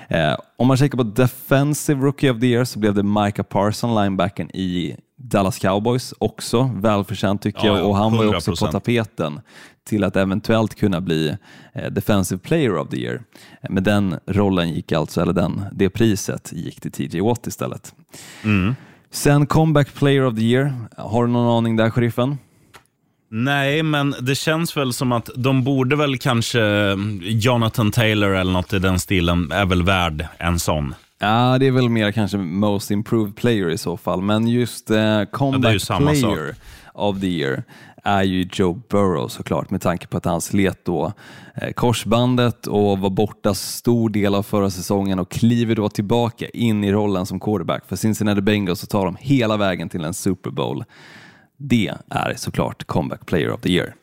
Eh, 0.07 0.35
om 0.57 0.67
man 0.67 0.77
kikar 0.77 0.97
på 0.97 1.03
Defensive 1.03 2.01
Rookie 2.05 2.31
of 2.31 2.39
the 2.39 2.47
Year 2.47 2.65
så 2.65 2.79
blev 2.79 2.93
det 2.93 3.03
Micah 3.03 3.45
Parson, 3.45 4.03
linebacken 4.03 4.51
i 4.55 4.95
Dallas 5.15 5.59
Cowboys, 5.59 6.13
också 6.19 6.71
välförtjänt 6.75 7.41
tycker 7.41 7.59
Ja, 7.59 7.73
jag 7.73 7.79
ja, 7.79 7.83
och 7.83 7.95
han 7.95 8.17
var 8.17 8.23
ju 8.23 8.35
också 8.35 8.51
på 8.51 8.57
100%. 8.65 8.71
tapeten 8.71 9.39
till 9.87 10.03
att 10.03 10.15
eventuellt 10.15 10.75
kunna 10.75 11.01
bli 11.01 11.37
eh, 11.73 11.91
Defensive 11.91 12.39
Player 12.39 12.77
of 12.77 12.89
the 12.89 12.97
Year. 12.97 13.21
Men 13.69 13.83
den 13.83 14.19
rollen 14.25 14.69
gick 14.69 14.91
alltså, 14.91 15.21
eller 15.21 15.33
den, 15.33 15.63
det 15.71 15.89
priset 15.89 16.51
gick 16.53 16.81
till 16.81 16.91
TJ 16.91 17.21
Watt 17.21 17.47
istället. 17.47 17.95
Mm. 18.43 18.75
Sen 19.11 19.45
Comeback 19.45 19.93
Player 19.93 20.25
of 20.25 20.35
the 20.35 20.41
Year, 20.41 20.73
har 20.97 21.25
du 21.25 21.31
någon 21.31 21.57
aning 21.57 21.75
där 21.75 21.89
sheriffen? 21.89 22.37
Nej, 23.29 23.83
men 23.83 24.15
det 24.21 24.35
känns 24.35 24.77
väl 24.77 24.93
som 24.93 25.11
att 25.11 25.29
de 25.35 25.63
borde 25.63 25.95
väl 25.95 26.17
kanske, 26.17 26.61
mm, 26.61 27.19
Jonathan 27.23 27.91
Taylor 27.91 28.35
eller 28.35 28.51
något 28.51 28.73
i 28.73 28.79
den 28.79 28.99
stilen, 28.99 29.51
är 29.51 29.65
väl 29.65 29.83
värd 29.83 30.27
en 30.37 30.59
sån. 30.59 30.95
Ja, 31.19 31.57
det 31.59 31.67
är 31.67 31.71
väl 31.71 31.89
mer 31.89 32.11
kanske 32.11 32.37
Most 32.37 32.91
Improved 32.91 33.35
Player 33.35 33.69
i 33.69 33.77
så 33.77 33.97
fall, 33.97 34.21
men 34.21 34.47
just 34.47 34.91
eh, 34.91 35.23
Comeback 35.31 35.81
samma 35.81 36.11
Player 36.11 36.55
of 36.93 37.19
the 37.19 37.27
Year 37.27 37.63
är 38.03 38.23
ju 38.23 38.49
Joe 38.53 38.81
Burrow 38.89 39.27
såklart 39.27 39.69
med 39.69 39.81
tanke 39.81 40.07
på 40.07 40.17
att 40.17 40.25
han 40.25 40.41
slet 40.41 40.85
då 40.85 41.13
eh, 41.55 41.71
korsbandet 41.71 42.67
och 42.67 42.99
var 42.99 43.09
borta 43.09 43.53
stor 43.53 44.09
del 44.09 44.35
av 44.35 44.43
förra 44.43 44.69
säsongen 44.69 45.19
och 45.19 45.31
kliver 45.31 45.75
då 45.75 45.89
tillbaka 45.89 46.45
in 46.45 46.83
i 46.83 46.91
rollen 46.91 47.25
som 47.25 47.39
quarterback 47.39 47.87
för 47.87 47.95
Cincinnati 47.95 48.41
Bengals 48.41 48.79
så 48.79 48.87
tar 48.87 49.05
de 49.05 49.17
hela 49.19 49.57
vägen 49.57 49.89
till 49.89 50.03
en 50.03 50.13
Super 50.13 50.49
Bowl. 50.49 50.83
Det 51.57 51.91
är 52.09 52.33
såklart 52.37 52.83
Comeback 52.85 53.25
Player 53.25 53.51
of 53.51 53.61
the 53.61 53.69
Year. 53.69 53.93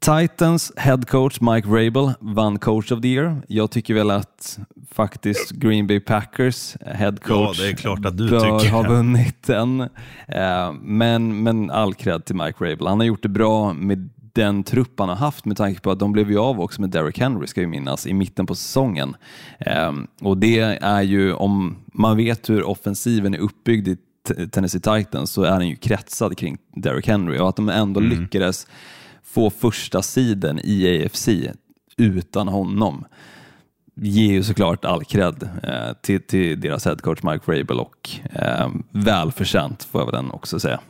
Titans 0.00 0.72
head 0.76 1.00
coach 1.08 1.40
Mike 1.40 1.68
Vrabel 1.68 2.12
vann 2.20 2.58
coach 2.58 2.92
of 2.92 3.00
the 3.00 3.08
year. 3.08 3.42
Jag 3.48 3.70
tycker 3.70 3.94
väl 3.94 4.10
att 4.10 4.58
faktiskt 4.90 5.50
Green 5.50 5.86
Bay 5.86 6.00
Packers 6.00 6.76
head 6.80 7.12
coach 7.22 7.60
Ja, 7.84 7.96
bör 8.10 8.58
tycker. 8.58 8.70
ha 8.72 8.82
vunnit 8.88 9.42
den. 9.42 9.80
Eh, 10.28 10.72
Men, 10.82 11.42
men 11.42 11.70
all 11.70 11.94
cred 11.94 12.24
till 12.24 12.34
Mike 12.36 12.54
Vrabel. 12.64 12.86
Han 12.86 13.00
har 13.00 13.06
gjort 13.06 13.22
det 13.22 13.28
bra 13.28 13.72
med 13.72 14.10
den 14.32 14.64
trupp 14.64 14.98
han 14.98 15.08
har 15.08 15.16
haft 15.16 15.44
med 15.44 15.56
tanke 15.56 15.80
på 15.80 15.90
att 15.90 15.98
de 15.98 16.12
blev 16.12 16.30
ju 16.30 16.38
av 16.38 16.60
också 16.60 16.80
med 16.80 16.90
Derrick 16.90 17.18
Henry 17.18 17.46
ska 17.46 17.60
vi 17.60 17.66
minnas 17.66 18.06
i 18.06 18.14
mitten 18.14 18.46
på 18.46 18.54
säsongen. 18.54 19.16
Eh, 19.58 19.92
Och 20.22 20.38
det 20.38 20.58
är 20.82 21.02
ju 21.02 21.32
om 21.32 21.76
man 21.92 22.16
vet 22.16 22.50
hur 22.50 22.62
offensiven 22.64 23.34
är 23.34 23.38
uppbyggd 23.38 23.88
i 23.88 23.96
Tennessee 24.50 24.80
Titans 24.80 25.30
så 25.30 25.42
är 25.42 25.58
den 25.58 25.68
ju 25.68 25.76
kretsad 25.76 26.38
kring 26.38 26.58
Derrick 26.76 27.06
Henry 27.06 27.38
och 27.38 27.48
att 27.48 27.56
de 27.56 27.68
ändå 27.68 28.00
lyckades 28.00 28.66
få 29.22 29.50
första 29.50 30.02
sidan 30.02 30.60
i 30.64 31.04
AFC 31.04 31.28
utan 31.96 32.48
honom 32.48 33.04
ger 33.96 34.32
ju 34.32 34.42
såklart 34.42 34.84
all 34.84 35.04
cred 35.04 35.48
eh, 35.62 35.96
till, 36.02 36.22
till 36.22 36.60
deras 36.60 36.84
headcoach 36.84 37.22
Mike 37.22 37.42
Vrabel 37.46 37.80
och 37.80 38.10
eh, 38.32 38.68
välförtjänt 38.90 39.88
får 39.92 40.00
jag 40.00 40.06
väl 40.06 40.14
den 40.14 40.30
också 40.30 40.60
säga. 40.60 40.80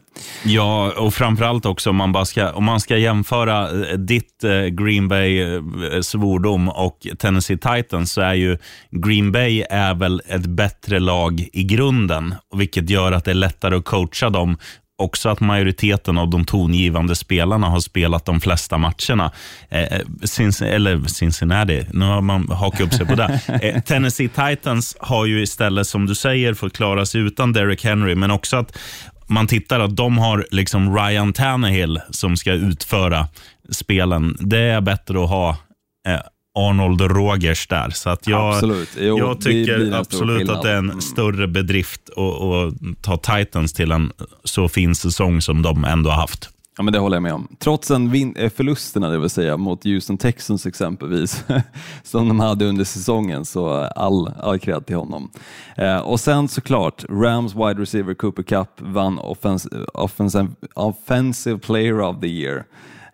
Ja, 0.44 0.92
och 0.98 1.14
framförallt 1.14 1.66
också 1.66 1.90
om 1.90 1.96
man, 1.96 2.12
bara 2.12 2.24
ska, 2.24 2.52
om 2.52 2.64
man 2.64 2.80
ska 2.80 2.96
jämföra 2.96 3.70
eh, 3.70 3.98
ditt 3.98 4.44
eh, 4.44 4.64
Green 4.64 5.08
Bay-svordom 5.08 6.68
eh, 6.68 6.80
och 6.80 7.06
Tennessee 7.18 7.58
Titans 7.58 8.12
så 8.12 8.20
är 8.20 8.34
ju 8.34 8.58
Green 8.90 9.32
Bay 9.32 9.64
är 9.70 9.94
väl 9.94 10.22
ett 10.26 10.46
bättre 10.46 10.98
lag 10.98 11.48
i 11.52 11.64
grunden, 11.64 12.34
vilket 12.56 12.90
gör 12.90 13.12
att 13.12 13.24
det 13.24 13.30
är 13.30 13.34
lättare 13.34 13.76
att 13.76 13.84
coacha 13.84 14.30
dem 14.30 14.56
också 14.98 15.28
att 15.28 15.40
majoriteten 15.40 16.18
av 16.18 16.30
de 16.30 16.44
tongivande 16.44 17.14
spelarna 17.16 17.66
har 17.68 17.80
spelat 17.80 18.24
de 18.24 18.40
flesta 18.40 18.78
matcherna. 18.78 19.32
Eh, 19.68 20.00
Cinc- 20.22 20.64
eller 20.64 21.00
Cincinnati, 21.08 21.86
nu 21.92 22.04
har 22.04 22.20
man 22.20 22.48
hakat 22.48 22.80
upp 22.80 22.94
sig 22.94 23.06
på 23.06 23.14
det. 23.14 23.40
Eh, 23.62 23.82
Tennessee 23.82 24.28
Titans 24.28 24.96
har 25.00 25.26
ju 25.26 25.42
istället, 25.42 25.86
som 25.86 26.06
du 26.06 26.14
säger, 26.14 26.54
fått 26.54 26.76
klara 26.76 27.06
sig 27.06 27.20
utan 27.20 27.52
Derrick 27.52 27.84
Henry, 27.84 28.14
men 28.14 28.30
också 28.30 28.56
att 28.56 28.78
man 29.26 29.46
tittar 29.46 29.80
att 29.80 29.96
de 29.96 30.18
har 30.18 30.46
liksom 30.50 30.96
Ryan 30.96 31.32
Tannehill 31.32 32.00
som 32.10 32.36
ska 32.36 32.52
utföra 32.52 33.28
spelen. 33.70 34.36
Det 34.40 34.58
är 34.58 34.80
bättre 34.80 35.22
att 35.24 35.28
ha 35.28 35.50
eh, 36.08 36.20
Arnold 36.54 37.00
Rogers 37.00 37.66
där. 37.66 37.90
Så 37.90 38.10
att 38.10 38.26
jag, 38.26 38.54
Absolut. 38.54 38.88
Jo, 39.00 39.18
jag 39.18 39.40
tycker 39.40 39.92
absolut 39.92 40.48
att 40.50 40.62
det 40.62 40.70
är 40.70 40.76
en 40.76 40.84
Mm. 40.90 41.00
större 41.00 41.48
bedrift 41.48 42.00
att, 42.16 42.42
att 42.42 43.02
ta 43.02 43.16
Titans 43.36 43.72
till 43.72 43.92
en 43.92 44.12
så 44.44 44.68
fin 44.68 44.94
säsong 44.94 45.40
som 45.40 45.62
de 45.62 45.84
ändå 45.84 46.10
har 46.10 46.16
haft. 46.16 46.50
Ja, 46.76 46.82
men 46.82 46.92
det 46.92 46.98
håller 46.98 47.16
jag 47.16 47.22
med 47.22 47.32
om. 47.32 47.48
Trots 47.58 47.90
en 47.90 48.10
vin- 48.10 48.36
eh, 48.36 48.50
förlusterna, 48.50 49.08
det 49.08 49.18
vill 49.18 49.30
säga 49.30 49.56
mot 49.56 49.84
Houston 49.84 50.18
Texans 50.18 50.66
exempelvis, 50.66 51.44
som 52.02 52.28
de 52.28 52.40
hade 52.40 52.64
under 52.64 52.84
säsongen, 52.84 53.44
så 53.44 53.68
all, 53.96 54.32
all 54.40 54.58
cred 54.58 54.86
till 54.86 54.96
honom. 54.96 55.30
Eh, 55.76 55.96
och 55.98 56.20
sen 56.20 56.48
såklart, 56.48 57.04
Rams 57.08 57.54
wide 57.54 57.74
receiver 57.82 58.14
Cooper 58.14 58.42
Cup 58.42 58.68
vann 58.78 59.18
offens- 59.18 59.86
offensive, 59.94 60.48
offensive 60.74 61.58
player 61.58 62.00
of 62.00 62.20
the 62.20 62.26
year. 62.28 62.64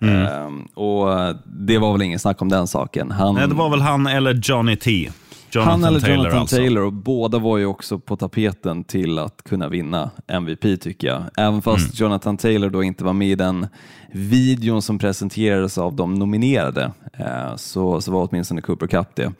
Eh, 0.01 0.51
och 0.74 1.12
eh, 1.20 1.36
det 1.44 1.78
var 1.78 1.92
väl 1.92 2.03
ingen 2.03 2.18
snack 2.18 2.42
om 2.42 2.48
den 2.48 2.66
saken. 2.66 3.11
Han, 3.11 3.34
Nej, 3.34 3.48
det 3.48 3.55
var 3.55 3.70
väl 3.70 3.80
han 3.80 4.07
eller 4.07 4.40
Johnny 4.42 4.76
T. 4.76 5.11
Jonathan 5.53 5.82
han 5.82 5.84
eller 5.84 6.01
Taylor 6.01 6.16
Jonathan 6.18 6.40
alltså. 6.40 6.57
Taylor, 6.57 6.82
och 6.82 6.92
båda 6.92 7.38
var 7.38 7.59
ju 7.59 7.66
också 7.66 7.98
på 7.98 8.16
tapeten 8.16 8.84
till 8.84 9.18
att 9.18 9.42
kunna 9.44 9.68
vinna 9.68 10.11
MVP 10.26 10.80
tycker 10.80 11.09
jag. 11.09 11.22
Även 11.36 11.62
fast 11.62 11.84
Mm. 11.84 11.92
Jonathan 11.94 12.36
Taylor 12.36 12.70
då 12.70 12.82
inte 12.82 13.05
var 13.05 13.12
med 13.12 13.28
i 13.28 13.34
den 13.34 13.66
videon 14.12 14.82
som 14.82 14.98
presenterades 14.98 15.78
av 15.78 15.96
de 15.96 16.14
nominerade, 16.14 16.92
eh, 17.12 17.57
så, 17.57 18.01
så 18.01 18.12
var 18.12 18.28
åtminstone 18.30 18.61
Cooper 18.61 18.86
Cup 18.86 19.09
det. 19.14 19.32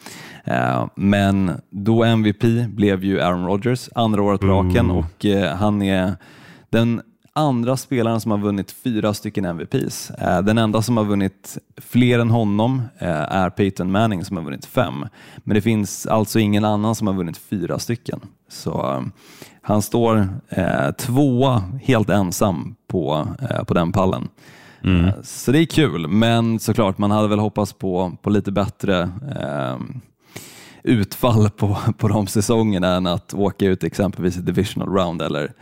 Eh, 0.45 0.87
men 0.97 1.53
då 1.71 2.05
MVP 2.05 2.45
blev 2.69 3.05
ju 3.05 3.21
Aaron 3.21 3.47
Rodgers, 3.47 3.89
andra 3.95 4.23
året 4.23 4.41
på 4.41 4.47
raken 4.47 4.91
och 4.91 5.27
eh, 5.27 5.57
han 5.57 5.83
är 5.83 6.13
den 6.71 7.01
andra 7.33 7.77
spelaren 7.77 8.21
som 8.21 8.31
har 8.31 8.39
vunnit 8.39 8.71
fyra 8.73 9.15
stycken 9.15 9.45
MVPs. 9.45 10.11
Eh, 10.11 10.43
Den 10.43 10.59
enda 10.59 10.83
som 10.83 10.97
har 10.97 11.05
vunnit 11.05 11.59
fler 11.77 12.19
än 12.19 12.31
honom 12.31 12.83
eh, 12.99 13.09
är 13.11 13.51
Peyton 13.51 13.91
Manning 13.93 14.25
som 14.25 14.37
har 14.37 14.45
vunnit 14.45 14.67
fem. 14.67 15.07
Men 15.37 15.55
det 15.55 15.61
finns 15.61 16.07
alltså 16.07 16.39
ingen 16.39 16.65
annan 16.65 16.95
som 16.95 17.07
har 17.07 17.15
vunnit 17.15 17.37
fyra 17.37 17.79
stycken. 17.79 18.21
Så 18.49 18.93
eh, 18.93 19.01
han 19.63 19.83
står 19.83 20.29
tvåa 20.93 21.63
helt 21.83 22.11
ensam 22.11 22.75
på, 22.89 23.29
på 23.67 23.75
den 23.75 23.93
pallen. 23.93 24.29
Eh, 24.85 25.15
Så 25.23 25.53
det 25.53 25.59
är 25.59 25.67
kul, 25.67 26.09
men 26.09 26.59
såklart 26.59 26.99
man 26.99 27.11
hade 27.11 27.29
väl 27.29 27.39
hoppats 27.39 27.73
på, 27.73 28.13
på 28.23 28.31
lite 28.31 28.53
bättre 28.53 29.11
utfall 30.83 31.51
på, 31.51 31.77
på 31.99 32.09
de 32.09 32.27
säsongerna 32.27 32.89
än 32.97 33.07
att 33.07 33.35
åka 33.35 33.67
ut 33.67 33.85
exempelvis 33.85 34.37
i 34.37 34.41
divisional 34.41 34.89
round 34.89 35.23
eller 35.23 35.53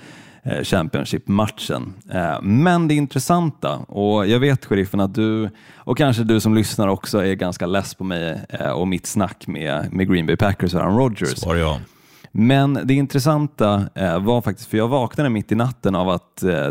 Championship-matchen. 0.62 1.94
Eh, 2.12 2.42
Men 2.42 2.88
det 2.88 2.94
intressanta, 2.94 3.76
och 3.76 4.26
jag 4.26 4.38
vet 4.40 4.64
sheriffen 4.64 5.00
att 5.00 5.14
du, 5.14 5.50
och 5.76 5.98
kanske 5.98 6.24
du 6.24 6.40
som 6.40 6.54
lyssnar 6.54 6.88
också, 6.88 7.24
är 7.24 7.34
ganska 7.34 7.66
less 7.66 7.94
på 7.94 8.04
mig 8.04 8.40
eh, 8.48 8.70
och 8.70 8.88
mitt 8.88 9.06
snack 9.06 9.46
med, 9.46 9.92
med 9.92 10.08
Green 10.12 10.26
Bay 10.26 10.36
Packers 10.36 10.74
och 10.74 10.80
Aaron 10.80 10.98
Rodgers. 10.98 11.46
Var 11.46 11.54
jag. 11.54 11.80
Men 12.32 12.78
det 12.84 12.94
intressanta 12.94 13.86
eh, 13.94 14.18
var 14.18 14.40
faktiskt, 14.42 14.70
för 14.70 14.78
jag 14.78 14.88
vaknade 14.88 15.30
mitt 15.30 15.52
i 15.52 15.54
natten 15.54 15.94
av 15.94 16.08
att 16.08 16.42
eh, 16.42 16.66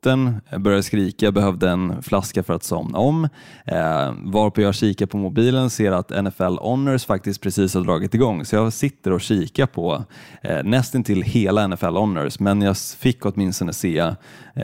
dottern 0.00 0.40
började 0.58 0.82
skrika, 0.82 1.32
behövde 1.32 1.70
en 1.70 2.02
flaska 2.02 2.42
för 2.42 2.54
att 2.54 2.62
somna 2.62 2.98
om. 2.98 3.28
Eh, 3.64 4.14
varpå 4.24 4.60
jag 4.60 4.74
kikar 4.74 5.06
på 5.06 5.16
mobilen 5.16 5.70
ser 5.70 5.92
att 5.92 6.24
NFL 6.24 6.58
Honors 6.58 7.06
faktiskt 7.06 7.40
precis 7.40 7.74
har 7.74 7.82
dragit 7.82 8.14
igång. 8.14 8.44
Så 8.44 8.56
jag 8.56 8.72
sitter 8.72 9.12
och 9.12 9.20
kikar 9.20 9.66
på 9.66 10.04
eh, 10.42 10.62
nästan 10.64 11.04
till 11.04 11.22
hela 11.22 11.66
NFL 11.66 11.96
Honors, 11.96 12.40
men 12.40 12.62
jag 12.62 12.76
fick 12.76 13.26
åtminstone 13.26 13.72
se 13.72 13.98
eh, 13.98 14.14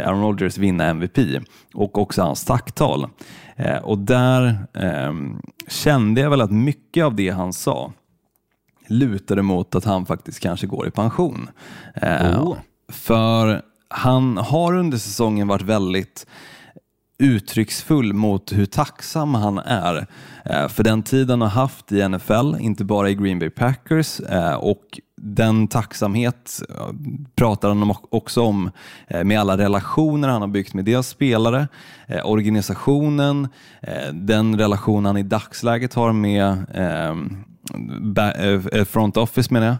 Aaron 0.08 0.22
Rodgers 0.22 0.58
vinna 0.58 0.84
MVP 0.84 1.18
och 1.74 1.98
också 1.98 2.22
hans 2.22 2.44
tacktal. 2.44 3.06
Eh, 3.56 3.78
och 3.78 3.98
där 3.98 4.66
eh, 4.72 5.14
kände 5.68 6.20
jag 6.20 6.30
väl 6.30 6.40
att 6.40 6.52
mycket 6.52 7.04
av 7.04 7.14
det 7.14 7.30
han 7.30 7.52
sa 7.52 7.92
lutade 8.88 9.42
mot 9.42 9.74
att 9.74 9.84
han 9.84 10.06
faktiskt 10.06 10.40
kanske 10.40 10.66
går 10.66 10.88
i 10.88 10.90
pension. 10.90 11.48
Eh, 11.94 12.42
Oh. 12.42 12.56
För 12.92 13.62
han 13.88 14.36
har 14.36 14.74
under 14.74 14.98
säsongen 14.98 15.48
varit 15.48 15.62
väldigt 15.62 16.26
uttrycksfull 17.18 18.12
mot 18.12 18.52
hur 18.52 18.66
tacksam 18.66 19.34
han 19.34 19.58
är 19.58 20.06
eh, 20.44 20.68
för 20.68 20.84
den 20.84 21.02
tid 21.02 21.30
han 21.30 21.40
har 21.40 21.48
haft 21.48 21.92
i 21.92 22.08
NFL, 22.08 22.56
inte 22.60 22.84
bara 22.84 23.10
i 23.10 23.14
Green 23.14 23.38
Bay 23.38 23.50
Packers 23.50 24.20
eh, 24.20 24.54
och 24.54 25.00
den 25.16 25.68
tacksamhet 25.68 26.62
eh, 26.68 26.88
pratar 27.36 27.68
han 27.68 27.94
också 28.10 28.42
om 28.42 28.70
med 29.24 29.40
alla 29.40 29.58
relationer 29.58 30.28
han 30.28 30.40
har 30.40 30.48
byggt 30.48 30.74
med 30.74 30.84
deras 30.84 31.08
spelare, 31.08 31.68
organisationen, 32.24 33.48
den 34.12 34.58
relation 34.58 35.04
han 35.04 35.16
i 35.16 35.22
dagsläget 35.22 35.94
har 35.94 36.12
med 36.12 36.66
front 38.88 39.16
office 39.16 39.54
menar 39.54 39.66
jag. 39.66 39.76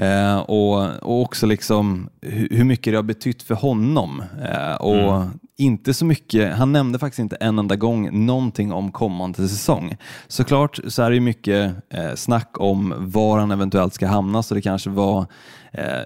Eh, 0.00 0.38
och, 0.38 1.02
och 1.02 1.20
också 1.20 1.46
liksom 1.46 2.08
hur, 2.20 2.64
mycket 2.64 2.92
det 2.92 2.96
har 2.96 3.02
betytt 3.02 3.42
för 3.42 3.54
honom. 3.54 4.22
Eh, 4.52 4.74
och 4.74 5.24
inte 5.56 5.94
så 5.94 6.04
mycket, 6.04 6.56
han 6.56 6.72
nämnde 6.72 6.98
faktiskt 6.98 7.18
inte 7.18 7.36
en 7.36 7.58
enda 7.58 7.76
gång 7.76 8.26
någonting 8.26 8.72
om 8.72 8.92
kommande 8.92 9.48
säsong. 9.48 9.96
Såklart 10.28 10.80
så 10.88 11.02
är 11.02 11.10
det 11.10 11.14
ju 11.14 11.20
mycket 11.20 11.74
eh, 11.88 12.14
snack 12.14 12.50
om 12.52 12.94
var 12.98 13.38
han 13.38 13.50
eventuellt 13.50 13.94
ska 13.94 14.06
hamna, 14.06 14.42
så 14.42 14.54
det 14.54 14.62
kanske 14.62 14.90
var 14.90 15.26
eh, 15.72 16.02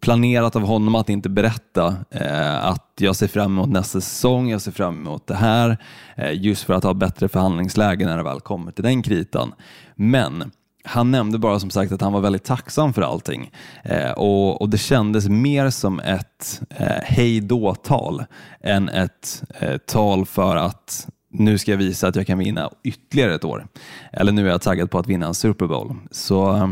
planerat 0.00 0.56
av 0.56 0.62
honom 0.62 0.94
att 0.94 1.08
inte 1.08 1.28
berätta 1.28 1.96
eh, 2.10 2.64
att 2.64 2.92
jag 2.98 3.16
ser 3.16 3.28
fram 3.28 3.52
emot 3.52 3.68
nästa 3.68 4.00
säsong, 4.00 4.50
jag 4.50 4.60
ser 4.60 4.72
fram 4.72 4.94
emot 4.94 5.26
det 5.26 5.34
här, 5.34 5.78
eh, 6.16 6.42
just 6.42 6.64
för 6.64 6.74
att 6.74 6.84
ha 6.84 6.94
bättre 6.94 7.28
förhandlingsläge 7.28 8.06
när 8.06 8.16
det 8.16 8.22
väl 8.22 8.40
kommer 8.40 8.72
till 8.72 8.84
den 8.84 9.02
kritan. 9.02 9.54
Men 9.94 10.50
han 10.84 11.10
nämnde 11.10 11.38
bara 11.38 11.60
som 11.60 11.70
sagt 11.70 11.92
att 11.92 12.00
han 12.00 12.12
var 12.12 12.20
väldigt 12.20 12.44
tacksam 12.44 12.92
för 12.92 13.02
allting 13.02 13.50
eh, 13.84 14.10
och, 14.10 14.62
och 14.62 14.68
det 14.68 14.78
kändes 14.78 15.28
mer 15.28 15.70
som 15.70 16.00
ett 16.00 16.62
eh, 16.70 17.02
hej 17.02 17.40
då-tal 17.40 18.24
än 18.60 18.88
ett 18.88 19.42
eh, 19.60 19.76
tal 19.76 20.26
för 20.26 20.56
att 20.56 21.08
nu 21.30 21.58
ska 21.58 21.70
jag 21.70 21.78
visa 21.78 22.08
att 22.08 22.16
jag 22.16 22.26
kan 22.26 22.38
vinna 22.38 22.70
ytterligare 22.82 23.34
ett 23.34 23.44
år. 23.44 23.66
Eller 24.12 24.32
nu 24.32 24.46
är 24.46 24.50
jag 24.50 24.62
taggad 24.62 24.90
på 24.90 24.98
att 24.98 25.06
vinna 25.06 25.26
en 25.26 25.34
Super 25.34 25.66
Bowl. 25.66 25.94
Så 26.10 26.56
eh, 26.56 26.70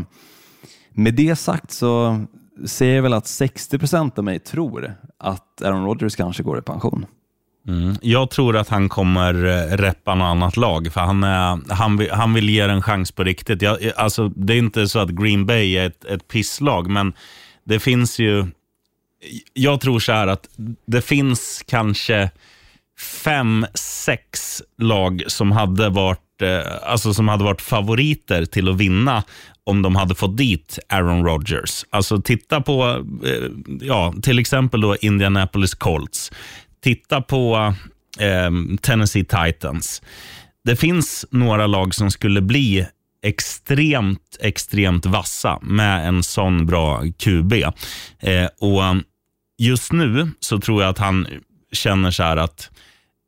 med 0.91 1.13
det 1.13 1.35
sagt 1.35 1.71
så 1.71 2.19
säger 2.65 2.95
jag 2.95 3.03
väl 3.03 3.13
att 3.13 3.27
60 3.27 3.79
procent 3.79 4.17
av 4.17 4.23
mig 4.23 4.39
tror 4.39 4.95
att 5.19 5.61
Aaron 5.61 5.85
Rodgers 5.85 6.15
kanske 6.15 6.43
går 6.43 6.59
i 6.59 6.61
pension. 6.61 7.05
Mm. 7.67 7.95
Jag 8.01 8.29
tror 8.29 8.57
att 8.57 8.69
han 8.69 8.89
kommer 8.89 9.45
eh, 9.45 9.77
reppa 9.77 10.15
något 10.15 10.25
annat 10.25 10.57
lag, 10.57 10.93
för 10.93 11.01
han, 11.01 11.23
är, 11.23 11.73
han, 11.73 11.97
vill, 11.97 12.11
han 12.11 12.33
vill 12.33 12.49
ge 12.49 12.59
en 12.59 12.81
chans 12.81 13.11
på 13.11 13.23
riktigt. 13.23 13.61
Jag, 13.61 13.85
eh, 13.85 13.91
alltså, 13.95 14.29
det 14.29 14.53
är 14.53 14.57
inte 14.57 14.87
så 14.87 14.99
att 14.99 15.09
Green 15.09 15.45
Bay 15.45 15.77
är 15.77 15.87
ett, 15.87 16.05
ett 16.05 16.27
pisslag, 16.27 16.89
men 16.89 17.13
det 17.63 17.79
finns 17.79 18.19
ju... 18.19 18.45
Jag 19.53 19.81
tror 19.81 19.99
så 19.99 20.11
här 20.11 20.27
att 20.27 20.49
det 20.85 21.01
finns 21.01 21.63
kanske 21.67 22.29
fem, 23.23 23.65
sex 23.73 24.61
lag 24.77 25.23
som 25.27 25.51
hade 25.51 25.89
varit, 25.89 26.41
eh, 26.41 26.91
alltså 26.91 27.13
som 27.13 27.27
hade 27.27 27.43
varit 27.43 27.61
favoriter 27.61 28.45
till 28.45 28.69
att 28.69 28.77
vinna 28.77 29.23
om 29.63 29.81
de 29.81 29.95
hade 29.95 30.15
fått 30.15 30.37
dit 30.37 30.79
Aaron 30.89 31.25
Rodgers. 31.25 31.85
Alltså 31.89 32.21
titta 32.21 32.61
på, 32.61 33.05
ja, 33.81 34.13
till 34.21 34.39
exempel 34.39 34.81
då 34.81 34.95
Indianapolis 34.95 35.73
Colts. 35.73 36.31
Titta 36.81 37.21
på 37.21 37.73
eh, 38.19 38.77
Tennessee 38.81 39.25
Titans. 39.25 40.01
Det 40.63 40.75
finns 40.75 41.25
några 41.31 41.67
lag 41.67 41.95
som 41.95 42.11
skulle 42.11 42.41
bli 42.41 42.87
extremt, 43.23 44.37
extremt 44.39 45.05
vassa 45.05 45.59
med 45.61 46.07
en 46.07 46.23
sån 46.23 46.65
bra 46.65 47.03
QB. 47.17 47.53
Eh, 48.19 48.47
och 48.59 48.85
eh, 48.85 48.95
just 49.57 49.91
nu 49.91 50.31
så 50.39 50.59
tror 50.59 50.81
jag 50.81 50.89
att 50.89 50.97
han 50.97 51.27
känner 51.71 52.11
så 52.11 52.23
här 52.23 52.37
att 52.37 52.69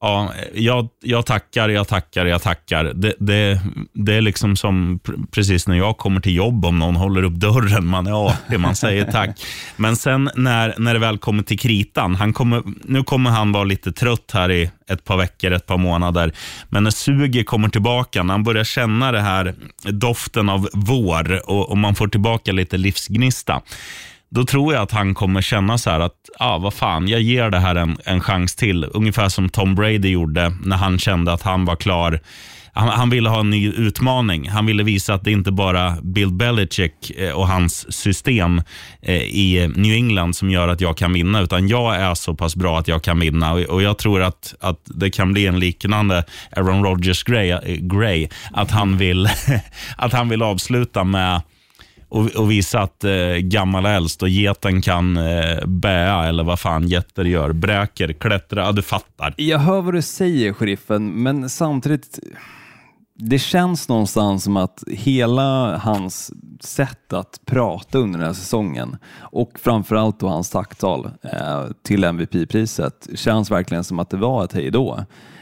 Ja, 0.01 0.33
jag, 0.53 0.89
jag 1.01 1.25
tackar, 1.25 1.69
jag 1.69 1.87
tackar, 1.87 2.25
jag 2.25 2.41
tackar. 2.41 2.83
Det, 2.83 3.13
det, 3.19 3.59
det 3.93 4.13
är 4.13 4.21
liksom 4.21 4.55
som 4.55 4.99
precis 5.31 5.67
när 5.67 5.77
jag 5.77 5.97
kommer 5.97 6.21
till 6.21 6.35
jobb, 6.35 6.65
om 6.65 6.79
någon 6.79 6.95
håller 6.95 7.23
upp 7.23 7.33
dörren. 7.33 7.87
Man 7.87 8.07
är 8.07 8.27
artig, 8.27 8.59
man 8.59 8.75
säger 8.75 9.11
tack. 9.11 9.41
Men 9.75 9.95
sen 9.95 10.29
när, 10.35 10.75
när 10.77 10.93
det 10.93 10.99
väl 10.99 11.17
kommer 11.17 11.43
till 11.43 11.59
kritan, 11.59 12.15
han 12.15 12.33
kommer, 12.33 12.63
nu 12.83 13.03
kommer 13.03 13.29
han 13.29 13.51
vara 13.51 13.63
lite 13.63 13.91
trött 13.91 14.31
här 14.33 14.51
i 14.51 14.71
ett 14.89 15.03
par 15.03 15.17
veckor, 15.17 15.51
ett 15.51 15.65
par 15.65 15.77
månader. 15.77 16.33
Men 16.69 16.83
när 16.83 16.91
suget 16.91 17.45
kommer 17.45 17.69
tillbaka, 17.69 18.23
när 18.23 18.33
han 18.33 18.43
börjar 18.43 18.63
känna 18.63 19.11
det 19.11 19.21
här 19.21 19.55
doften 19.83 20.49
av 20.49 20.69
vår 20.73 21.49
och, 21.49 21.69
och 21.69 21.77
man 21.77 21.95
får 21.95 22.07
tillbaka 22.07 22.51
lite 22.51 22.77
livsgnista, 22.77 23.61
då 24.29 24.45
tror 24.45 24.73
jag 24.73 24.83
att 24.83 24.91
han 24.91 25.13
kommer 25.13 25.41
känna 25.41 25.77
så 25.77 25.89
här 25.89 25.99
att, 25.99 26.29
ah, 26.39 26.57
vad 26.57 26.73
fan, 26.73 27.07
jag 27.07 27.21
ger 27.21 27.49
det 27.49 27.59
här 27.59 27.75
en, 27.75 27.97
en 28.05 28.21
chans 28.21 28.55
till. 28.55 28.85
Ungefär 28.93 29.29
som 29.29 29.49
Tom 29.49 29.75
Brady 29.75 30.09
gjorde 30.09 30.53
när 30.63 30.77
han 30.77 30.99
kände 30.99 31.33
att 31.33 31.41
han 31.41 31.65
var 31.65 31.75
klar. 31.75 32.19
Han, 32.73 32.89
han 32.89 33.09
ville 33.09 33.29
ha 33.29 33.39
en 33.39 33.49
ny 33.49 33.71
utmaning. 33.71 34.49
Han 34.49 34.65
ville 34.65 34.83
visa 34.83 35.13
att 35.13 35.23
det 35.23 35.31
inte 35.31 35.51
bara 35.51 35.97
Bill 36.01 36.31
Belichick 36.31 37.11
eh, 37.17 37.31
och 37.31 37.47
hans 37.47 37.93
system 37.93 38.61
eh, 39.01 39.15
i 39.15 39.71
New 39.75 39.93
England 39.93 40.35
som 40.35 40.49
gör 40.49 40.67
att 40.67 40.81
jag 40.81 40.97
kan 40.97 41.13
vinna, 41.13 41.41
utan 41.41 41.67
jag 41.67 41.95
är 41.95 42.15
så 42.15 42.35
pass 42.35 42.55
bra 42.55 42.79
att 42.79 42.87
jag 42.87 43.03
kan 43.03 43.19
vinna. 43.19 43.53
Och, 43.53 43.81
jag 43.81 43.97
tror 43.97 44.21
att, 44.21 44.55
att 44.59 44.81
det 44.85 45.09
kan 45.09 45.33
bli 45.33 45.47
en 45.47 45.59
liknande 45.59 46.23
Aaron 46.55 46.83
Rodgers-grej, 46.83 47.51
eh, 47.51 48.29
att, 48.53 48.71
han 48.71 48.97
vill, 48.97 49.29
att 49.97 50.13
han 50.13 50.29
vill 50.29 50.41
avsluta 50.41 51.03
med 51.03 51.41
och, 52.09 52.25
och 52.25 52.51
visa 52.51 52.79
att 52.79 53.03
eh, 53.03 53.11
gammal 53.41 53.85
är 53.85 53.95
äldst 53.95 54.23
och 54.23 54.29
geten 54.29 54.81
kan 54.81 55.17
eh, 55.17 55.65
bäa 55.65 56.25
eller 56.25 56.43
vad 56.43 56.59
fan 56.59 56.87
getter 56.87 57.25
gör. 57.25 57.53
Bräker, 57.53 58.13
klättra, 58.13 58.61
ja 58.61 58.71
du 58.71 58.81
fattar. 58.81 59.33
Jag 59.37 59.59
hör 59.59 59.81
vad 59.81 59.93
du 59.93 60.01
säger, 60.01 60.53
sheriffen, 60.53 61.23
men 61.23 61.49
samtidigt 61.49 62.19
det 63.21 63.39
känns 63.39 63.89
någonstans 63.89 64.43
som 64.43 64.57
att 64.57 64.83
hela 64.87 65.77
hans 65.77 66.31
sätt 66.59 67.13
att 67.13 67.39
prata 67.45 67.97
under 67.97 68.19
den 68.19 68.27
här 68.27 68.33
säsongen 68.33 68.97
och 69.19 69.51
framförallt 69.59 70.19
då 70.19 70.27
hans 70.27 70.49
tacktal 70.49 71.09
eh, 71.21 71.65
till 71.83 72.03
MVP-priset 72.03 73.07
känns 73.15 73.51
verkligen 73.51 73.83
som 73.83 73.99
att 73.99 74.09
det 74.09 74.17
var 74.17 74.43
ett 74.43 74.53
hejdå. 74.53 74.99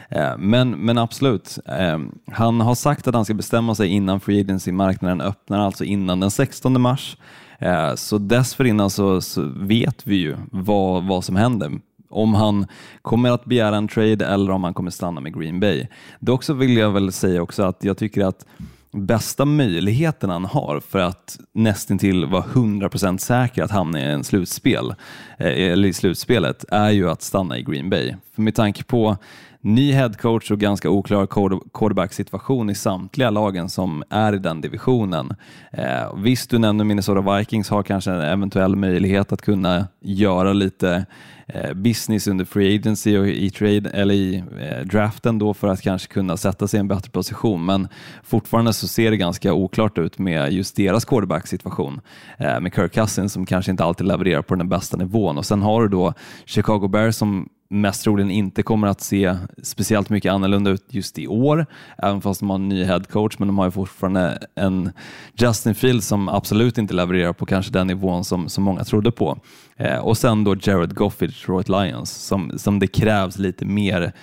Eh, 0.09 0.37
men, 0.37 0.69
men 0.69 0.97
absolut, 0.97 1.59
eh, 1.65 1.99
han 2.31 2.61
har 2.61 2.75
sagt 2.75 3.07
att 3.07 3.15
han 3.15 3.25
ska 3.25 3.33
bestämma 3.33 3.75
sig 3.75 3.87
innan 3.87 4.19
Free 4.19 4.41
Agency-marknaden 4.41 5.21
öppnar, 5.21 5.59
alltså 5.59 5.83
innan 5.83 6.19
den 6.19 6.31
16 6.31 6.81
mars. 6.81 7.17
Eh, 7.59 7.95
så 7.95 8.17
dessförinnan 8.17 8.89
så, 8.89 9.21
så 9.21 9.41
vet 9.55 10.07
vi 10.07 10.15
ju 10.15 10.37
vad, 10.51 11.07
vad 11.07 11.23
som 11.23 11.35
händer 11.35 11.71
om 12.09 12.33
han 12.33 12.65
kommer 13.01 13.31
att 13.31 13.45
begära 13.45 13.75
en 13.75 13.87
trade 13.87 14.25
eller 14.25 14.51
om 14.51 14.63
han 14.63 14.73
kommer 14.73 14.91
stanna 14.91 15.21
med 15.21 15.39
Green 15.39 15.59
Bay. 15.59 15.87
Dock 16.19 16.43
så 16.43 16.53
vill 16.53 16.77
jag 16.77 16.91
väl 16.91 17.11
säga 17.11 17.41
också 17.41 17.63
att 17.63 17.83
jag 17.83 17.97
tycker 17.97 18.25
att 18.25 18.45
bästa 18.91 19.45
möjligheten 19.45 20.29
han 20.29 20.45
har 20.45 20.79
för 20.79 20.99
att 20.99 21.39
nästintill 21.53 22.25
vara 22.25 22.43
100% 22.43 23.17
säker 23.17 23.63
att 23.63 23.71
hamna 23.71 23.99
i 23.99 24.03
en 24.03 24.23
slutspel, 24.23 24.95
eh, 25.37 25.71
eller 25.71 25.87
i 25.87 25.93
slutspelet 25.93 26.65
är 26.71 26.89
ju 26.89 27.09
att 27.09 27.21
stanna 27.21 27.57
i 27.57 27.63
Green 27.63 27.89
Bay. 27.89 28.15
För 28.35 28.41
med 28.41 28.55
tanke 28.55 28.83
på 28.83 29.17
ny 29.61 29.91
headcoach 29.91 30.51
och 30.51 30.59
ganska 30.59 30.89
oklar 30.89 31.25
quarterback-situation 31.73 32.69
i 32.69 32.75
samtliga 32.75 33.29
lagen 33.29 33.69
som 33.69 34.03
är 34.09 34.33
i 34.33 34.37
den 34.37 34.61
divisionen. 34.61 35.33
Eh, 35.71 36.15
visst, 36.15 36.49
du 36.49 36.57
nämner 36.57 36.83
Minnesota 36.85 37.37
Vikings 37.37 37.69
har 37.69 37.83
kanske 37.83 38.11
en 38.11 38.21
eventuell 38.21 38.75
möjlighet 38.75 39.31
att 39.31 39.41
kunna 39.41 39.87
göra 40.01 40.53
lite 40.53 41.05
eh, 41.47 41.73
business 41.73 42.27
under 42.27 42.45
free 42.45 42.75
agency 42.75 43.17
och 43.17 43.27
i 43.27 43.49
trade 43.49 43.89
eller 43.89 44.13
i 44.13 44.43
eh, 44.59 44.85
draften 44.85 45.39
då 45.39 45.53
för 45.53 45.67
att 45.67 45.81
kanske 45.81 46.13
kunna 46.13 46.37
sätta 46.37 46.67
sig 46.67 46.77
i 46.77 46.81
en 46.81 46.87
bättre 46.87 47.11
position. 47.11 47.65
Men 47.65 47.87
fortfarande 48.23 48.73
så 48.73 48.87
ser 48.87 49.11
det 49.11 49.17
ganska 49.17 49.53
oklart 49.53 49.97
ut 49.97 50.19
med 50.19 50.53
just 50.53 50.75
deras 50.75 51.05
quarterback-situation 51.05 52.01
eh, 52.37 52.59
med 52.59 52.73
Kirk 52.75 52.93
Cousins 52.93 53.33
som 53.33 53.45
kanske 53.45 53.71
inte 53.71 53.83
alltid 53.83 54.07
levererar 54.07 54.41
på 54.41 54.55
den 54.55 54.69
bästa 54.69 54.97
nivån 54.97 55.37
och 55.37 55.45
sen 55.45 55.61
har 55.61 55.81
du 55.81 55.87
då 55.87 56.13
Chicago 56.45 56.87
Bears 56.87 57.15
som 57.15 57.49
mest 57.69 58.03
troligen 58.03 58.31
inte 58.31 58.63
kommer 58.63 58.87
att 58.87 59.01
se 59.01 59.35
speciellt 59.63 60.09
mycket 60.09 60.33
annorlunda 60.33 60.71
ut 60.71 60.85
just 60.89 61.19
i 61.19 61.27
år, 61.27 61.65
även 61.97 62.21
fast 62.21 62.39
de 62.39 62.49
har 62.49 62.55
en 62.55 62.69
ny 62.69 62.83
headcoach, 62.83 63.39
men 63.39 63.47
de 63.47 63.57
har 63.57 63.65
ju 63.65 63.71
fortfarande 63.71 64.39
en 64.55 64.91
Justin 65.33 65.75
Fields 65.75 66.07
som 66.07 66.29
absolut 66.29 66.77
inte 66.77 66.93
levererar 66.93 67.33
på 67.33 67.45
kanske 67.45 67.71
den 67.71 67.87
nivån 67.87 68.23
som, 68.23 68.49
som 68.49 68.63
många 68.63 68.83
trodde 68.83 69.11
på. 69.11 69.39
Eh, 69.77 69.97
och 69.97 70.17
sen 70.17 70.43
då 70.43 70.55
Jared 70.61 70.95
Goff 70.95 71.21
i 71.21 71.27
Detroit 71.27 71.69
Lions 71.69 72.11
som, 72.11 72.51
som 72.57 72.79
det 72.79 72.87
krävs 72.87 73.37
lite 73.37 73.65
mer 73.65 74.13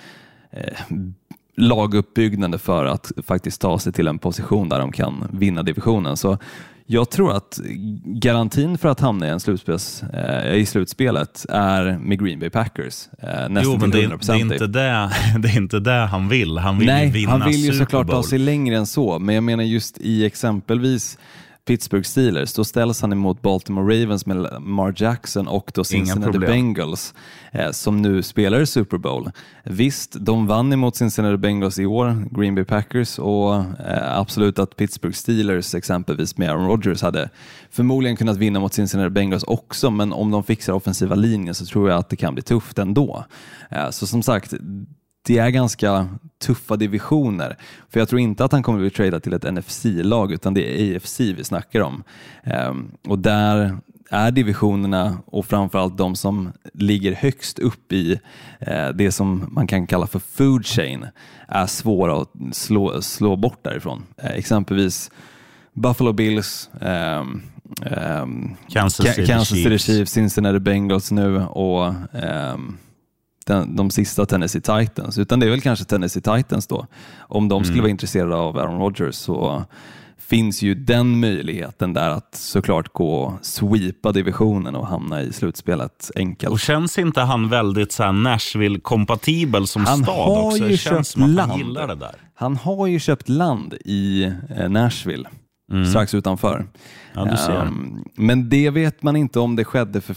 eh, 0.51 0.97
laguppbyggnader 1.57 2.57
för 2.57 2.85
att 2.85 3.11
faktiskt 3.23 3.61
ta 3.61 3.79
sig 3.79 3.93
till 3.93 4.07
en 4.07 4.19
position 4.19 4.69
där 4.69 4.79
de 4.79 4.91
kan 4.91 5.27
vinna 5.31 5.63
divisionen. 5.63 6.17
Så 6.17 6.37
jag 6.87 7.09
tror 7.09 7.35
att 7.35 7.59
garantin 8.05 8.77
för 8.77 8.89
att 8.89 8.99
hamna 8.99 9.27
i, 9.27 9.29
en 9.29 9.39
slutspels, 9.39 10.03
eh, 10.03 10.53
i 10.55 10.65
slutspelet 10.65 11.45
är 11.49 11.97
med 11.97 12.19
Green 12.19 12.39
Bay 12.39 12.49
Packers. 12.49 13.07
Eh, 13.19 13.49
nästan 13.49 13.63
Jo, 13.63 13.77
men 13.79 13.89
det, 13.89 13.97
det, 13.97 14.03
är 14.03 14.09
100%. 14.09 14.35
inte 14.35 14.67
det, 14.67 15.11
det 15.39 15.47
är 15.47 15.57
inte 15.57 15.79
det 15.79 15.91
han 16.05 16.29
vill. 16.29 16.57
Han 16.57 16.79
vill 16.79 16.87
ju 16.87 16.93
Nej, 16.93 17.09
vinna 17.09 17.31
han 17.31 17.49
vill 17.49 17.65
ju 17.65 17.73
såklart 17.73 18.07
ta 18.07 18.23
sig 18.23 18.39
längre 18.39 18.77
än 18.77 18.85
så, 18.85 19.19
men 19.19 19.35
jag 19.35 19.43
menar 19.43 19.63
just 19.63 19.97
i 19.97 20.25
exempelvis 20.25 21.17
Pittsburgh 21.65 22.05
Steelers, 22.05 22.53
då 22.53 22.63
ställs 22.63 23.01
han 23.01 23.11
emot 23.11 23.41
Baltimore 23.41 24.03
Ravens 24.03 24.25
med 24.25 24.37
Lamar 24.37 24.93
Jackson 24.97 25.47
och 25.47 25.71
då 25.73 25.83
Cincinnati. 25.83 26.39
Bengals 26.39 27.13
eh, 27.51 27.71
som 27.71 28.01
nu 28.01 28.23
spelar 28.23 28.59
i 28.59 28.65
Super 28.65 28.97
Bowl. 28.97 29.31
Visst, 29.63 30.15
de 30.19 30.47
vann 30.47 30.73
emot 30.73 30.95
Cincinnati 30.95 31.37
Bengals 31.37 31.79
i 31.79 31.85
år, 31.85 32.25
Green 32.31 32.55
Bay 32.55 32.63
Packers, 32.63 33.19
och 33.19 33.55
eh, 33.55 34.17
absolut 34.17 34.59
att 34.59 34.75
Pittsburgh 34.75 35.15
Steelers 35.15 35.75
exempelvis 35.75 36.37
med 36.37 36.49
Aaron 36.49 36.67
Rodgers 36.67 37.01
hade 37.01 37.29
förmodligen 37.69 38.17
kunnat 38.17 38.37
vinna 38.37 38.59
mot 38.59 38.73
Cincinnati 38.73 39.09
Bengals 39.09 39.43
också, 39.43 39.89
men 39.89 40.13
om 40.13 40.31
de 40.31 40.43
fixar 40.43 40.73
offensiva 40.73 41.15
linjen 41.15 41.55
så 41.55 41.65
tror 41.65 41.89
jag 41.89 41.99
att 41.99 42.09
det 42.09 42.15
kan 42.15 42.33
bli 42.33 42.43
tufft 42.43 42.79
ändå. 42.79 43.25
Eh, 43.71 43.89
så 43.89 44.07
som 44.07 44.23
sagt, 44.23 44.53
det 45.25 45.37
är 45.37 45.49
ganska 45.49 46.07
tuffa 46.45 46.75
divisioner. 46.75 47.57
För 47.89 47.99
jag 47.99 48.09
tror 48.09 48.21
inte 48.21 48.45
att 48.45 48.51
han 48.51 48.63
kommer 48.63 48.79
att 48.79 48.83
bli 48.83 48.89
tradad 48.89 49.23
till 49.23 49.33
ett 49.33 49.53
NFC-lag 49.53 50.31
utan 50.31 50.53
det 50.53 50.81
är 50.81 50.95
AFC 50.95 51.19
vi 51.19 51.43
snackar 51.43 51.79
om. 51.81 52.03
Ehm, 52.43 52.91
och 53.07 53.19
där 53.19 53.77
är 54.09 54.31
divisionerna 54.31 55.17
och 55.25 55.45
framförallt 55.45 55.97
de 55.97 56.15
som 56.15 56.51
ligger 56.73 57.13
högst 57.13 57.59
upp 57.59 57.91
i 57.93 58.19
eh, 58.59 58.89
det 58.89 59.11
som 59.11 59.47
man 59.51 59.67
kan 59.67 59.87
kalla 59.87 60.07
för 60.07 60.19
food 60.19 60.65
chain 60.65 61.05
är 61.47 61.65
svåra 61.65 62.21
att 62.21 62.29
slå, 62.55 63.01
slå 63.01 63.35
bort 63.35 63.59
därifrån. 63.63 64.03
Eh, 64.17 64.31
exempelvis 64.31 65.11
Buffalo 65.73 66.13
Bills, 66.13 66.69
ehm, 66.81 67.41
ehm, 67.85 68.55
Kansas 68.69 69.05
Ka- 69.05 69.09
City 69.13 69.27
Kansas 69.27 69.57
City 69.57 69.77
Chiefs. 69.77 70.11
Cincinnati 70.11 70.59
Bengals 70.59 71.11
nu 71.11 71.37
och 71.41 71.93
ehm, 72.13 72.77
den, 73.45 73.75
de 73.75 73.89
sista 73.89 74.25
Tennessee 74.25 74.61
Titans. 74.61 75.17
Utan 75.17 75.39
det 75.39 75.45
är 75.45 75.49
väl 75.49 75.61
kanske 75.61 75.85
Tennessee 75.85 76.21
Titans 76.21 76.67
då. 76.67 76.87
Om 77.19 77.47
de 77.49 77.55
Mm. 77.55 77.65
skulle 77.65 77.81
vara 77.81 77.91
intresserade 77.91 78.35
av 78.35 78.57
Aaron 78.57 78.79
Rodgers 78.79 79.15
så 79.15 79.63
finns 80.17 80.61
ju 80.61 80.75
den 80.75 81.19
möjligheten 81.19 81.93
där 81.93 82.09
att 82.09 82.35
såklart 82.35 82.93
gå 82.93 83.15
och 83.21 83.33
sweepa 83.45 84.11
divisionen 84.11 84.75
och 84.75 84.87
hamna 84.87 85.21
i 85.21 85.33
slutspelet 85.33 86.11
enkelt. 86.15 86.51
Och 86.53 86.59
känns 86.59 86.97
inte 86.97 87.21
han 87.21 87.49
väldigt 87.49 87.91
så 87.91 88.03
Nashville-kompatibel 88.11 89.67
som 89.67 89.85
Han 89.85 90.03
stad 90.03 90.15
har 90.15 90.45
också? 90.47 90.57
ju 90.57 90.67
Det 90.67 90.77
känns 90.77 90.95
köpt 90.97 91.07
som 91.07 91.23
att 91.23 91.29
land. 91.29 91.51
han 91.51 91.59
gillar 91.59 91.87
det 91.87 91.95
där. 91.95 92.15
Han 92.35 92.55
har 92.55 92.87
ju 92.87 92.99
köpt 92.99 93.29
land 93.29 93.73
i 93.85 94.23
eh, 94.57 94.69
Nashville, 94.69 95.29
strax 95.89 96.13
utanför. 96.13 96.55
Mm. 97.15 97.29
Ja. 97.47 97.51
Ehm, 97.61 98.03
men 98.15 98.49
det 98.49 98.69
vet 98.69 99.03
man 99.03 99.15
inte 99.15 99.39
om 99.39 99.55
det 99.55 99.65
skedde 99.65 100.01
för 100.01 100.15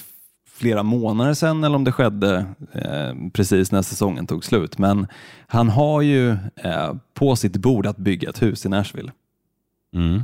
flera 0.58 0.82
månader 0.82 1.34
sedan 1.34 1.64
eller 1.64 1.76
om 1.76 1.84
det 1.84 1.92
skedde 1.92 2.46
eh, 2.72 3.30
precis 3.32 3.72
när 3.72 3.82
säsongen 3.82 4.26
tog 4.26 4.44
slut. 4.44 4.78
Men 4.78 5.06
han 5.46 5.68
har 5.68 6.02
ju 6.02 6.30
eh, 6.56 6.94
på 7.14 7.36
sitt 7.36 7.56
bord 7.56 7.86
att 7.86 7.96
bygga 7.96 8.28
ett 8.28 8.42
hus 8.42 8.66
i 8.66 8.68
Nashville. 8.68 9.12
Mm. 9.94 10.22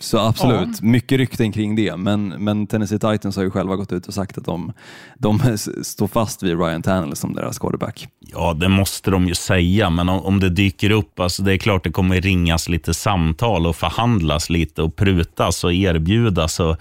Så 0.00 0.18
absolut, 0.18 0.82
mycket 0.82 1.18
rykten 1.18 1.52
kring 1.52 1.76
det. 1.76 1.96
Men, 1.96 2.28
men 2.28 2.66
Tennessee 2.66 2.98
Titans 2.98 3.36
har 3.36 3.42
ju 3.42 3.50
själva 3.50 3.76
gått 3.76 3.92
ut 3.92 4.06
och 4.06 4.14
sagt 4.14 4.38
att 4.38 4.44
de, 4.44 4.72
de 5.18 5.40
står 5.82 6.06
fast 6.06 6.42
vid 6.42 6.60
Ryan 6.60 6.82
Tannehill 6.82 7.16
som 7.16 7.34
deras 7.34 7.58
quarterback. 7.58 8.08
Ja, 8.20 8.54
det 8.54 8.68
måste 8.68 9.10
de 9.10 9.28
ju 9.28 9.34
säga, 9.34 9.90
men 9.90 10.08
om, 10.08 10.20
om 10.20 10.40
det 10.40 10.50
dyker 10.50 10.90
upp, 10.90 11.20
alltså 11.20 11.42
det 11.42 11.52
är 11.52 11.58
klart 11.58 11.84
det 11.84 11.90
kommer 11.90 12.20
ringas 12.20 12.68
lite 12.68 12.94
samtal 12.94 13.66
och 13.66 13.76
förhandlas 13.76 14.50
lite 14.50 14.82
och 14.82 14.96
prutas 14.96 15.64
och 15.64 15.72
erbjudas 15.72 16.60
och 16.60 16.76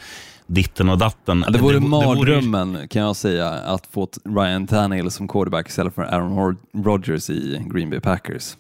ditten 0.47 0.89
och 0.89 0.97
datten. 0.97 1.43
Ja, 1.45 1.51
det 1.51 1.59
vore 1.59 1.79
det 1.79 1.79
vore 1.87 2.07
mardrömmen 2.15 2.87
kan 2.87 3.01
jag 3.01 3.15
säga 3.15 3.49
att 3.49 3.87
få 3.91 4.07
Ryan 4.35 4.67
Tannehill 4.67 5.11
som 5.11 5.27
quarterback 5.27 5.69
istället 5.69 5.95
för 5.95 6.01
Aaron 6.03 6.37
Rod- 6.39 6.85
Rodgers 6.85 7.29
i 7.29 7.61
Green 7.73 7.89
Bay 7.89 7.99
Packers. 7.99 8.55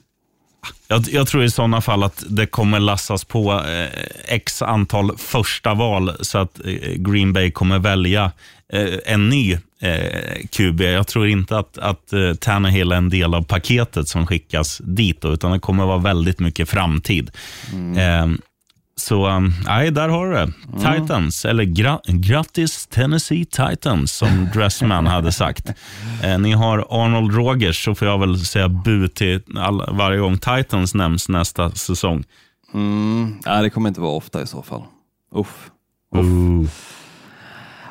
Jag, 0.87 1.05
jag 1.09 1.27
tror 1.27 1.43
i 1.43 1.49
sådana 1.49 1.81
fall 1.81 2.03
att 2.03 2.23
det 2.29 2.45
kommer 2.45 2.79
lassas 2.79 3.23
på 3.25 3.53
eh, 3.53 3.99
x 4.35 4.61
antal 4.61 5.17
första 5.17 5.73
val 5.73 6.11
så 6.21 6.37
att 6.37 6.59
eh, 6.65 6.73
Green 6.95 7.33
Bay 7.33 7.51
kommer 7.51 7.79
välja 7.79 8.31
eh, 8.73 8.93
en 9.05 9.29
ny 9.29 9.53
eh, 9.81 10.45
QB. 10.51 10.81
Jag 10.81 11.07
tror 11.07 11.27
inte 11.27 11.57
att, 11.57 11.77
att 11.77 12.13
eh, 12.13 12.33
Tannehill 12.33 12.91
är 12.91 12.95
en 12.95 13.09
del 13.09 13.33
av 13.33 13.43
paketet 13.43 14.07
som 14.07 14.27
skickas 14.27 14.81
dit, 14.83 15.21
då, 15.21 15.33
utan 15.33 15.51
det 15.51 15.59
kommer 15.59 15.85
vara 15.85 15.97
väldigt 15.97 16.39
mycket 16.39 16.69
framtid. 16.69 17.31
Eh, 17.97 18.27
så 18.97 19.27
um, 19.27 19.53
nej, 19.65 19.91
där 19.91 20.09
har 20.09 20.27
du 20.27 20.33
det. 20.33 20.53
Titans, 20.77 21.45
eller 21.45 21.63
gra 21.63 21.99
grattis 22.07 22.87
Tennessee 22.87 23.45
Titans, 23.45 24.11
som 24.13 24.49
Dressman 24.53 25.07
hade 25.07 25.31
sagt. 25.31 25.69
Eh, 26.23 26.39
ni 26.39 26.51
har 26.51 26.87
Arnold 26.89 27.35
Rogers, 27.35 27.85
så 27.85 27.95
får 27.95 28.07
jag 28.07 28.19
väl 28.19 28.39
säga 28.39 28.69
bu 28.69 29.07
till 29.07 29.41
all, 29.57 29.95
varje 29.95 30.19
gång 30.19 30.37
Titans 30.37 30.95
nämns 30.95 31.29
nästa 31.29 31.71
säsong. 31.71 32.23
Mm, 32.73 33.35
nej, 33.45 33.63
det 33.63 33.69
kommer 33.69 33.89
inte 33.89 34.01
vara 34.01 34.11
ofta 34.11 34.41
i 34.41 34.47
så 34.47 34.61
fall. 34.61 34.83
Uff. 35.35 35.69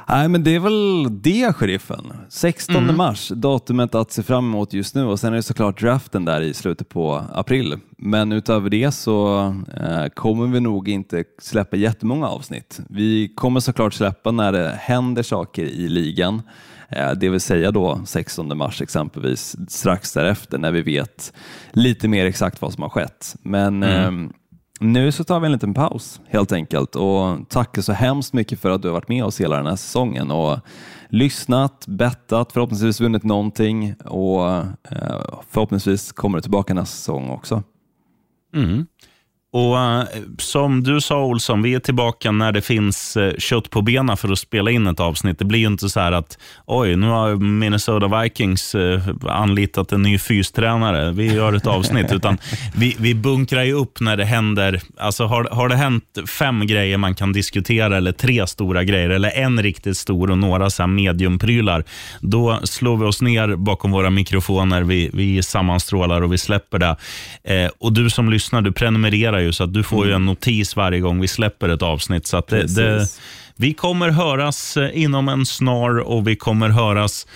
Nej, 0.09 0.29
men 0.29 0.45
det 0.45 0.55
är 0.55 0.59
väl 0.61 1.07
det, 1.23 1.53
sheriffen. 1.57 2.13
16 2.29 2.97
mars, 2.97 3.29
datumet 3.35 3.95
att 3.95 4.13
se 4.13 4.23
fram 4.23 4.45
emot 4.45 4.73
just 4.73 4.95
nu 4.95 5.05
och 5.05 5.21
sen 5.21 5.33
är 5.33 5.37
det 5.37 5.43
såklart 5.43 5.81
draften 5.81 6.25
där 6.25 6.41
i 6.41 6.55
slutet 6.55 6.89
på 6.89 7.23
april. 7.33 7.77
Men 7.99 8.33
utöver 8.33 8.71
det 8.71 8.93
så 8.93 9.39
eh, 9.77 10.07
kommer 10.15 10.47
vi 10.47 10.61
nog 10.61 10.89
inte 10.89 11.25
släppa 11.39 11.77
jättemånga 11.77 12.29
avsnitt. 12.29 12.81
Vi 12.91 13.29
kommer 13.35 13.61
såklart 13.61 13.95
släppa 13.95 14.31
när 14.31 14.53
det 14.53 14.79
händer 14.81 15.23
saker 15.23 15.65
i 15.65 15.89
ligan. 15.89 16.43
Eh, 16.89 17.13
Det 17.13 17.29
vill 17.29 17.41
säga 17.41 17.71
då 17.71 18.01
16 18.07 18.57
mars 18.59 18.83
exempelvis, 18.83 19.57
strax 19.69 20.13
därefter 20.13 20.59
när 20.59 20.71
vi 20.73 20.83
vet 20.83 21.33
lite 21.73 22.09
mer 22.09 22.27
exakt 22.27 22.63
vad 22.63 22.73
som 22.73 22.83
har 22.83 22.91
skett. 22.91 23.37
Men 23.43 23.83
ehm, 23.83 24.33
nu 24.85 25.13
så 25.13 25.25
tar 25.25 25.41
vi 25.41 25.47
en 25.47 25.53
liten 25.53 25.75
paus 25.75 26.21
helt 26.29 26.53
enkelt. 26.53 26.97
Och 26.97 27.49
tackar 27.49 27.83
så 27.83 27.93
hemskt 27.93 28.33
mycket 28.33 28.61
för 28.61 28.71
att 28.71 28.83
du 28.83 28.89
har 28.89 28.93
varit 28.93 29.09
med 29.09 29.25
oss 29.25 29.41
hela 29.41 29.57
den 29.57 29.67
här 29.67 29.77
säsongen. 29.77 30.31
Och 30.31 30.59
lyssnat, 31.09 31.85
bettat, 31.87 32.53
förhoppningsvis 32.53 33.01
vunnit 33.01 33.25
någonting. 33.25 33.95
Och 34.05 34.51
eh, 34.91 35.41
förhoppningsvis 35.51 36.13
kommer 36.13 36.39
du 36.39 36.43
tillbaka 36.43 36.75
nästa 36.75 36.97
säsong 36.97 37.31
också. 37.31 37.63
Mm. 38.55 38.87
Och 39.55 39.79
eh, 39.79 40.05
Som 40.39 40.83
du 40.83 41.01
sa 41.01 41.25
Olsson, 41.25 41.63
vi 41.63 41.75
är 41.75 41.79
tillbaka 41.79 42.33
när 42.33 42.53
det 42.53 42.63
finns 42.63 43.17
uh, 43.17 43.33
kött 43.39 43.71
på 43.71 43.83
benen 43.83 44.17
för 44.17 44.33
att 44.33 44.39
spela 44.39 44.71
in 44.71 44.87
ett 44.87 45.01
avsnitt. 45.01 45.39
Det 45.39 45.45
blir 45.45 45.59
ju 45.59 45.67
inte 45.67 45.89
så 45.89 46.01
här 46.01 46.13
att 46.13 46.39
oj, 46.67 46.97
nu 46.97 47.07
har 47.09 47.37
Minnesota 47.37 48.23
Vikings 48.23 48.75
eh, 48.75 49.01
anlitat 49.27 49.93
en 49.93 50.03
ny 50.03 50.19
fystränare. 50.19 51.13
Vi 51.13 51.35
gör 51.35 51.53
ett 51.53 51.67
avsnitt. 51.67 52.13
utan 52.13 52.39
vi, 52.77 52.97
vi 52.99 53.15
bunkrar 53.15 53.63
ju 53.63 53.73
upp 53.73 54.01
när 54.01 54.17
det 54.17 54.25
händer. 54.25 54.81
Alltså 54.99 55.25
har, 55.25 55.49
har 55.51 55.69
det 55.69 55.77
hänt 55.77 56.05
fem 56.39 56.67
grejer 56.67 56.99
man 56.99 57.15
kan 57.15 57.33
diskutera 57.33 57.97
eller 57.97 58.13
tre 58.13 58.47
stora 58.47 58.85
grejer 58.85 59.11
eller 59.11 59.31
en 59.31 59.63
riktigt 59.63 59.97
stor 59.97 60.31
och 60.31 60.39
några 60.39 60.71
så 60.71 60.87
mediumprylar, 60.87 61.85
då 62.21 62.61
slår 62.65 62.97
vi 62.97 63.05
oss 63.05 63.23
ner 63.23 63.57
bakom 63.57 63.91
våra 63.91 64.11
mikrofoner. 64.11 64.83
Vi, 64.83 65.11
vi 65.13 65.43
sammanstrålar 65.43 66.23
och 66.23 66.33
vi 66.33 66.39
släpper 66.39 66.79
det. 66.79 66.97
Och 67.79 67.93
Du 67.93 68.11
som 68.11 68.31
lyssnar, 68.31 68.63
du 68.63 68.73
prenumererar 68.73 69.44
ju 69.45 69.53
så 69.53 69.65
att 69.65 69.73
du 69.73 69.83
får 69.83 70.07
ju 70.07 70.13
en 70.13 70.27
notis 70.27 70.77
varje 70.77 71.01
gång 71.01 71.21
vi 71.21 71.29
släpper 71.29 71.69
ett 71.69 71.83
avsnitt. 71.83 72.27
Så 72.27 72.43
det, 72.49 72.75
det, 72.77 73.07
vi 73.57 73.75
kommer 73.75 74.09
höras 74.09 74.77
eh, 74.77 75.03
inom 75.03 75.29
en 75.29 75.47
snar 75.47 75.99
och 75.99 76.29
vi 76.29 76.37
kommer 76.37 76.69
höras, 76.69 77.27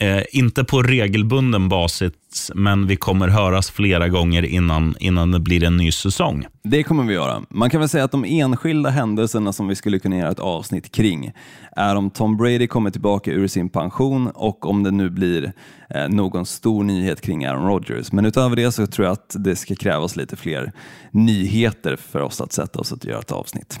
eh, 0.00 0.22
inte 0.30 0.64
på 0.64 0.82
regelbunden 0.82 1.68
basis, 1.68 2.12
men 2.54 2.86
vi 2.86 2.96
kommer 2.96 3.28
höras 3.28 3.70
flera 3.70 4.08
gånger 4.08 4.42
innan, 4.42 4.94
innan 5.00 5.30
det 5.30 5.40
blir 5.40 5.64
en 5.64 5.76
ny 5.76 5.92
säsong. 5.92 6.46
Det 6.64 6.82
kommer 6.82 7.04
vi 7.04 7.14
göra. 7.14 7.42
Man 7.50 7.70
kan 7.70 7.80
väl 7.80 7.88
säga 7.88 8.04
att 8.04 8.12
de 8.12 8.24
enskilda 8.24 8.90
händelserna 8.90 9.52
som 9.52 9.68
vi 9.68 9.74
skulle 9.74 9.98
kunna 9.98 10.16
göra 10.16 10.30
ett 10.30 10.40
avsnitt 10.40 10.92
kring 10.92 11.32
är 11.76 11.96
om 11.96 12.10
Tom 12.10 12.36
Brady 12.36 12.66
kommer 12.66 12.90
tillbaka 12.90 13.30
ur 13.30 13.48
sin 13.48 13.68
pension 13.68 14.30
och 14.34 14.66
om 14.66 14.82
det 14.82 14.90
nu 14.90 15.10
blir 15.10 15.52
eh, 15.90 16.08
någon 16.08 16.46
stor 16.46 16.84
nyhet 16.84 17.20
kring 17.20 17.44
Aaron 17.44 17.66
Rodgers. 17.66 18.12
Men 18.12 18.26
utöver 18.26 18.56
det 18.56 18.72
så 18.72 18.86
tror 18.86 19.04
jag 19.06 19.12
att 19.12 19.36
det 19.38 19.56
ska 19.56 19.74
krävas 19.74 20.16
lite 20.16 20.36
fler 20.36 20.72
nyheter 21.10 21.96
för 21.96 22.20
oss 22.20 22.40
att 22.40 22.52
sätta 22.52 22.78
oss 22.78 22.92
och 22.92 23.04
göra 23.04 23.20
ett 23.20 23.32
avsnitt. 23.32 23.80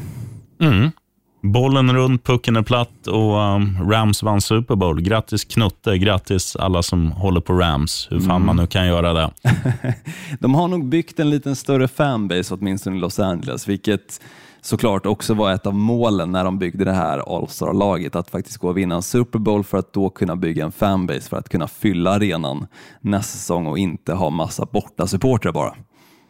Bollen 1.52 1.94
runt, 1.94 2.24
pucken 2.24 2.56
är 2.56 2.62
platt 2.62 3.06
och 3.06 3.36
um, 3.36 3.90
Rams 3.90 4.22
vann 4.22 4.40
Super 4.40 4.76
Bowl. 4.76 5.00
Grattis 5.00 5.44
Knutte, 5.44 5.98
grattis 5.98 6.56
alla 6.56 6.82
som 6.82 7.12
håller 7.12 7.40
på 7.40 7.52
Rams. 7.52 8.08
Hur 8.10 8.20
fan 8.20 8.44
man 8.44 8.56
nu 8.56 8.66
kan 8.66 8.86
göra 8.86 9.12
det. 9.12 9.30
De 10.40 10.54
har 10.54 10.68
nog 10.68 10.84
byggt 10.84 11.20
en 11.20 11.30
liten 11.30 11.56
större 11.56 11.88
fanbase 11.88 12.54
åtminstone 12.54 12.96
i 12.96 13.00
Los 13.00 13.18
Angeles, 13.18 13.68
vilket 13.68 14.20
såklart 14.60 15.06
också 15.06 15.34
var 15.34 15.52
ett 15.52 15.66
av 15.66 15.74
målen 15.74 16.32
när 16.32 16.44
de 16.44 16.58
byggde 16.58 16.84
det 16.84 16.92
här 16.92 17.36
All-Star-laget, 17.36 18.16
att 18.16 18.30
faktiskt 18.30 18.58
gå 18.58 18.68
och 18.68 18.78
vinna 18.78 18.94
en 18.94 19.02
Super 19.02 19.38
Bowl 19.38 19.64
för 19.64 19.78
att 19.78 19.92
då 19.92 20.10
kunna 20.10 20.36
bygga 20.36 20.64
en 20.64 20.72
fanbase 20.72 21.28
för 21.28 21.36
att 21.36 21.48
kunna 21.48 21.68
fylla 21.68 22.10
arenan 22.10 22.66
nästa 23.00 23.38
säsong 23.38 23.66
och 23.66 23.78
inte 23.78 24.12
ha 24.12 24.30
massa 24.30 24.66
borta 24.66 25.06
supportrar 25.06 25.52
bara. 25.52 25.74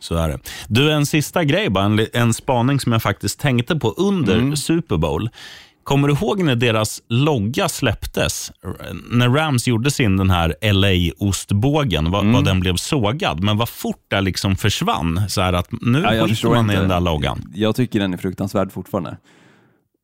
Så 0.01 0.15
är 0.17 0.29
det. 0.29 0.39
Du, 0.69 0.93
en 0.93 1.07
sista 1.07 1.45
grej 1.45 1.71
bara. 1.71 1.85
En, 1.85 2.07
en 2.13 2.35
spaning 2.35 2.81
som 2.81 2.93
jag 2.93 3.03
faktiskt 3.03 3.41
tänkte 3.41 3.77
på 3.77 3.91
under 3.91 4.55
Super 4.55 4.97
Bowl. 4.97 5.31
Kommer 5.85 6.09
du 6.09 6.15
ihåg 6.15 6.43
när 6.43 6.57
deras 6.57 7.03
logga 7.09 7.69
släpptes? 7.69 8.53
När 9.11 9.29
Rams 9.29 9.67
gjorde 9.69 9.91
sin 9.91 10.17
den 10.17 10.31
här 10.31 10.55
LA-ostbågen, 10.73 12.11
vad, 12.11 12.27
vad 12.27 12.45
den 12.45 12.61
blev 12.61 12.77
sågad. 12.77 13.43
Men 13.43 13.57
vad 13.57 13.69
fort 13.69 14.05
det 14.09 14.21
liksom 14.21 14.57
försvann. 14.57 15.21
Så 15.29 15.41
att 15.41 15.69
nu 15.81 16.01
Ja, 16.01 16.27
skiter 16.27 16.49
man 16.49 16.57
i 16.57 16.61
inte. 16.61 16.81
den 16.81 16.89
där 16.89 17.01
loggan. 17.01 17.51
Jag 17.55 17.77
tycker 17.77 18.01
den 18.01 18.13
är 18.15 18.19
fruktansvärd 18.19 18.73
fortfarande. 18.73 19.17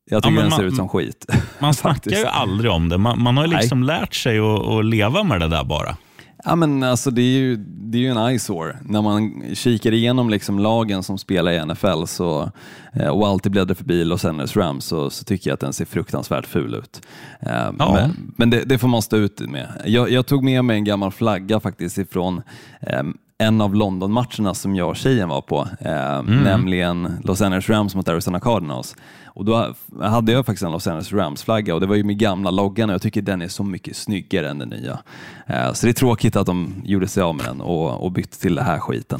Jag 0.09 0.23
tycker 0.23 0.33
men 0.33 0.41
den 0.41 0.49
man- 0.49 0.59
ser 0.59 0.65
ut 0.65 0.75
som 0.75 0.89
skit. 0.89 1.25
Man 1.59 1.73
snackar 1.73 2.11
ju 2.11 2.25
aldrig 2.25 2.71
om 2.71 2.89
det. 2.89 2.97
Man, 2.97 3.21
man 3.21 3.37
har 3.37 3.43
ju 3.45 3.49
Nej. 3.51 3.59
liksom 3.61 3.83
lärt 3.83 4.15
sig 4.15 4.39
att, 4.39 4.67
att 4.67 4.85
leva 4.85 5.23
med 5.23 5.39
det 5.39 5.47
där 5.47 5.63
bara. 5.63 5.97
Ja, 6.45 6.55
men 6.55 6.83
alltså, 6.83 7.11
det, 7.11 7.21
är 7.21 7.37
ju, 7.37 7.55
det 7.65 7.97
är 7.97 8.01
ju 8.01 8.07
en 8.07 8.17
eyesore. 8.17 8.77
När 8.85 9.01
man 9.01 9.43
kikar 9.53 9.91
igenom 9.91 10.29
liksom 10.29 10.59
lagen 10.59 11.03
som 11.03 11.17
spelar 11.17 11.51
i 11.51 11.65
NFL 11.65 12.05
så, 12.05 12.51
eh, 12.93 13.07
och 13.07 13.27
alltid 13.27 13.51
bläddrar 13.51 13.75
förbi 13.75 14.03
Los 14.03 14.25
Angeles 14.25 14.55
Rams 14.57 14.85
så, 14.85 15.09
så 15.09 15.23
tycker 15.23 15.49
jag 15.49 15.53
att 15.53 15.59
den 15.59 15.73
ser 15.73 15.85
fruktansvärt 15.85 16.45
ful 16.45 16.75
ut. 16.75 17.01
Eh, 17.39 17.71
Men, 17.77 18.33
men 18.37 18.49
det, 18.49 18.63
det 18.63 18.77
får 18.77 18.87
man 18.87 19.01
stå 19.01 19.17
ut 19.17 19.39
med. 19.39 19.67
Jag, 19.85 20.11
jag 20.11 20.25
tog 20.25 20.43
med 20.43 20.65
mig 20.65 20.77
en 20.77 20.83
gammal 20.83 21.11
flagga 21.11 21.59
faktiskt 21.59 21.97
ifrån 21.97 22.41
eh, 22.81 23.03
en 23.37 23.61
av 23.61 23.75
London-matcherna 23.75 24.53
som 24.53 24.75
jag 24.75 24.89
och 24.89 24.95
tjejen 24.95 25.29
var 25.29 25.41
på, 25.41 25.67
eh, 25.79 26.23
nämligen 26.23 27.17
Los 27.23 27.41
Angeles 27.41 27.69
Rams 27.69 27.95
mot 27.95 28.07
Arizona 28.09 28.39
Cardinals. 28.39 28.95
Och 29.25 29.45
då 29.45 29.73
hade 30.01 30.31
jag 30.31 30.45
faktiskt 30.45 30.63
en 30.63 30.71
Los 30.71 30.87
Angeles 30.87 31.13
Rams-flagga 31.13 31.73
och 31.73 31.81
det 31.81 31.87
var 31.87 31.95
ju 31.95 32.03
min 32.03 32.17
gamla 32.17 32.51
loggan 32.51 32.89
och 32.89 32.93
jag 32.93 33.01
tycker 33.01 33.21
den 33.21 33.41
är 33.41 33.47
så 33.47 33.63
mycket 33.63 33.95
snyggare 33.95 34.49
än 34.49 34.59
den 34.59 34.69
nya. 34.69 34.99
Eh, 35.47 35.73
så 35.73 35.85
det 35.85 35.91
är 35.91 35.93
tråkigt 35.93 36.35
att 36.35 36.45
de 36.45 36.73
gjorde 36.85 37.07
sig 37.07 37.23
av 37.23 37.35
med 37.35 37.45
den 37.45 37.61
och, 37.61 38.03
och 38.03 38.11
bytte 38.11 38.39
till 38.39 38.55
det 38.55 38.63
här 38.63 38.79
skiten. 38.79 39.19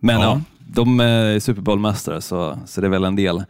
Men 0.00 0.20
ja, 0.20 0.22
Ja. 0.22 0.40
de 0.58 1.00
är 1.00 1.38
Super 1.40 1.62
Bowl-mästare 1.62 2.20
så, 2.20 2.58
så 2.66 2.80
det 2.80 2.86
är 2.86 2.90
väl 2.90 3.04
en 3.04 3.16
del 3.16 3.44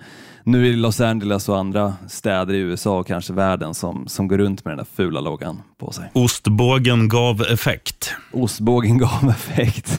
nu 0.45 0.67
i 0.67 0.77
Los 0.77 1.01
Angeles 1.01 1.49
och 1.49 1.59
andra 1.59 1.95
städer 2.09 2.55
i 2.55 2.59
USA 2.59 2.99
och 2.99 3.07
kanske 3.07 3.33
världen 3.33 3.75
som, 3.75 4.09
som 4.09 4.29
går 4.29 4.39
runt 4.39 4.65
med 4.65 4.73
den 4.73 4.79
där 4.79 4.87
fula 4.97 5.21
loggan 5.21 5.63
på 5.81 5.93
sig. 5.93 6.11
Ostbågen 6.13 7.09
gav 7.09 7.43
effekt. 7.43 8.15
Ostbågen 8.33 8.99
gav 9.23 9.31
effekt. 9.31 9.99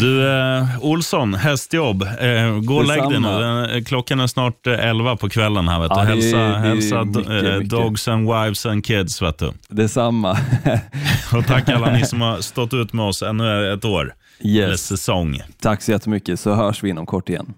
Du, 0.00 0.28
eh, 0.30 0.64
Olsson, 0.80 1.34
hästjobb. 1.34 2.02
Eh, 2.02 2.58
gå 2.64 2.76
och 2.76 2.86
lägg 2.86 3.02
dig 3.10 3.20
nu. 3.20 3.28
Den- 3.28 3.84
Klockan 3.84 4.20
är 4.20 4.26
snart 4.26 4.66
eh, 4.66 4.88
11 4.88 5.16
på 5.16 5.28
kvällen. 5.28 5.68
här. 5.68 5.80
Vet 5.80 5.90
du. 5.90 5.96
Ja, 6.00 6.04
det 6.04 6.10
är- 6.10 6.14
hälsa 6.14 6.36
det 6.36 6.42
är 6.44 6.58
hälsa 6.58 7.04
mycket, 7.04 7.26
eh, 7.28 7.54
mycket. 7.58 7.70
dogs 7.70 8.08
and 8.08 8.26
wives 8.32 8.66
and 8.66 8.84
kids. 8.84 9.22
Vet 9.22 9.38
du. 9.38 9.52
Detsamma. 9.68 10.38
Och 11.36 11.46
tack 11.46 11.68
alla 11.68 11.92
ni 11.92 12.04
som 12.06 12.20
har 12.26 12.40
stått 12.40 12.74
ut 12.74 12.92
med 12.92 13.04
oss 13.04 13.22
ännu 13.22 13.72
ett 13.72 13.84
år. 13.84 14.14
Eller 14.40 14.50
Yes. 14.70 14.86
säsong. 14.86 15.40
Tack 15.60 15.82
så 15.82 15.90
jättemycket 15.90 16.40
så 16.40 16.54
hörs 16.54 16.82
vi 16.84 16.88
inom 16.90 17.06
kort 17.06 17.28
igen. 17.28 17.54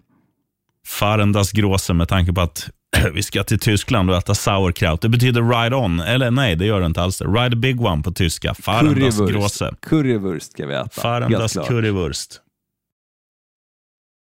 Fahren 0.87 1.33
das 1.33 1.53
Große 1.53 1.95
med 1.95 2.09
tanke 2.09 2.33
på 2.33 2.41
att 2.41 2.71
vi 3.15 3.23
ska 3.23 3.45
till 3.45 3.59
Tyskland 3.59 4.11
och 4.11 4.17
äta 4.17 4.35
sauerkraut. 4.35 5.01
Det 5.01 5.09
betyder 5.09 5.63
ride 5.63 5.77
on. 5.77 6.01
Eller 6.01 6.31
nej, 6.31 6.57
det 6.57 6.67
gör 6.67 6.81
det 6.81 6.87
inte 6.87 7.03
alls. 7.03 7.23
Ride 7.23 7.57
a 7.57 7.57
big 7.57 7.81
one 7.81 8.03
på 8.03 8.13
tyska. 8.13 8.55
Fahren 8.55 9.01
das 9.01 9.63
Currywurst. 9.83 10.53
Ska 10.53 10.67
vi 10.67 10.75
äta. 10.75 10.89
Fahren 10.89 11.23
Helt 11.23 11.39
das 11.39 11.53
klart. 11.53 11.69
Currywurst. 11.69 12.41